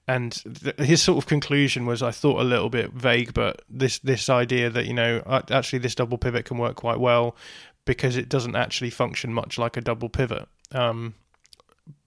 and 0.06 0.32
th- 0.62 0.76
his 0.78 1.02
sort 1.02 1.16
of 1.16 1.26
conclusion 1.26 1.86
was, 1.86 2.02
I 2.02 2.10
thought 2.10 2.38
a 2.38 2.44
little 2.44 2.68
bit 2.68 2.92
vague, 2.92 3.32
but 3.32 3.62
this 3.70 3.98
this 4.00 4.28
idea 4.28 4.70
that 4.70 4.86
you 4.86 4.94
know 4.94 5.22
actually 5.50 5.78
this 5.78 5.94
double 5.94 6.18
pivot 6.18 6.44
can 6.44 6.58
work 6.58 6.76
quite 6.76 7.00
well 7.00 7.36
because 7.84 8.16
it 8.16 8.28
doesn't 8.28 8.56
actually 8.56 8.90
function 8.90 9.32
much 9.32 9.58
like 9.58 9.76
a 9.76 9.80
double 9.80 10.08
pivot. 10.08 10.48
Um, 10.72 11.14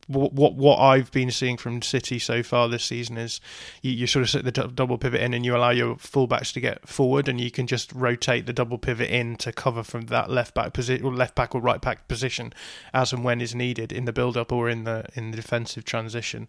what 0.08 0.34
what 0.34 0.56
what 0.56 0.78
I've 0.78 1.12
been 1.12 1.32
seeing 1.32 1.58
from 1.58 1.82
City 1.82 2.18
so 2.18 2.42
far 2.42 2.68
this 2.68 2.86
season 2.86 3.18
is 3.18 3.40
you, 3.82 3.92
you 3.92 4.08
sort 4.08 4.24
of 4.24 4.30
set 4.30 4.44
the 4.44 4.52
d- 4.52 4.72
double 4.74 4.98
pivot 4.98 5.22
in 5.22 5.34
and 5.34 5.46
you 5.46 5.56
allow 5.56 5.70
your 5.70 5.96
fullbacks 5.96 6.54
to 6.54 6.60
get 6.60 6.88
forward 6.88 7.28
and 7.28 7.40
you 7.40 7.52
can 7.52 7.68
just 7.68 7.92
rotate 7.94 8.46
the 8.46 8.54
double 8.54 8.78
pivot 8.78 9.10
in 9.10 9.36
to 9.38 9.52
cover 9.52 9.84
from 9.84 10.08
that 10.08 10.30
left 10.30 10.54
back 10.54 10.74
position 10.74 11.06
or 11.06 11.14
left 11.14 11.36
back 11.36 11.54
or 11.54 11.62
right 11.62 11.82
back 11.82 12.08
position 12.08 12.54
as 12.94 13.12
and 13.12 13.24
when 13.24 13.42
is 13.42 13.54
needed 13.54 13.92
in 13.92 14.06
the 14.06 14.14
build 14.14 14.38
up 14.38 14.52
or 14.52 14.70
in 14.70 14.84
the 14.86 15.06
in 15.14 15.32
the 15.32 15.38
defensive 15.38 15.84
transition. 15.86 16.48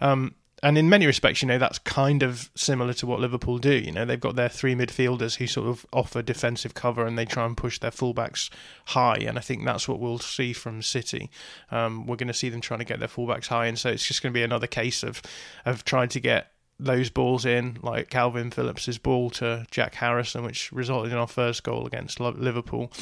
Um, 0.00 0.34
and 0.62 0.76
in 0.76 0.88
many 0.88 1.06
respects, 1.06 1.42
you 1.42 1.48
know, 1.48 1.58
that's 1.58 1.78
kind 1.78 2.22
of 2.22 2.50
similar 2.54 2.92
to 2.94 3.06
what 3.06 3.20
Liverpool 3.20 3.58
do. 3.58 3.72
You 3.72 3.92
know, 3.92 4.04
they've 4.04 4.18
got 4.18 4.36
their 4.36 4.48
three 4.48 4.74
midfielders 4.74 5.36
who 5.36 5.46
sort 5.46 5.68
of 5.68 5.86
offer 5.92 6.20
defensive 6.20 6.74
cover 6.74 7.06
and 7.06 7.16
they 7.16 7.24
try 7.24 7.46
and 7.46 7.56
push 7.56 7.78
their 7.78 7.90
fullbacks 7.90 8.50
high. 8.86 9.18
And 9.18 9.38
I 9.38 9.40
think 9.40 9.64
that's 9.64 9.86
what 9.86 10.00
we'll 10.00 10.18
see 10.18 10.52
from 10.52 10.82
City. 10.82 11.30
Um, 11.70 12.06
we're 12.06 12.16
going 12.16 12.28
to 12.28 12.34
see 12.34 12.48
them 12.48 12.60
trying 12.60 12.80
to 12.80 12.84
get 12.84 12.98
their 12.98 13.08
fullbacks 13.08 13.46
high. 13.46 13.66
And 13.66 13.78
so 13.78 13.90
it's 13.90 14.06
just 14.06 14.22
going 14.22 14.32
to 14.32 14.38
be 14.38 14.42
another 14.42 14.66
case 14.66 15.02
of, 15.02 15.22
of 15.64 15.84
trying 15.84 16.08
to 16.10 16.20
get 16.20 16.52
those 16.80 17.10
balls 17.10 17.44
in, 17.44 17.78
like 17.82 18.10
Kalvin 18.10 18.52
Phillips's 18.52 18.98
ball 18.98 19.30
to 19.30 19.66
Jack 19.70 19.94
Harrison, 19.96 20.44
which 20.44 20.70
resulted 20.72 21.12
in 21.12 21.18
our 21.18 21.26
first 21.26 21.64
goal 21.64 21.86
against 21.86 22.20
Liverpool. 22.20 22.92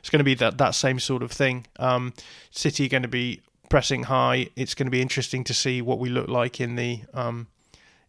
It's 0.00 0.10
going 0.10 0.18
to 0.18 0.24
be 0.24 0.34
that, 0.34 0.58
that 0.58 0.74
same 0.74 0.98
sort 0.98 1.22
of 1.22 1.32
thing. 1.32 1.66
Um, 1.78 2.12
City 2.50 2.86
are 2.86 2.90
going 2.90 3.02
to 3.02 3.08
be 3.08 3.40
pressing 3.72 4.02
high. 4.02 4.50
It's 4.54 4.74
going 4.74 4.86
to 4.86 4.90
be 4.90 5.00
interesting 5.00 5.44
to 5.44 5.54
see 5.54 5.80
what 5.80 5.98
we 5.98 6.10
look 6.10 6.28
like 6.28 6.60
in 6.60 6.76
the 6.76 7.00
um, 7.14 7.46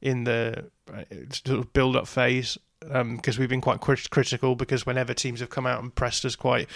in 0.01 0.26
the 0.26 0.66
uh, 0.93 1.03
sort 1.32 1.57
of 1.57 1.72
build 1.72 1.95
up 1.95 2.05
phase 2.05 2.57
because 2.82 3.38
um, 3.38 3.39
we've 3.39 3.47
been 3.47 3.61
quite 3.61 3.80
crit- 3.80 4.09
critical 4.09 4.55
because 4.57 4.86
whenever 4.86 5.14
teams 5.14 5.39
have 5.39 5.49
come 5.49 5.66
out 5.66 5.82
and 5.82 5.95
pressed 5.95 6.26
us 6.26 6.36
quite 6.36 6.68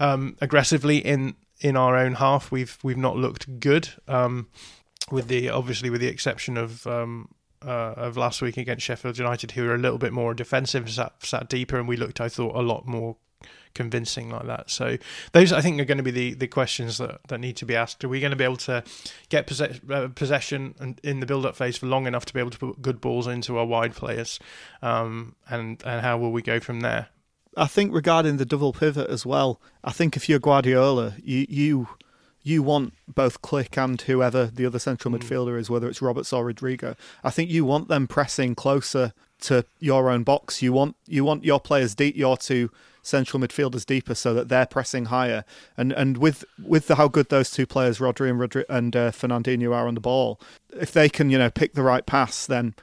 um, 0.00 0.36
aggressively 0.40 0.98
in 0.98 1.36
in 1.60 1.76
our 1.76 1.96
own 1.96 2.14
half, 2.14 2.50
we've 2.50 2.78
we've 2.82 2.96
not 2.96 3.16
looked 3.16 3.60
good. 3.60 3.90
Um, 4.08 4.48
with 5.12 5.28
the 5.28 5.48
obviously 5.48 5.88
with 5.88 6.00
the 6.00 6.08
exception 6.08 6.56
of 6.56 6.84
um, 6.84 7.28
uh, 7.64 7.94
of 7.96 8.16
last 8.16 8.42
week 8.42 8.56
against 8.56 8.84
Sheffield 8.84 9.18
United, 9.18 9.52
who 9.52 9.66
were 9.66 9.76
a 9.76 9.78
little 9.78 9.98
bit 9.98 10.12
more 10.12 10.34
defensive, 10.34 10.90
sat, 10.90 11.12
sat 11.22 11.48
deeper, 11.48 11.78
and 11.78 11.86
we 11.86 11.96
looked, 11.96 12.20
I 12.20 12.28
thought, 12.28 12.56
a 12.56 12.60
lot 12.60 12.88
more 12.88 13.18
convincing 13.74 14.30
like 14.30 14.46
that. 14.46 14.70
So 14.70 14.96
those 15.32 15.52
I 15.52 15.60
think 15.60 15.80
are 15.80 15.84
going 15.84 15.98
to 15.98 16.04
be 16.04 16.10
the, 16.10 16.34
the 16.34 16.46
questions 16.46 16.98
that, 16.98 17.20
that 17.28 17.38
need 17.38 17.56
to 17.56 17.66
be 17.66 17.76
asked. 17.76 18.04
Are 18.04 18.08
we 18.08 18.20
going 18.20 18.30
to 18.30 18.36
be 18.36 18.44
able 18.44 18.56
to 18.58 18.82
get 19.28 19.46
possess- 19.46 19.80
uh, 19.90 20.08
possession 20.14 20.74
and 20.78 21.00
in 21.02 21.20
the 21.20 21.26
build 21.26 21.46
up 21.46 21.56
phase 21.56 21.76
for 21.76 21.86
long 21.86 22.06
enough 22.06 22.24
to 22.26 22.34
be 22.34 22.40
able 22.40 22.50
to 22.50 22.58
put 22.58 22.82
good 22.82 23.00
balls 23.00 23.26
into 23.26 23.58
our 23.58 23.66
wide 23.66 23.94
players, 23.94 24.38
um, 24.82 25.34
and 25.48 25.82
and 25.84 26.00
how 26.00 26.18
will 26.18 26.32
we 26.32 26.42
go 26.42 26.60
from 26.60 26.80
there? 26.80 27.08
I 27.56 27.66
think 27.66 27.92
regarding 27.92 28.38
the 28.38 28.46
double 28.46 28.72
pivot 28.72 29.10
as 29.10 29.26
well. 29.26 29.60
I 29.84 29.92
think 29.92 30.16
if 30.16 30.28
you're 30.28 30.38
Guardiola, 30.38 31.14
you 31.22 31.46
you 31.48 31.88
you 32.42 32.62
want 32.62 32.94
both 33.06 33.42
Klich 33.42 33.76
and 33.82 34.00
whoever 34.00 34.46
the 34.46 34.66
other 34.66 34.78
central 34.78 35.14
mm. 35.14 35.18
midfielder 35.18 35.58
is, 35.58 35.70
whether 35.70 35.88
it's 35.88 36.02
Roberts 36.02 36.32
or 36.32 36.44
Rodrigo. 36.44 36.96
I 37.22 37.30
think 37.30 37.50
you 37.50 37.64
want 37.64 37.88
them 37.88 38.06
pressing 38.06 38.54
closer 38.54 39.12
to 39.42 39.64
your 39.78 40.10
own 40.10 40.22
box. 40.22 40.62
You 40.62 40.72
want 40.72 40.96
you 41.06 41.24
want 41.24 41.44
your 41.44 41.60
players 41.60 41.94
deep, 41.94 42.16
your 42.16 42.36
two 42.36 42.70
central 43.02 43.40
midfielders 43.40 43.84
deeper 43.84 44.14
so 44.14 44.32
that 44.34 44.48
they're 44.48 44.66
pressing 44.66 45.06
higher. 45.06 45.44
And 45.76 45.92
and 45.92 46.18
with 46.18 46.44
with 46.62 46.86
the, 46.86 46.96
how 46.96 47.08
good 47.08 47.28
those 47.28 47.50
two 47.50 47.66
players, 47.66 47.98
Rodri 47.98 48.30
and 48.30 48.40
Rodri 48.40 48.64
and 48.68 48.94
uh, 48.96 49.10
Fernandinho, 49.10 49.74
are 49.74 49.86
on 49.88 49.94
the 49.94 50.00
ball, 50.00 50.40
if 50.70 50.92
they 50.92 51.08
can 51.08 51.30
you 51.30 51.38
know 51.38 51.50
pick 51.50 51.74
the 51.74 51.82
right 51.82 52.06
pass, 52.06 52.46
then 52.46 52.74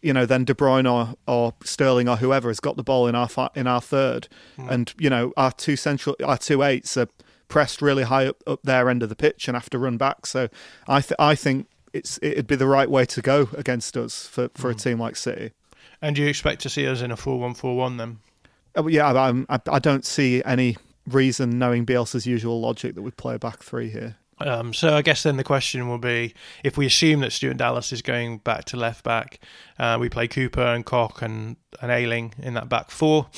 you 0.00 0.12
know, 0.12 0.26
then 0.26 0.44
De 0.44 0.54
Bruyne 0.54 0.90
or, 0.90 1.14
or 1.26 1.54
Sterling 1.62 2.08
or 2.08 2.16
whoever 2.16 2.48
has 2.48 2.60
got 2.60 2.76
the 2.76 2.82
ball 2.82 3.06
in 3.06 3.14
our 3.14 3.28
in 3.54 3.66
our 3.66 3.80
third, 3.80 4.28
mm. 4.56 4.70
and 4.70 4.94
you 4.98 5.10
know 5.10 5.32
our 5.36 5.52
two 5.52 5.76
central 5.76 6.16
our 6.24 6.38
two 6.38 6.62
eights 6.62 6.96
are 6.96 7.08
pressed 7.48 7.82
really 7.82 8.04
high 8.04 8.26
up, 8.26 8.42
up 8.46 8.62
their 8.62 8.88
end 8.88 9.02
of 9.02 9.08
the 9.08 9.16
pitch 9.16 9.46
and 9.46 9.56
have 9.56 9.70
to 9.70 9.78
run 9.78 9.96
back. 9.96 10.26
So 10.26 10.48
I 10.88 11.00
th- 11.00 11.16
I 11.18 11.34
think 11.34 11.66
it's 11.92 12.18
it'd 12.22 12.46
be 12.46 12.56
the 12.56 12.66
right 12.66 12.90
way 12.90 13.04
to 13.06 13.20
go 13.20 13.48
against 13.56 13.96
us 13.96 14.26
for, 14.26 14.48
for 14.54 14.72
mm. 14.72 14.76
a 14.76 14.78
team 14.78 14.98
like 14.98 15.16
City. 15.16 15.52
And 16.00 16.16
do 16.16 16.22
you 16.22 16.28
expect 16.28 16.62
to 16.62 16.70
see 16.70 16.86
us 16.86 17.00
in 17.00 17.10
a 17.10 17.16
four-one-four-one 17.16 17.96
then? 17.96 18.18
Oh, 18.76 18.88
yeah, 18.88 19.12
I, 19.12 19.60
I, 19.68 19.78
don't 19.78 20.04
see 20.04 20.42
any 20.44 20.76
reason, 21.06 21.58
knowing 21.58 21.86
Bielsa's 21.86 22.26
usual 22.26 22.60
logic, 22.60 22.94
that 22.94 23.02
we 23.02 23.10
play 23.12 23.36
a 23.36 23.38
back 23.38 23.62
three 23.62 23.88
here. 23.88 24.16
Um, 24.38 24.74
so 24.74 24.96
I 24.96 25.02
guess 25.02 25.22
then 25.22 25.36
the 25.36 25.44
question 25.44 25.88
will 25.88 25.98
be: 25.98 26.34
if 26.64 26.76
we 26.76 26.86
assume 26.86 27.20
that 27.20 27.32
Stuart 27.32 27.56
Dallas 27.56 27.92
is 27.92 28.02
going 28.02 28.38
back 28.38 28.64
to 28.66 28.76
left 28.76 29.04
back, 29.04 29.38
uh, 29.78 29.96
we 30.00 30.08
play 30.08 30.26
Cooper 30.26 30.60
and 30.60 30.84
Koch 30.84 31.22
and, 31.22 31.56
and 31.80 31.90
Ayling 31.90 32.34
in 32.38 32.54
that 32.54 32.68
back 32.68 32.90
four. 32.90 33.28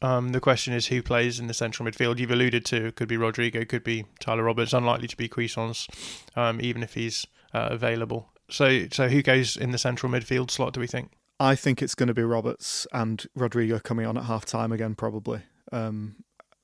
Um, 0.00 0.28
the 0.28 0.40
question 0.40 0.74
is 0.74 0.86
who 0.86 1.02
plays 1.02 1.40
in 1.40 1.48
the 1.48 1.54
central 1.54 1.88
midfield. 1.88 2.18
You've 2.18 2.30
alluded 2.30 2.64
to 2.66 2.86
it 2.86 2.96
could 2.96 3.08
be 3.08 3.16
Rodrigo, 3.16 3.64
could 3.64 3.82
be 3.82 4.04
Tyler 4.20 4.44
Roberts. 4.44 4.72
Unlikely 4.72 5.08
to 5.08 5.16
be 5.16 5.28
Cuisance, 5.28 5.88
um, 6.36 6.60
even 6.60 6.82
if 6.82 6.94
he's 6.94 7.26
uh, 7.52 7.68
available. 7.70 8.28
So, 8.50 8.86
so 8.92 9.08
who 9.08 9.22
goes 9.22 9.56
in 9.56 9.72
the 9.72 9.78
central 9.78 10.10
midfield 10.10 10.50
slot? 10.50 10.72
Do 10.72 10.80
we 10.80 10.86
think? 10.86 11.10
I 11.40 11.54
think 11.54 11.82
it's 11.82 11.94
going 11.94 12.08
to 12.08 12.14
be 12.14 12.22
Roberts 12.22 12.86
and 12.92 13.24
Rodrigo 13.34 13.78
coming 13.78 14.06
on 14.06 14.16
at 14.16 14.24
half 14.24 14.44
time 14.44 14.72
again, 14.72 14.94
probably. 14.94 15.42
Um, 15.70 16.16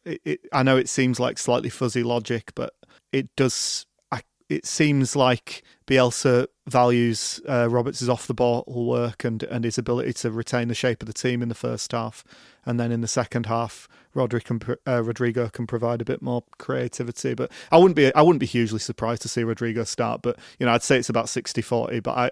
it, 0.05 0.21
it, 0.25 0.41
I 0.53 0.63
know 0.63 0.77
it 0.77 0.89
seems 0.89 1.21
like 1.21 1.39
slightly 1.39 1.71
fuzzy 1.71 2.03
logic, 2.03 2.53
but 2.55 2.75
it 3.13 3.35
does. 3.37 3.87
I, 4.11 4.23
it 4.49 4.67
seems 4.67 5.15
like 5.15 5.63
Bielsa 5.87 6.49
values 6.67 7.41
uh, 7.49 7.69
Roberts' 7.71 8.09
off 8.09 8.27
the 8.27 8.35
ball 8.35 8.65
work 8.67 9.25
and, 9.25 9.43
and 9.45 9.65
his 9.65 9.79
ability 9.79 10.13
to 10.15 10.31
retain 10.31 10.69
the 10.69 10.75
shape 10.75 11.03
of 11.03 11.07
the 11.07 11.13
team 11.13 11.43
in 11.43 11.49
the 11.49 11.55
first 11.55 11.93
half, 11.93 12.25
and 12.67 12.79
then 12.81 12.91
in 12.91 13.01
the 13.01 13.09
second 13.09 13.47
half, 13.47 13.89
Rodri 14.15 14.43
can, 14.43 14.61
uh, 14.87 15.03
Rodrigo 15.03 15.49
can 15.49 15.67
provide 15.67 16.01
a 16.03 16.05
bit 16.05 16.21
more 16.21 16.45
creativity. 16.59 17.35
But 17.35 17.51
I 17.71 17.79
wouldn't 17.79 17.97
be 17.97 18.15
I 18.15 18.23
wouldn't 18.23 18.41
be 18.41 18.47
hugely 18.47 18.81
surprised 18.81 19.23
to 19.23 19.29
see 19.29 19.45
Rodrigo 19.45 19.85
start. 19.85 20.23
But 20.23 20.39
you 20.59 20.67
know, 20.67 20.73
I'd 20.73 20.83
say 20.83 20.99
it's 20.99 21.09
about 21.09 21.27
60-40, 21.27 22.03
But 22.03 22.17
I 22.17 22.31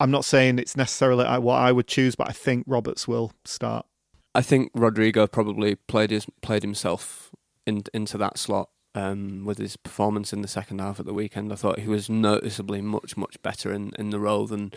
I'm 0.00 0.10
not 0.10 0.24
saying 0.24 0.58
it's 0.58 0.76
necessarily 0.76 1.24
what 1.40 1.56
I 1.56 1.72
would 1.72 1.86
choose, 1.86 2.14
but 2.14 2.28
I 2.28 2.32
think 2.32 2.64
Roberts 2.66 3.08
will 3.08 3.32
start. 3.44 3.86
I 4.34 4.42
think 4.42 4.70
Rodrigo 4.74 5.26
probably 5.26 5.74
played 5.74 6.10
his 6.10 6.26
played 6.42 6.62
himself 6.62 7.30
in, 7.66 7.82
into 7.92 8.16
that 8.18 8.38
slot 8.38 8.70
um, 8.94 9.44
with 9.44 9.58
his 9.58 9.76
performance 9.76 10.32
in 10.32 10.42
the 10.42 10.48
second 10.48 10.80
half 10.80 11.00
at 11.00 11.06
the 11.06 11.14
weekend. 11.14 11.52
I 11.52 11.56
thought 11.56 11.80
he 11.80 11.88
was 11.88 12.08
noticeably 12.08 12.80
much 12.80 13.16
much 13.16 13.40
better 13.42 13.72
in, 13.72 13.92
in 13.98 14.10
the 14.10 14.20
role 14.20 14.46
than 14.46 14.72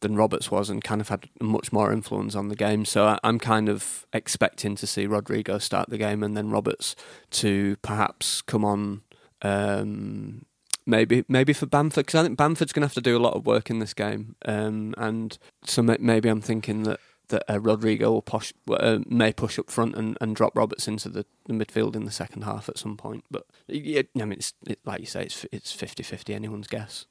than 0.00 0.16
Roberts 0.16 0.50
was, 0.50 0.68
and 0.68 0.82
kind 0.82 1.00
of 1.00 1.08
had 1.08 1.28
much 1.40 1.72
more 1.72 1.92
influence 1.92 2.34
on 2.34 2.48
the 2.48 2.56
game. 2.56 2.84
So 2.84 3.06
I, 3.06 3.18
am 3.22 3.38
kind 3.38 3.68
of 3.68 4.06
expecting 4.12 4.74
to 4.76 4.86
see 4.86 5.06
Rodrigo 5.06 5.58
start 5.58 5.88
the 5.88 5.98
game, 5.98 6.22
and 6.22 6.36
then 6.36 6.50
Roberts 6.50 6.96
to 7.32 7.76
perhaps 7.82 8.42
come 8.42 8.64
on. 8.64 9.02
Um, 9.42 10.45
maybe 10.86 11.24
maybe 11.28 11.52
for 11.52 11.66
Bamford 11.66 12.06
because 12.06 12.20
I 12.20 12.22
think 12.24 12.38
Bamford's 12.38 12.72
going 12.72 12.82
to 12.82 12.86
have 12.86 12.94
to 12.94 13.00
do 13.00 13.16
a 13.16 13.20
lot 13.20 13.34
of 13.34 13.46
work 13.46 13.70
in 13.70 13.78
this 13.78 13.94
game, 13.94 14.36
um, 14.44 14.94
and 14.96 15.36
so 15.64 15.82
maybe 15.82 16.28
I'm 16.28 16.40
thinking 16.40 16.84
that 16.84 17.00
that 17.28 17.44
uh, 17.50 17.60
Rodrigo 17.60 18.12
will 18.12 18.22
push, 18.22 18.52
uh, 18.70 18.98
may 19.06 19.32
push 19.32 19.58
up 19.58 19.70
front 19.70 19.96
and, 19.96 20.16
and 20.20 20.36
drop 20.36 20.56
Roberts 20.56 20.86
into 20.86 21.08
the, 21.08 21.26
the, 21.46 21.52
midfield 21.52 21.96
in 21.96 22.04
the 22.04 22.10
second 22.10 22.42
half 22.42 22.68
at 22.68 22.78
some 22.78 22.96
point. 22.96 23.24
But 23.30 23.46
yeah, 23.66 24.02
I 24.16 24.24
mean, 24.24 24.38
it's 24.38 24.52
it, 24.66 24.78
like 24.84 25.00
you 25.00 25.06
say, 25.06 25.24
it's 25.24 25.44
it's 25.52 25.74
50-50, 25.74 26.34
anyone's 26.34 26.68
guess. 26.68 27.06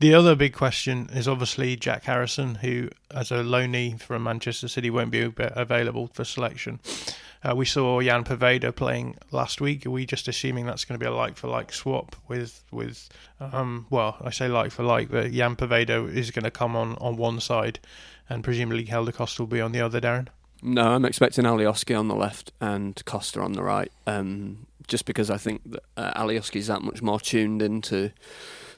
The 0.00 0.14
other 0.14 0.34
big 0.34 0.52
question 0.52 1.08
is 1.12 1.28
obviously 1.28 1.76
Jack 1.76 2.04
Harrison, 2.04 2.56
who, 2.56 2.90
as 3.10 3.30
a 3.30 3.36
loanee 3.36 4.00
from 4.00 4.24
Manchester 4.24 4.68
City, 4.68 4.90
won't 4.90 5.10
be 5.10 5.32
available 5.38 6.10
for 6.12 6.24
selection. 6.24 6.80
Uh, 7.44 7.54
we 7.54 7.66
saw 7.66 8.00
Ian 8.00 8.24
Poveda 8.24 8.74
playing 8.74 9.16
last 9.30 9.60
week. 9.60 9.84
Are 9.84 9.90
we 9.90 10.06
just 10.06 10.28
assuming 10.28 10.64
that's 10.64 10.84
going 10.84 10.98
to 10.98 11.04
be 11.04 11.08
a 11.08 11.14
like 11.14 11.36
for 11.36 11.48
like 11.48 11.72
swap 11.72 12.16
with 12.26 12.64
with 12.70 13.08
um, 13.38 13.86
well, 13.90 14.16
I 14.22 14.30
say 14.30 14.48
like 14.48 14.70
for 14.70 14.82
like, 14.82 15.10
but 15.10 15.32
Ian 15.32 15.56
Poveda 15.56 16.12
is 16.12 16.30
going 16.30 16.44
to 16.44 16.50
come 16.50 16.74
on 16.74 16.96
on 16.96 17.16
one 17.16 17.40
side 17.40 17.80
and 18.28 18.42
presumably 18.42 18.84
Helder 18.84 19.12
Costa 19.12 19.42
will 19.42 19.46
be 19.46 19.60
on 19.60 19.72
the 19.72 19.80
other, 19.80 20.00
Darren? 20.00 20.28
No, 20.62 20.92
I'm 20.92 21.04
expecting 21.04 21.44
Alioski 21.44 21.98
on 21.98 22.08
the 22.08 22.14
left 22.14 22.52
and 22.60 23.00
Costa 23.04 23.40
on 23.40 23.52
the 23.52 23.62
right. 23.62 23.92
Um, 24.06 24.66
just 24.86 25.04
because 25.04 25.30
I 25.30 25.36
think 25.36 25.60
that 25.66 25.82
uh, 25.96 26.40
is 26.54 26.66
that 26.68 26.82
much 26.82 27.02
more 27.02 27.20
tuned 27.20 27.60
into 27.60 28.12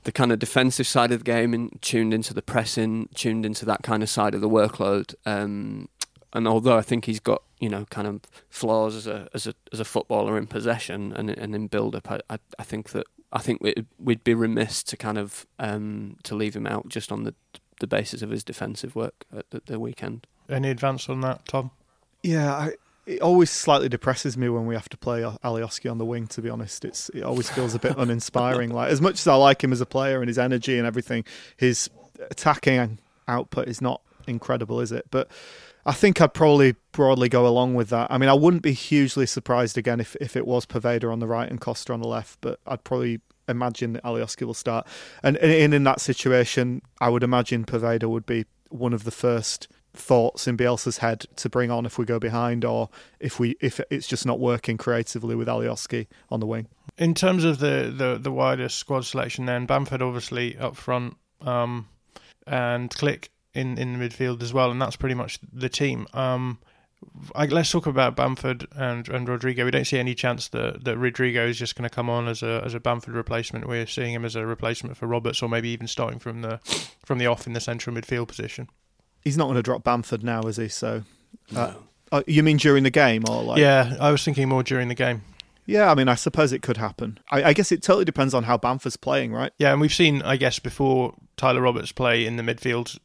the 0.03 0.13
kind 0.13 0.33
of 0.33 0.39
defensive 0.39 0.87
side 0.87 1.13
of 1.13 1.21
the 1.21 1.25
game 1.25 1.53
and 1.53 1.81
tuned 1.83 2.15
into 2.15 2.33
the 2.33 2.43
pressing, 2.43 3.09
tuned 3.15 3.45
into 3.45 3.65
that 3.65 3.83
kind 3.83 4.03
of 4.03 4.09
side 4.09 4.35
of 4.35 4.41
the 4.41 4.49
workload. 4.49 5.15
Um, 5.25 5.89
and 6.33 6.47
although 6.47 6.77
I 6.77 6.83
think 6.83 7.05
he's 7.05 7.21
got 7.21 7.43
you 7.61 7.69
know 7.69 7.85
kind 7.87 8.07
of 8.07 8.21
flaws 8.49 8.95
as 8.95 9.07
a 9.07 9.29
as 9.35 9.47
a 9.47 9.55
as 9.73 9.81
a 9.81 9.85
footballer 9.85 10.37
in 10.39 10.47
possession 10.47 11.13
and 11.13 11.31
and 11.31 11.55
in 11.55 11.67
build 11.69 11.95
up, 11.95 12.11
I, 12.11 12.21
I, 12.29 12.39
I 12.59 12.63
think 12.63 12.91
that 12.91 13.07
I 13.33 13.39
think 13.39 13.61
we'd, 13.61 13.87
we'd 13.99 14.25
be 14.25 14.35
remiss 14.35 14.83
to 14.85 14.97
kind 14.97 15.19
of 15.19 15.47
um, 15.59 16.17
to 16.25 16.35
leave 16.35 16.55
him 16.55 16.67
out 16.67 16.89
just 16.89 17.11
on 17.11 17.25
the 17.25 17.35
the 17.81 17.87
basis 17.87 18.23
of 18.23 18.31
his 18.31 18.43
defensive 18.43 18.97
work 18.97 19.25
at 19.37 19.51
the, 19.51 19.63
the 19.67 19.81
weekend. 19.81 20.27
Any 20.49 20.71
advance 20.71 21.09
on 21.09 21.21
that, 21.23 21.47
Tom? 21.47 21.71
Yeah, 22.23 22.53
I, 22.53 22.73
it 23.07 23.21
always 23.21 23.51
slightly 23.51 23.89
depresses 23.89 24.37
me 24.37 24.49
when 24.49 24.67
we 24.67 24.75
have 24.75 24.89
to 24.89 24.97
play 24.97 25.21
Alioski 25.21 25.91
on 25.91 25.99
the 25.99 26.05
wing. 26.05 26.27
To 26.29 26.43
be 26.43 26.49
honest, 26.49 26.85
it's 26.85 27.09
it 27.11 27.23
always 27.23 27.49
feels 27.51 27.75
a 27.75 27.79
bit 27.79 27.95
uninspiring. 27.99 28.71
Like 28.71 28.91
as 28.91 29.01
much 29.01 29.15
as 29.15 29.27
I 29.27 29.35
like 29.35 29.63
him 29.63 29.73
as 29.73 29.81
a 29.81 29.87
player 29.87 30.21
and 30.21 30.29
his 30.29 30.39
energy 30.39 30.79
and 30.79 30.87
everything, 30.87 31.25
his 31.57 31.91
attacking 32.31 32.99
output 33.29 33.69
is 33.69 33.81
not 33.81 34.01
incredible, 34.27 34.81
is 34.81 34.93
it? 34.93 35.07
But 35.11 35.31
I 35.87 35.93
think 35.93 36.21
I'd 36.21 36.35
probably 36.35 36.75
broadly 36.91 37.29
go 37.29 37.47
along 37.47 37.75
with 37.75 37.91
that. 37.91 38.09
I 38.11 38.19
mean, 38.19 38.29
I 38.29 38.35
wouldn't 38.35 38.65
be 38.65 38.73
hugely 38.73 39.25
surprised 39.25 39.79
again 39.79 40.01
if, 40.01 40.17
if 40.21 40.37
it 40.37 40.45
was 40.45 40.67
Poveda 40.67 41.11
on 41.11 41.21
the 41.21 41.29
right 41.29 41.49
and 41.49 41.61
Costa 41.61 41.93
on 41.93 42.01
the 42.01 42.09
left, 42.09 42.41
but 42.41 42.59
I'd 42.67 42.83
probably 42.83 43.21
imagine 43.49 43.93
that 43.93 44.03
Alioski 44.03 44.43
will 44.43 44.53
start. 44.53 44.85
And 45.23 45.37
in, 45.37 45.73
in 45.73 45.85
that 45.85 46.01
situation, 46.01 46.83
I 47.01 47.09
would 47.09 47.23
imagine 47.23 47.65
Poveda 47.65 48.11
would 48.11 48.27
be 48.27 48.47
one 48.69 48.93
of 48.93 49.05
the 49.05 49.13
first 49.13 49.69
thoughts 49.95 50.49
in 50.49 50.57
Bielsa's 50.57 50.99
head 50.99 51.25
to 51.37 51.49
bring 51.49 51.71
on 51.71 51.87
if 51.87 51.99
we 51.99 52.05
go 52.05 52.19
behind 52.19 52.65
or 52.65 52.91
if 53.21 53.39
we 53.41 53.57
if 53.61 53.81
it's 53.89 54.07
just 54.07 54.27
not 54.27 54.39
working 54.39 54.77
creatively 54.77 55.35
with 55.35 55.49
Alioski 55.49 56.09
on 56.31 56.41
the 56.41 56.47
wing. 56.47 56.67
In 56.99 57.15
terms 57.15 57.45
of 57.45 57.61
the, 57.61 57.95
the, 57.97 58.19
the 58.21 58.33
wider 58.33 58.69
squad 58.69 59.07
selection 59.07 59.47
then, 59.47 59.67
Bamford 59.67 60.03
obviously 60.03 60.59
up 60.59 60.77
front 60.77 61.17
um, 61.41 61.89
and 62.47 62.91
Klich 62.91 63.29
in, 63.57 63.79
in 63.79 63.99
the 63.99 64.09
midfield 64.09 64.43
as 64.43 64.53
well, 64.53 64.71
and 64.71 64.81
that's 64.81 64.97
pretty 64.97 65.15
much 65.15 65.39
the 65.53 65.69
team. 65.69 66.07
Um, 66.13 66.59
I, 67.35 67.47
let's 67.47 67.71
talk 67.71 67.87
about 67.87 68.17
Bamford 68.17 68.67
and, 68.77 69.09
and 69.09 69.29
Rodrigo. 69.29 69.65
We 69.65 69.71
don't 69.71 69.85
see 69.87 69.99
any 69.99 70.15
chance 70.15 70.49
that, 70.49 70.85
that 70.85 70.97
Rodrigo 70.97 71.47
is 71.47 71.59
just 71.59 71.77
going 71.77 71.89
to 71.89 71.95
come 71.95 72.09
on 72.09 72.29
as 72.29 72.43
a 72.43 72.63
as 72.65 72.75
a 72.75 72.81
Bamford 72.81 73.15
replacement. 73.15 73.67
We're 73.67 73.87
seeing 73.87 74.13
him 74.13 74.25
as 74.25 74.37
a 74.37 74.47
replacement 74.47 74.97
for 74.97 75.07
Roberts, 75.07 75.43
or 75.43 75.49
maybe 75.49 75.69
even 75.71 75.87
starting 75.87 76.19
from 76.19 76.43
the 76.43 76.59
from 77.05 77.19
the 77.19 77.27
off 77.27 77.47
in 77.47 77.53
the 77.53 77.61
central 77.61 77.95
midfield 77.95 78.29
position. 78.29 78.69
He's 79.23 79.37
not 79.37 79.45
going 79.45 79.57
to 79.57 79.63
drop 79.63 79.85
Bamford 79.85 80.23
now, 80.23 80.43
is 80.43 80.57
he? 80.57 80.69
So, 80.69 81.03
uh, 81.55 81.73
no. 81.73 81.83
uh, 82.13 82.23
you 82.27 82.43
mean 82.43 82.59
during 82.59 82.85
the 82.85 82.91
game, 82.91 83.25
or 83.29 83.43
like? 83.43 83.59
Yeah, 83.59 83.97
I 84.01 84.11
was 84.11 84.25
thinking 84.25 84.49
more 84.49 84.63
during 84.63 84.89
the 84.89 84.95
game. 84.95 85.23
Yeah, 85.67 85.91
I 85.91 85.95
mean, 85.95 86.09
I 86.09 86.15
suppose 86.15 86.53
it 86.53 86.63
could 86.63 86.77
happen. 86.77 87.19
I, 87.31 87.45
I, 87.45 87.53
guess 87.53 87.73
it 87.73 87.83
totally 87.83 88.05
depends 88.05 88.35
on 88.35 88.45
how 88.45 88.57
Bamford's 88.57 88.97
playing, 88.97 89.33
right? 89.33 89.53
Yeah, 89.59 89.73
and 89.73 89.81
we've 89.81 89.93
seen, 89.93 90.23
I 90.23 90.37
guess, 90.37 90.61
before 90.61 91.15
Tyler 91.37 91.61
Roberts 91.61 91.91
play 91.91 92.25
in 92.25 92.37
the 92.37 92.45
midfield 92.45 92.97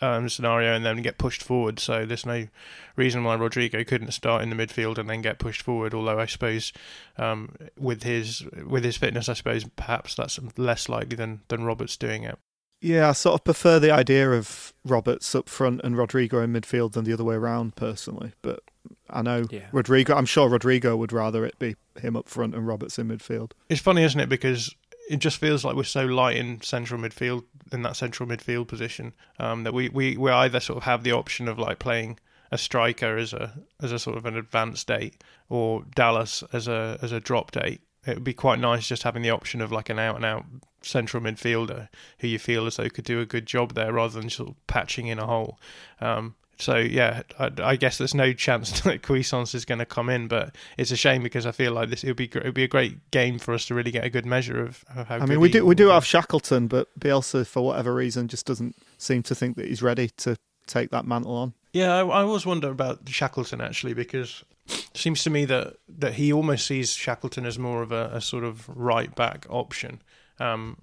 um, 0.00 0.28
scenario 0.28 0.74
and 0.74 0.84
then 0.84 1.02
get 1.02 1.18
pushed 1.18 1.42
forward. 1.42 1.78
So 1.78 2.04
there's 2.04 2.26
no 2.26 2.48
reason 2.96 3.24
why 3.24 3.36
Rodrigo 3.36 3.84
couldn't 3.84 4.10
start 4.10 4.42
in 4.42 4.50
the 4.50 4.56
midfield 4.56 4.98
and 4.98 5.08
then 5.08 5.22
get 5.22 5.38
pushed 5.38 5.62
forward. 5.62 5.94
Although 5.94 6.18
I 6.18 6.26
suppose 6.26 6.72
um, 7.16 7.54
with 7.78 8.02
his 8.02 8.44
with 8.66 8.84
his 8.84 8.96
fitness, 8.96 9.28
I 9.28 9.34
suppose 9.34 9.64
perhaps 9.76 10.14
that's 10.14 10.38
less 10.56 10.88
likely 10.88 11.16
than 11.16 11.42
than 11.48 11.64
Roberts 11.64 11.96
doing 11.96 12.24
it. 12.24 12.38
Yeah, 12.80 13.08
I 13.08 13.12
sort 13.12 13.40
of 13.40 13.44
prefer 13.44 13.78
the 13.78 13.92
idea 13.92 14.30
of 14.32 14.74
Roberts 14.84 15.34
up 15.34 15.48
front 15.48 15.80
and 15.82 15.96
Rodrigo 15.96 16.40
in 16.40 16.52
midfield 16.52 16.92
than 16.92 17.04
the 17.04 17.14
other 17.14 17.24
way 17.24 17.36
around, 17.36 17.76
personally. 17.76 18.32
But 18.42 18.62
I 19.10 19.22
know 19.22 19.44
yeah. 19.50 19.66
Rodrigo. 19.72 20.14
I'm 20.14 20.26
sure 20.26 20.48
Rodrigo 20.48 20.96
would 20.96 21.12
rather 21.12 21.44
it 21.44 21.58
be 21.58 21.76
him 22.00 22.16
up 22.16 22.28
front 22.28 22.54
and 22.54 22.66
Roberts 22.66 22.98
in 22.98 23.08
midfield. 23.08 23.52
It's 23.68 23.80
funny, 23.80 24.02
isn't 24.02 24.20
it? 24.20 24.28
Because 24.28 24.74
it 25.08 25.18
just 25.18 25.38
feels 25.38 25.64
like 25.64 25.76
we're 25.76 25.84
so 25.84 26.04
light 26.06 26.36
in 26.36 26.60
central 26.62 27.00
midfield 27.00 27.44
in 27.72 27.82
that 27.82 27.96
central 27.96 28.28
midfield 28.28 28.68
position 28.68 29.12
um, 29.38 29.64
that 29.64 29.74
we, 29.74 29.88
we, 29.90 30.16
we 30.16 30.30
either 30.30 30.60
sort 30.60 30.78
of 30.78 30.84
have 30.84 31.04
the 31.04 31.12
option 31.12 31.48
of 31.48 31.58
like 31.58 31.78
playing 31.78 32.18
a 32.50 32.58
striker 32.58 33.16
as 33.16 33.32
a 33.32 33.52
as 33.82 33.90
a 33.90 33.98
sort 33.98 34.16
of 34.16 34.26
an 34.26 34.36
advanced 34.36 34.86
date 34.86 35.22
or 35.48 35.84
Dallas 35.94 36.44
as 36.52 36.68
a 36.68 36.98
as 37.02 37.12
a 37.12 37.20
drop 37.20 37.50
date. 37.50 37.80
It 38.06 38.14
would 38.14 38.24
be 38.24 38.34
quite 38.34 38.58
nice 38.58 38.86
just 38.86 39.02
having 39.02 39.22
the 39.22 39.30
option 39.30 39.60
of 39.60 39.72
like 39.72 39.88
an 39.88 39.98
out 39.98 40.16
and 40.16 40.24
out 40.24 40.44
central 40.82 41.22
midfielder 41.22 41.88
who 42.18 42.28
you 42.28 42.38
feel 42.38 42.66
as 42.66 42.76
though 42.76 42.88
could 42.90 43.04
do 43.04 43.20
a 43.20 43.26
good 43.26 43.46
job 43.46 43.74
there 43.74 43.92
rather 43.92 44.20
than 44.20 44.30
sort 44.30 44.50
of 44.50 44.66
patching 44.66 45.06
in 45.06 45.18
a 45.18 45.26
hole. 45.26 45.58
Um, 46.00 46.36
so 46.58 46.76
yeah, 46.76 47.22
I, 47.38 47.50
I, 47.62 47.76
guess 47.76 47.98
there's 47.98 48.14
no 48.14 48.32
chance 48.32 48.80
that 48.82 49.02
Cuisance 49.02 49.54
is 49.54 49.64
going 49.64 49.78
to 49.80 49.86
come 49.86 50.08
in, 50.08 50.28
but 50.28 50.54
it's 50.76 50.90
a 50.90 50.96
shame 50.96 51.22
because 51.22 51.46
I 51.46 51.52
feel 51.52 51.72
like 51.72 51.90
this 51.90 52.04
it 52.04 52.08
would 52.08 52.16
be 52.16 52.26
it 52.26 52.44
would 52.44 52.54
be 52.54 52.64
a 52.64 52.68
great 52.68 53.10
game 53.10 53.38
for 53.38 53.54
us 53.54 53.66
to 53.66 53.74
really 53.74 53.90
get 53.90 54.04
a 54.04 54.10
good 54.10 54.26
measure 54.26 54.60
of, 54.60 54.84
of 54.94 55.06
how. 55.08 55.16
I 55.16 55.26
mean, 55.26 55.40
we 55.40 55.50
do 55.50 55.64
we 55.64 55.74
do 55.74 55.88
have 55.88 56.04
Shackleton, 56.04 56.68
but 56.68 56.88
Bielsa 56.98 57.46
for 57.46 57.64
whatever 57.64 57.94
reason 57.94 58.28
just 58.28 58.46
doesn't 58.46 58.76
seem 58.98 59.22
to 59.24 59.34
think 59.34 59.56
that 59.56 59.66
he's 59.66 59.82
ready 59.82 60.08
to 60.18 60.36
take 60.66 60.90
that 60.90 61.06
mantle 61.06 61.34
on. 61.34 61.54
Yeah, 61.72 61.94
I, 61.94 62.00
I 62.00 62.22
always 62.22 62.46
wonder 62.46 62.70
about 62.70 63.08
Shackleton 63.08 63.60
actually 63.60 63.94
because 63.94 64.44
it 64.68 64.96
seems 64.96 65.22
to 65.24 65.30
me 65.30 65.44
that 65.46 65.76
that 65.88 66.14
he 66.14 66.32
almost 66.32 66.66
sees 66.66 66.94
Shackleton 66.94 67.46
as 67.46 67.58
more 67.58 67.82
of 67.82 67.92
a, 67.92 68.10
a 68.12 68.20
sort 68.20 68.44
of 68.44 68.68
right 68.68 69.14
back 69.14 69.46
option. 69.50 70.02
Um, 70.38 70.78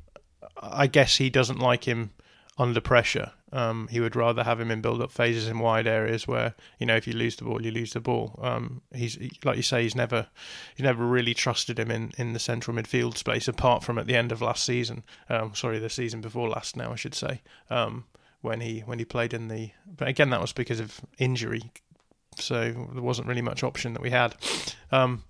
I 0.62 0.88
guess 0.88 1.18
he 1.18 1.30
doesn't 1.30 1.60
like 1.60 1.86
him 1.86 2.12
under 2.58 2.82
pressure. 2.82 3.32
Um, 3.54 3.90
he 3.90 4.00
would 4.00 4.16
rather 4.16 4.44
have 4.44 4.60
him 4.60 4.72
in 4.72 4.82
build-up 4.82 5.12
phases 5.12 5.48
in 5.48 5.60
wide 5.60 5.88
areas 5.88 6.28
where 6.28 6.56
you 6.80 6.86
know 6.86 6.96
if 6.96 7.06
you 7.06 7.14
lose 7.14 7.36
the 7.36 7.44
ball, 7.44 7.62
you 7.62 7.72
lose 7.72 7.94
the 7.94 8.00
ball. 8.00 8.40
Um, 8.42 8.82
he's 8.94 9.18
like 9.44 9.58
you 9.58 9.64
say, 9.64 9.84
he's 9.84 9.96
never 9.96 10.28
he's 10.76 10.84
never 10.84 11.06
really 11.06 11.34
trusted 11.34 11.78
him 11.78 11.92
in, 11.92 12.12
in 12.18 12.34
the 12.34 12.40
central 12.40 12.76
midfield 12.76 13.18
space 13.18 13.48
apart 13.48 13.84
from 13.84 13.98
at 13.98 14.08
the 14.08 14.16
end 14.16 14.32
of 14.32 14.42
last 14.42 14.64
season. 14.64 15.04
Um, 15.30 15.54
sorry, 15.54 15.80
the 15.80 15.90
season 15.90 16.22
before 16.22 16.50
last 16.50 16.78
now 16.78 16.92
I 16.92 16.96
should 16.96 17.16
say. 17.16 17.42
Um, 17.70 18.06
when 18.42 18.62
he 18.62 18.80
when 18.82 19.00
he 19.00 19.06
played 19.06 19.34
in 19.34 19.50
the 19.50 19.72
but 19.86 20.08
again 20.08 20.30
that 20.32 20.42
was 20.42 20.54
because 20.54 20.80
of 20.80 21.02
injury, 21.18 21.72
so 22.38 22.72
there 22.94 23.04
wasn't 23.04 23.28
really 23.28 23.42
much 23.42 23.64
option 23.64 23.94
that 23.94 24.02
we 24.02 24.10
had. 24.10 24.36
Um, 24.92 25.24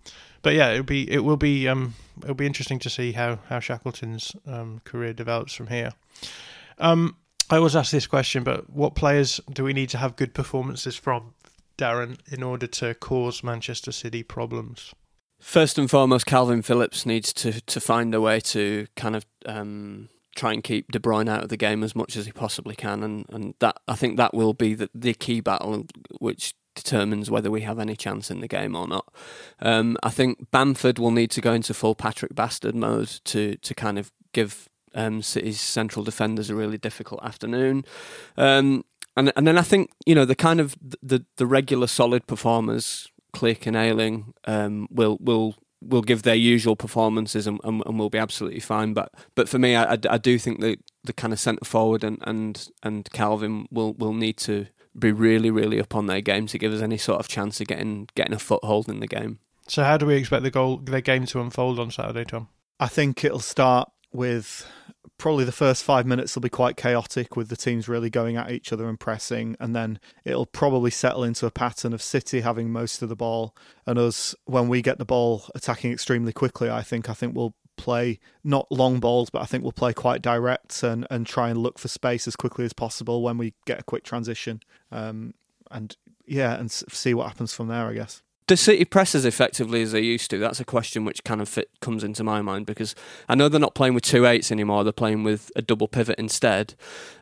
but 0.44 0.54
yeah, 0.54 0.72
it'll 0.72 0.84
be 0.84 1.12
it 1.12 1.24
will 1.24 1.38
be 1.38 1.68
um, 1.68 1.96
it'll 2.22 2.36
be 2.36 2.46
interesting 2.46 2.80
to 2.80 2.90
see 2.90 3.12
how 3.12 3.40
how 3.50 3.60
Shackleton's 3.60 4.36
career 4.86 5.14
develops 5.14 5.54
from 5.54 5.68
here. 5.68 5.92
Um, 6.80 7.16
I 7.52 7.58
always 7.58 7.76
ask 7.76 7.92
this 7.92 8.08
question, 8.08 8.44
but 8.44 8.70
what 8.70 8.96
players 8.96 9.42
do 9.52 9.66
we 9.66 9.74
need 9.74 9.90
to 9.90 9.98
have 9.98 10.16
good 10.16 10.34
performances 10.34 10.96
from, 10.96 11.34
Darren, 11.78 12.18
in 12.32 12.44
order 12.44 12.66
to 12.68 12.94
cause 12.96 13.44
Manchester 13.44 13.92
City 13.92 14.24
problems? 14.24 14.94
First 15.38 15.78
and 15.78 15.92
foremost, 15.92 16.26
Kalvin 16.26 16.64
Phillips 16.64 17.06
needs 17.06 17.34
to 17.34 17.60
to 17.60 17.82
find 17.82 18.16
a 18.16 18.22
way 18.22 18.40
to 18.40 18.88
kind 18.96 19.16
of 19.18 19.26
um, 19.46 20.08
try 20.36 20.54
and 20.54 20.64
keep 20.64 20.92
De 20.92 21.00
Bruyne 21.00 21.28
out 21.28 21.44
of 21.44 21.50
the 21.50 21.58
game 21.58 21.84
as 21.84 21.94
much 21.94 22.16
as 22.16 22.26
he 22.26 22.32
possibly 22.32 22.76
can, 22.76 23.04
and, 23.04 23.26
and 23.30 23.54
that 23.60 23.78
I 23.88 23.96
think 23.96 24.16
that 24.16 24.34
will 24.34 24.54
be 24.54 24.74
the, 24.76 24.90
the 24.94 25.14
key 25.14 25.42
battle, 25.42 25.86
which 26.20 26.54
determines 26.76 27.30
whether 27.30 27.52
we 27.52 27.62
have 27.62 27.80
any 27.80 27.98
chance 27.98 28.32
in 28.32 28.40
the 28.40 28.48
game 28.48 28.78
or 28.78 28.88
not. 28.88 29.14
Um, 29.60 29.98
I 30.04 30.10
think 30.10 30.52
Bamford 30.52 31.00
will 31.00 31.12
need 31.12 31.32
to 31.32 31.42
go 31.42 31.52
into 31.52 31.74
full 31.74 31.96
Patrick 31.96 32.34
Bastard 32.34 32.76
mode 32.76 33.20
to 33.26 33.58
to 33.58 33.74
kind 33.74 34.00
of 34.00 34.12
give 34.32 34.70
um, 34.94 35.22
City's 35.22 35.60
central 35.60 36.04
defenders 36.04 36.50
a 36.50 36.56
really 36.56 36.78
difficult 36.78 37.24
afternoon. 37.24 37.86
Um, 38.38 38.86
and 39.18 39.32
and 39.36 39.46
then 39.46 39.58
I 39.58 39.62
think 39.62 39.92
you 40.06 40.16
know 40.16 40.26
the 40.26 40.36
kind 40.36 40.60
of 40.60 40.76
the 40.82 41.26
the 41.38 41.46
regular 41.46 41.88
solid 41.88 42.28
performers, 42.28 43.10
Klich 43.34 43.68
and 43.68 43.76
Ayling, 43.76 44.34
um, 44.46 44.88
will 44.90 45.18
will 45.20 45.56
will 45.82 46.02
give 46.02 46.22
their 46.22 46.36
usual 46.36 46.76
performances 46.76 47.48
and, 47.48 47.60
and, 47.64 47.82
and 47.86 47.98
will 47.98 48.10
be 48.10 48.20
absolutely 48.20 48.60
fine. 48.60 48.94
But 48.94 49.14
but 49.36 49.50
for 49.50 49.60
me, 49.60 49.76
I, 49.76 49.98
I 50.10 50.18
do 50.18 50.38
think 50.38 50.62
that 50.62 50.78
the 51.04 51.14
kind 51.14 51.34
of 51.34 51.40
centre 51.40 51.66
forward 51.66 52.04
and, 52.04 52.20
and 52.22 52.68
and 52.84 53.06
Kalvin 53.12 53.66
will 53.72 53.94
will 53.94 54.14
need 54.14 54.38
to 54.38 54.68
be 54.98 55.12
really 55.12 55.50
really 55.50 55.80
up 55.80 55.96
on 55.96 56.08
their 56.08 56.22
game 56.22 56.48
to 56.48 56.58
give 56.58 56.74
us 56.74 56.82
any 56.82 56.98
sort 56.98 57.20
of 57.20 57.28
chance 57.28 57.60
of 57.62 57.68
getting 57.68 58.08
getting 58.16 58.34
a 58.34 58.40
foothold 58.40 58.88
in 58.88 59.00
the 59.00 59.08
game. 59.08 59.40
So 59.68 59.84
how 59.84 59.98
do 59.98 60.06
we 60.06 60.16
expect 60.16 60.44
the 60.44 60.52
goal 60.52 60.78
the 60.78 61.02
game 61.02 61.26
to 61.28 61.42
unfold 61.42 61.80
on 61.80 61.92
Saturday, 61.92 62.26
Tom? 62.26 62.50
I 62.80 62.88
think 62.88 63.24
it'll 63.24 63.40
start 63.40 63.90
with 64.12 64.66
probably 65.18 65.46
the 65.46 65.52
first 65.52 65.84
five 65.84 66.06
minutes 66.06 66.36
will 66.36 66.42
be 66.42 66.50
quite 66.50 66.76
chaotic 66.76 67.36
with 67.36 67.50
the 67.50 67.56
teams 67.56 67.88
really 67.88 68.10
going 68.10 68.38
at 68.38 68.50
each 68.52 68.74
other 68.74 68.90
and 68.90 69.00
pressing, 69.00 69.56
and 69.60 69.76
then 69.76 70.00
it'll 70.26 70.46
probably 70.46 70.92
settle 70.92 71.24
into 71.24 71.46
a 71.46 71.52
pattern 71.52 71.94
of 71.94 72.02
City 72.02 72.42
having 72.42 72.72
most 72.72 73.02
of 73.02 73.10
the 73.10 73.16
ball 73.16 73.56
and 73.86 74.00
us 74.00 74.34
when 74.46 74.68
we 74.68 74.82
get 74.82 74.98
the 74.98 75.06
ball 75.06 75.44
attacking 75.54 75.92
extremely 75.92 76.34
quickly. 76.34 76.70
I 76.70 76.82
think 76.82 77.10
I 77.10 77.14
think 77.14 77.36
we'll 77.36 77.54
play 77.78 78.20
not 78.44 78.72
long 78.72 79.00
balls, 79.00 79.30
but 79.30 79.42
I 79.42 79.46
think 79.46 79.64
we'll 79.64 79.72
play 79.72 79.94
quite 79.94 80.22
direct 80.22 80.82
and 80.84 81.06
and 81.10 81.28
try 81.28 81.50
and 81.50 81.60
look 81.60 81.78
for 81.78 81.88
space 81.88 82.28
as 82.28 82.36
quickly 82.36 82.66
as 82.66 82.74
possible 82.74 83.22
when 83.22 83.38
we 83.38 83.54
get 83.66 83.80
a 83.80 83.84
quick 83.84 84.04
transition. 84.04 84.62
Um, 84.92 85.34
and 85.70 85.96
yeah, 86.26 86.60
and 86.60 86.72
see 86.72 87.14
what 87.14 87.28
happens 87.28 87.54
from 87.54 87.68
there. 87.68 87.86
I 87.86 87.94
guess. 87.94 88.24
Do 88.48 88.56
City 88.56 88.84
press 88.84 89.16
as 89.16 89.24
effectively 89.24 89.82
as 89.82 89.92
they 89.92 90.02
used 90.02 90.30
to? 90.32 90.38
That's 90.38 90.60
a 90.60 90.66
question 90.66 91.06
which 91.06 91.24
kind 91.24 91.42
of 91.42 91.48
fit, 91.48 91.70
comes 91.80 92.04
into 92.04 92.24
my 92.24 92.42
mind 92.42 92.66
because 92.66 92.96
I 93.30 93.36
know 93.36 93.48
they're 93.48 93.60
not 93.60 93.76
playing 93.76 93.94
with 93.94 94.04
two 94.04 94.26
eights 94.26 94.52
anymore. 94.52 94.84
They're 94.84 94.92
playing 94.92 95.24
with 95.24 95.52
a 95.56 95.62
double 95.62 95.88
pivot 95.88 96.20
instead, 96.20 96.76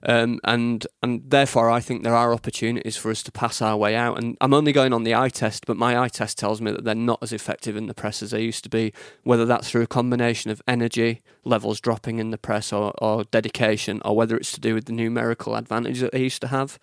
um, 0.03 0.39
and 0.43 0.87
and 1.03 1.29
therefore 1.29 1.69
I 1.69 1.81
think 1.81 2.03
there 2.03 2.15
are 2.15 2.33
opportunities 2.33 2.97
for 2.97 3.11
us 3.11 3.21
to 3.23 3.31
pass 3.31 3.61
our 3.61 3.77
way 3.77 3.95
out. 3.95 4.17
And 4.17 4.37
I'm 4.41 4.53
only 4.53 4.71
going 4.71 4.91
on 4.91 5.03
the 5.03 5.13
eye 5.13 5.29
test, 5.29 5.65
but 5.67 5.77
my 5.77 5.99
eye 5.99 6.07
test 6.07 6.37
tells 6.37 6.61
me 6.61 6.71
that 6.71 6.83
they're 6.83 6.95
not 6.95 7.19
as 7.21 7.33
effective 7.33 7.75
in 7.77 7.85
the 7.85 7.93
press 7.93 8.23
as 8.23 8.31
they 8.31 8.41
used 8.41 8.63
to 8.63 8.69
be. 8.69 8.93
Whether 9.23 9.45
that's 9.45 9.69
through 9.69 9.83
a 9.83 9.87
combination 9.87 10.49
of 10.49 10.61
energy 10.67 11.21
levels 11.43 11.79
dropping 11.79 12.19
in 12.19 12.31
the 12.31 12.37
press 12.37 12.73
or, 12.73 12.93
or 12.99 13.23
dedication, 13.25 14.01
or 14.03 14.15
whether 14.15 14.35
it's 14.35 14.51
to 14.53 14.59
do 14.59 14.73
with 14.73 14.85
the 14.85 14.93
numerical 14.93 15.55
advantage 15.55 15.99
that 15.99 16.11
they 16.11 16.21
used 16.21 16.41
to 16.41 16.47
have. 16.47 16.79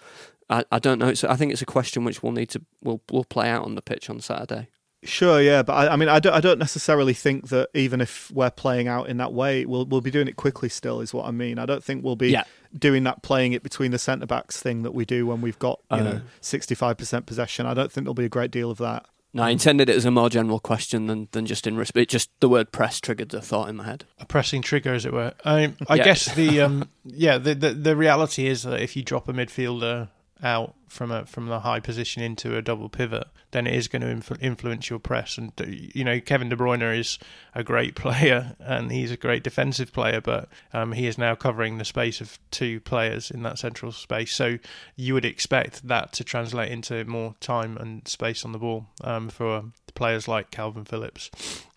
I, 0.49 0.64
I 0.70 0.78
don't 0.78 0.99
know. 0.99 1.09
It's, 1.09 1.24
I 1.24 1.36
think 1.36 1.53
it's 1.53 1.62
a 1.62 1.66
question 1.66 2.05
which 2.05 2.22
we'll 2.22 2.32
need 2.32 2.51
to 2.51 2.62
will 2.82 3.03
will 3.11 3.24
play 3.24 3.49
out 3.49 3.64
on 3.64 3.74
the 3.74 3.82
pitch 3.82 4.09
on 4.09 4.20
Saturday. 4.20 4.68
Sure, 5.03 5.40
yeah, 5.40 5.62
but 5.62 5.74
I, 5.74 5.92
I, 5.92 5.97
mean, 5.97 6.09
I 6.09 6.18
don't, 6.18 6.32
I 6.32 6.40
don't 6.40 6.59
necessarily 6.59 7.14
think 7.14 7.49
that 7.49 7.68
even 7.74 8.01
if 8.01 8.30
we're 8.30 8.51
playing 8.51 8.88
out 8.88 9.09
in 9.09 9.18
that 9.18 9.32
way, 9.32 9.64
we'll 9.64 9.86
we'll 9.86 10.01
be 10.01 10.11
doing 10.11 10.28
it 10.28 10.36
quickly. 10.36 10.68
Still, 10.68 11.01
is 11.01 11.14
what 11.14 11.26
I 11.26 11.30
mean. 11.30 11.59
I 11.59 11.66
don't 11.66 11.82
think 11.82 12.05
we'll 12.05 12.16
be 12.16 12.30
yeah. 12.30 12.44
doing 12.76 13.05
that 13.05 13.22
playing 13.22 13.53
it 13.53 13.62
between 13.62 13.90
the 13.90 13.99
centre 13.99 14.26
backs 14.26 14.61
thing 14.61 14.82
that 14.82 14.92
we 14.92 15.05
do 15.05 15.26
when 15.26 15.40
we've 15.40 15.59
got 15.59 15.80
you 15.90 15.99
uh, 15.99 16.03
know 16.03 16.20
sixty 16.40 16.74
five 16.74 16.97
percent 16.97 17.26
possession. 17.26 17.66
I 17.66 17.74
don't 17.74 17.92
think 17.92 18.05
there'll 18.05 18.14
be 18.14 18.24
a 18.24 18.30
great 18.30 18.51
deal 18.51 18.70
of 18.70 18.78
that. 18.78 19.07
No, 19.32 19.42
I 19.42 19.51
intended 19.51 19.90
it 19.90 19.97
as 19.97 20.07
a 20.07 20.11
more 20.11 20.30
general 20.30 20.59
question 20.59 21.09
than, 21.09 21.28
than 21.32 21.44
just 21.44 21.66
in 21.66 21.76
respect. 21.76 22.11
Just 22.11 22.30
the 22.40 22.49
word 22.49 22.72
press 22.72 23.01
triggered 23.01 23.28
the 23.28 23.42
thought 23.42 23.68
in 23.68 23.76
my 23.76 23.84
head. 23.84 24.07
A 24.18 24.24
pressing 24.24 24.62
trigger, 24.62 24.94
as 24.94 25.05
it 25.05 25.12
were. 25.12 25.34
I, 25.44 25.74
I 25.88 25.97
yeah. 25.97 26.05
guess 26.05 26.34
the 26.34 26.62
um, 26.62 26.88
yeah 27.05 27.36
the, 27.36 27.55
the 27.55 27.74
the 27.74 27.97
reality 27.97 28.47
is 28.47 28.62
that 28.62 28.80
if 28.80 28.97
you 28.97 29.03
drop 29.03 29.28
a 29.28 29.32
midfielder 29.32 30.09
out 30.43 30.74
from 30.89 31.11
a 31.11 31.26
from 31.26 31.47
the 31.47 31.61
high 31.61 31.80
position 31.80 32.22
into 32.22 32.57
a 32.57 32.62
double 32.62 32.89
pivot, 32.89 33.26
then 33.51 33.66
it 33.66 33.74
is 33.74 33.89
going 33.89 34.03
to 34.03 34.09
influ- 34.09 34.43
influence 34.43 34.91
your 34.91 34.99
press. 34.99 35.39
And 35.39 35.53
you 35.95 36.05
know, 36.05 36.20
Kevin 36.20 36.49
De 36.49 36.57
Bruyne 36.57 36.99
is 36.99 37.18
a 37.55 37.64
great 37.64 37.95
player 37.97 38.57
and 38.61 38.91
he's 38.91 39.11
a 39.11 39.16
great 39.16 39.43
defensive 39.43 39.93
player, 39.93 40.20
but 40.20 40.49
um, 40.72 40.93
he 40.93 41.07
is 41.07 41.18
now 41.18 41.34
covering 41.34 41.78
the 41.78 41.84
space 41.84 42.20
of 42.20 42.39
two 42.51 42.80
players 42.80 43.30
in 43.30 43.43
that 43.43 43.59
central 43.59 43.93
space. 43.93 44.34
So 44.34 44.59
you 44.95 45.14
would 45.14 45.24
expect 45.24 45.87
that 45.89 46.12
to 46.14 46.24
translate 46.24 46.70
into 46.70 47.05
more 47.05 47.34
time 47.41 47.76
and 47.76 48.07
space 48.07 48.45
on 48.45 48.53
the 48.53 48.59
ball 48.59 48.87
um, 49.03 49.28
for 49.28 49.64
players 49.95 50.28
like 50.28 50.51
Kalvin 50.51 50.87
Phillips. 50.87 51.30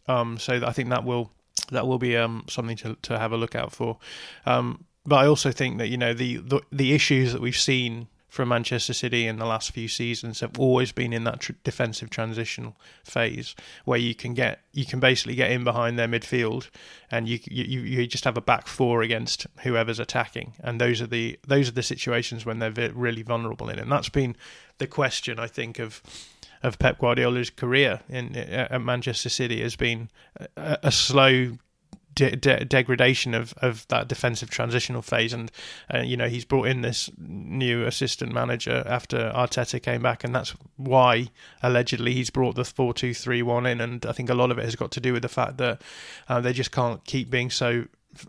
Um, 0.08 0.38
so 0.38 0.62
I 0.66 0.72
think 0.72 0.90
that 0.90 1.04
will 1.04 1.32
that 1.72 1.86
will 1.88 2.00
be 2.00 2.18
um, 2.18 2.46
something 2.50 2.78
to 2.78 2.98
to 3.04 3.20
have 3.20 3.32
a 3.32 3.38
look 3.38 3.56
out 3.56 3.72
for. 3.72 3.98
Um, 4.46 4.86
but 5.06 5.18
I 5.18 5.28
also 5.28 5.52
think 5.52 5.78
that 5.78 5.88
you 5.88 5.98
know 5.98 6.14
the, 6.14 6.38
the 6.38 6.62
the 6.72 6.94
issues 6.94 7.34
that 7.34 7.42
we've 7.42 7.58
seen 7.58 8.08
from 8.30 8.50
Manchester 8.50 8.94
City 8.94 9.28
in 9.28 9.38
the 9.38 9.46
last 9.46 9.72
few 9.72 9.88
seasons 9.88 10.40
have 10.40 10.58
always 10.60 10.92
been 10.92 11.12
in 11.12 11.24
that 11.24 11.40
tr- 11.40 11.54
defensive 11.64 12.10
transitional 12.10 12.78
phase 13.04 13.56
where 13.86 14.00
you 14.00 14.14
can 14.14 14.34
get 14.34 14.62
you 14.72 14.86
can 14.86 15.00
basically 15.00 15.36
get 15.36 15.52
in 15.52 15.64
behind 15.64 15.98
their 15.98 16.08
midfield 16.08 16.70
and 17.10 17.28
you 17.28 17.40
you 17.50 17.82
you 17.82 18.08
just 18.08 18.24
have 18.24 18.38
a 18.38 18.42
back 18.42 18.68
four 18.68 19.02
against 19.02 19.48
whoever's 19.64 20.00
attacking. 20.00 20.54
And 20.60 20.80
those 20.80 21.02
are 21.02 21.08
the 21.08 21.40
those 21.48 21.68
are 21.68 21.74
the 21.74 21.84
situations 21.84 22.46
when 22.46 22.60
they're 22.60 22.92
really 22.92 23.24
vulnerable 23.24 23.70
in 23.70 23.80
and 23.80 23.92
that's 23.92 24.10
been 24.10 24.36
the 24.78 24.88
question 24.88 25.40
I 25.40 25.48
think 25.48 25.80
of 25.80 26.02
of 26.62 26.78
Pep 26.78 27.00
Guardiola's 27.00 27.50
career 27.50 28.02
in 28.10 28.36
at 28.36 28.82
Manchester 28.82 29.30
City 29.30 29.62
has 29.62 29.76
been 29.76 30.10
a, 30.56 30.78
a 30.84 30.92
slow 30.92 31.58
de- 32.20 32.36
de- 32.36 32.66
degradation 32.66 33.34
of, 33.34 33.54
of 33.62 33.88
that 33.88 34.10
defensive 34.10 34.50
transitional 34.50 35.02
phase. 35.02 35.32
And, 35.32 35.50
uh, 35.94 36.00
you 36.00 36.18
know, 36.18 36.28
he's 36.28 36.44
brought 36.44 36.68
in 36.68 36.82
this 36.82 37.10
new 37.18 37.86
assistant 37.86 38.34
manager 38.34 38.84
after 38.86 39.32
Arteta 39.34 39.82
came 39.82 40.02
back, 40.02 40.26
and 40.26 40.36
that's 40.36 40.54
why 40.76 41.30
allegedly 41.64 42.14
he's 42.14 42.30
brought 42.30 42.56
the 42.56 42.66
4 42.66 42.94
2 42.94 43.14
3 43.14 43.42
1 43.42 43.66
in. 43.66 43.80
And 43.80 44.06
I 44.06 44.12
think 44.12 44.30
a 44.30 44.34
lot 44.34 44.52
of 44.52 44.58
it 44.58 44.66
has 44.66 44.76
got 44.76 44.92
to 44.92 45.00
do 45.00 45.14
with 45.14 45.22
the 45.22 45.30
fact 45.30 45.58
that 45.58 45.82
uh, 46.28 46.42
they 46.42 46.52
just 46.52 46.72
can't 46.72 47.04
keep 47.06 47.30
being 47.30 47.50
so 47.50 47.86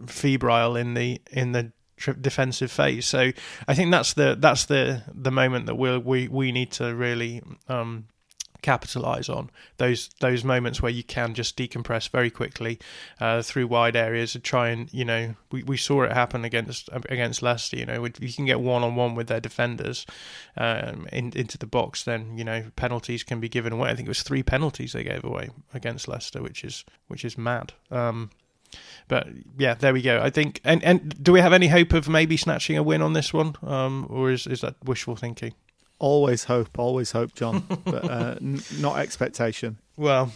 febrile 0.07 0.77
in 0.77 0.95
the 0.95 1.21
in 1.33 1.53
the 1.53 1.73
defensive 2.21 2.71
phase. 2.71 3.07
So 3.07 3.33
I 3.67 3.75
think 3.75 3.91
that's 3.91 4.15
the 4.15 4.37
that's 4.39 4.67
the 4.67 5.03
the 5.13 5.33
moment 5.33 5.67
that 5.67 5.75
we 5.75 5.99
we 5.99 6.29
we 6.29 6.53
need 6.53 6.71
to 6.73 6.95
really 6.95 7.43
um, 7.69 8.07
capitalize 8.63 9.29
on 9.29 9.51
those 9.79 10.09
those 10.21 10.45
moments 10.45 10.81
where 10.83 10.91
you 10.91 11.03
can 11.03 11.35
just 11.35 11.57
decompress 11.57 12.09
very 12.09 12.31
quickly 12.31 12.79
uh, 13.21 13.43
through 13.43 13.67
wide 13.67 13.97
areas 13.97 14.35
and 14.35 14.45
try 14.45 14.69
and 14.69 14.93
you 14.93 15.05
know 15.05 15.35
we, 15.51 15.63
we 15.63 15.77
saw 15.77 16.03
it 16.03 16.13
happen 16.13 16.45
against 16.45 16.89
against 17.09 17.43
Leicester 17.43 17.77
you 17.77 17.87
know 17.87 18.07
you 18.21 18.33
can 18.33 18.45
get 18.45 18.61
one 18.61 18.83
on 18.83 18.95
one 18.95 19.15
with 19.15 19.29
their 19.29 19.41
defenders 19.41 20.07
um, 20.57 21.07
in, 21.13 21.33
into 21.35 21.59
the 21.59 21.67
box 21.67 22.05
then 22.05 22.37
you 22.37 22.45
know 22.45 22.65
penalties 22.77 23.23
can 23.23 23.41
be 23.41 23.49
given 23.49 23.73
away 23.73 23.91
I 23.91 23.95
think 23.95 24.07
it 24.07 24.11
was 24.11 24.23
three 24.23 24.43
penalties 24.43 24.93
they 24.93 25.05
gave 25.05 25.25
away 25.25 25.51
against 25.75 26.09
Leicester 26.09 26.43
which 26.43 26.65
is 26.65 26.85
which 27.09 27.25
is 27.25 27.37
mad 27.37 27.73
um, 27.91 28.31
but 29.09 29.27
yeah, 29.59 29.75
there 29.75 29.93
we 29.93 30.03
go. 30.03 30.21
I 30.23 30.31
think. 30.31 30.61
And 30.65 30.83
and 30.85 31.23
do 31.23 31.33
we 31.33 31.41
have 31.41 31.53
any 31.53 31.69
hope 31.69 31.93
of 31.93 32.09
maybe 32.09 32.37
snatching 32.37 32.77
a 32.77 32.83
win 32.83 33.03
on 33.03 33.13
this 33.13 33.33
one, 33.33 33.57
um, 33.63 34.07
or 34.09 34.31
is 34.31 34.47
is 34.47 34.61
that 34.61 34.77
wishful 34.85 35.17
thinking? 35.17 35.55
Always 36.01 36.45
hope, 36.45 36.79
always 36.79 37.13
hope, 37.13 37.35
John, 37.35 37.65
but 37.85 38.05
uh, 38.05 38.35
n- 38.41 38.63
not 38.79 38.99
expectation. 38.99 39.79
Well, 39.97 40.33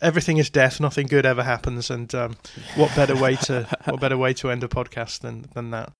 everything 0.00 0.36
is 0.36 0.50
death. 0.50 0.80
Nothing 0.80 1.06
good 1.06 1.26
ever 1.26 1.42
happens, 1.42 1.90
and 1.90 2.14
um, 2.14 2.36
what 2.76 2.94
better 2.94 3.16
way 3.16 3.36
to 3.36 3.66
what 3.86 4.00
better 4.00 4.18
way 4.18 4.34
to 4.34 4.50
end 4.50 4.62
a 4.64 4.68
podcast 4.68 5.20
than 5.20 5.46
than 5.54 5.70
that? 5.70 5.92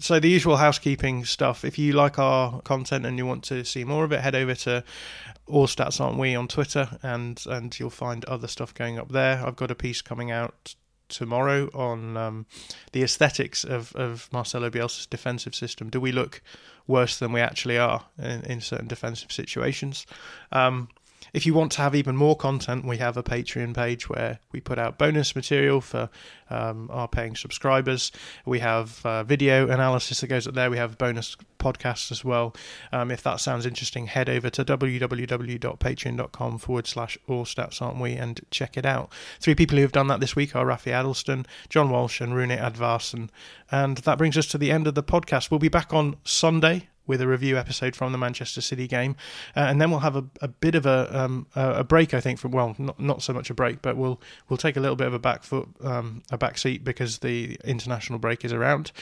So 0.00 0.20
the 0.20 0.28
usual 0.28 0.56
housekeeping 0.56 1.24
stuff. 1.24 1.64
If 1.64 1.76
you 1.76 1.92
like 1.92 2.18
our 2.20 2.60
content 2.62 3.04
and 3.04 3.18
you 3.18 3.26
want 3.26 3.42
to 3.44 3.64
see 3.64 3.82
more 3.82 4.04
of 4.04 4.12
it, 4.12 4.20
head 4.20 4.36
over 4.36 4.54
to 4.54 4.84
All 5.46 5.66
Stats 5.66 6.00
Aren't 6.00 6.18
We 6.18 6.36
on 6.36 6.46
Twitter, 6.46 6.88
and 7.02 7.42
and 7.46 7.76
you'll 7.78 7.90
find 7.90 8.24
other 8.26 8.46
stuff 8.46 8.72
going 8.72 8.98
up 8.98 9.10
there. 9.10 9.44
I've 9.44 9.56
got 9.56 9.72
a 9.72 9.74
piece 9.74 10.00
coming 10.00 10.30
out 10.30 10.76
tomorrow 11.08 11.68
on 11.74 12.16
um, 12.16 12.46
the 12.92 13.02
aesthetics 13.02 13.64
of, 13.64 13.94
of 13.96 14.28
Marcelo 14.32 14.70
Bielsa's 14.70 15.06
defensive 15.06 15.54
system. 15.54 15.90
Do 15.90 16.00
we 16.00 16.12
look 16.12 16.42
worse 16.86 17.18
than 17.18 17.32
we 17.32 17.40
actually 17.40 17.78
are 17.78 18.04
in, 18.18 18.42
in 18.44 18.60
certain 18.60 18.88
defensive 18.88 19.32
situations? 19.32 20.06
Um, 20.52 20.88
if 21.32 21.46
you 21.46 21.54
want 21.54 21.72
to 21.72 21.82
have 21.82 21.94
even 21.94 22.16
more 22.16 22.36
content, 22.36 22.84
we 22.84 22.98
have 22.98 23.16
a 23.16 23.22
Patreon 23.22 23.74
page 23.74 24.08
where 24.08 24.38
we 24.52 24.60
put 24.60 24.78
out 24.78 24.98
bonus 24.98 25.34
material 25.36 25.80
for 25.80 26.08
um, 26.50 26.88
our 26.92 27.08
paying 27.08 27.36
subscribers. 27.36 28.12
We 28.46 28.60
have 28.60 29.04
uh, 29.04 29.24
video 29.24 29.68
analysis 29.68 30.20
that 30.20 30.28
goes 30.28 30.46
up 30.46 30.54
there. 30.54 30.70
We 30.70 30.78
have 30.78 30.98
bonus 30.98 31.36
podcasts 31.58 32.10
as 32.10 32.24
well. 32.24 32.54
Um, 32.92 33.10
if 33.10 33.22
that 33.22 33.40
sounds 33.40 33.66
interesting, 33.66 34.06
head 34.06 34.28
over 34.28 34.48
to 34.50 34.64
www.patreon.com 34.64 36.58
forward 36.58 36.86
slash 36.86 37.18
all 37.26 37.44
stats 37.44 37.82
aren't 37.82 38.00
we 38.00 38.12
and 38.12 38.40
check 38.50 38.76
it 38.76 38.86
out. 38.86 39.12
Three 39.40 39.54
people 39.54 39.76
who 39.76 39.82
have 39.82 39.92
done 39.92 40.08
that 40.08 40.20
this 40.20 40.36
week 40.36 40.54
are 40.56 40.66
Rafi 40.66 40.92
Adelston, 40.92 41.46
John 41.68 41.90
Walsh, 41.90 42.20
and 42.20 42.34
Rune 42.34 42.50
Advarson. 42.50 43.30
And 43.70 43.98
that 43.98 44.18
brings 44.18 44.38
us 44.38 44.46
to 44.48 44.58
the 44.58 44.70
end 44.70 44.86
of 44.86 44.94
the 44.94 45.02
podcast. 45.02 45.50
We'll 45.50 45.58
be 45.58 45.68
back 45.68 45.92
on 45.92 46.16
Sunday 46.24 46.88
with 47.08 47.20
a 47.20 47.26
review 47.26 47.58
episode 47.58 47.96
from 47.96 48.12
the 48.12 48.18
Manchester 48.18 48.60
City 48.60 48.86
game, 48.86 49.16
uh, 49.56 49.60
and 49.60 49.80
then 49.80 49.90
we'll 49.90 50.00
have 50.00 50.14
a, 50.14 50.24
a 50.40 50.46
bit 50.46 50.76
of 50.76 50.86
a 50.86 51.08
um, 51.18 51.46
a 51.56 51.82
break. 51.82 52.14
I 52.14 52.20
think 52.20 52.38
from 52.38 52.52
well, 52.52 52.76
not 52.78 53.00
not 53.00 53.22
so 53.22 53.32
much 53.32 53.50
a 53.50 53.54
break, 53.54 53.82
but 53.82 53.96
we'll 53.96 54.20
we'll 54.48 54.56
take 54.56 54.76
a 54.76 54.80
little 54.80 54.94
bit 54.94 55.08
of 55.08 55.14
a 55.14 55.18
back 55.18 55.42
foot 55.42 55.68
um, 55.82 56.22
a 56.30 56.38
back 56.38 56.58
seat 56.58 56.84
because 56.84 57.18
the 57.18 57.58
international 57.64 58.20
break 58.20 58.44
is 58.44 58.52
around. 58.52 58.92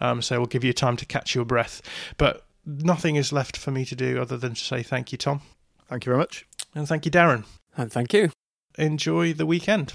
Um, 0.00 0.22
so 0.22 0.38
we'll 0.38 0.46
give 0.46 0.64
you 0.64 0.72
time 0.72 0.96
to 0.96 1.04
catch 1.04 1.34
your 1.34 1.44
breath. 1.44 1.82
But 2.16 2.46
nothing 2.64 3.16
is 3.16 3.32
left 3.32 3.56
for 3.56 3.70
me 3.70 3.84
to 3.84 3.94
do 3.94 4.20
other 4.20 4.38
than 4.38 4.54
to 4.54 4.64
say 4.64 4.82
thank 4.82 5.12
you, 5.12 5.18
Tom. 5.18 5.42
Thank 5.88 6.06
you 6.06 6.10
very 6.10 6.18
much, 6.18 6.46
and 6.74 6.88
thank 6.88 7.04
you, 7.04 7.10
Darren. 7.10 7.44
And 7.76 7.92
thank 7.92 8.14
you. 8.14 8.30
Enjoy 8.78 9.32
the 9.32 9.46
weekend. 9.46 9.94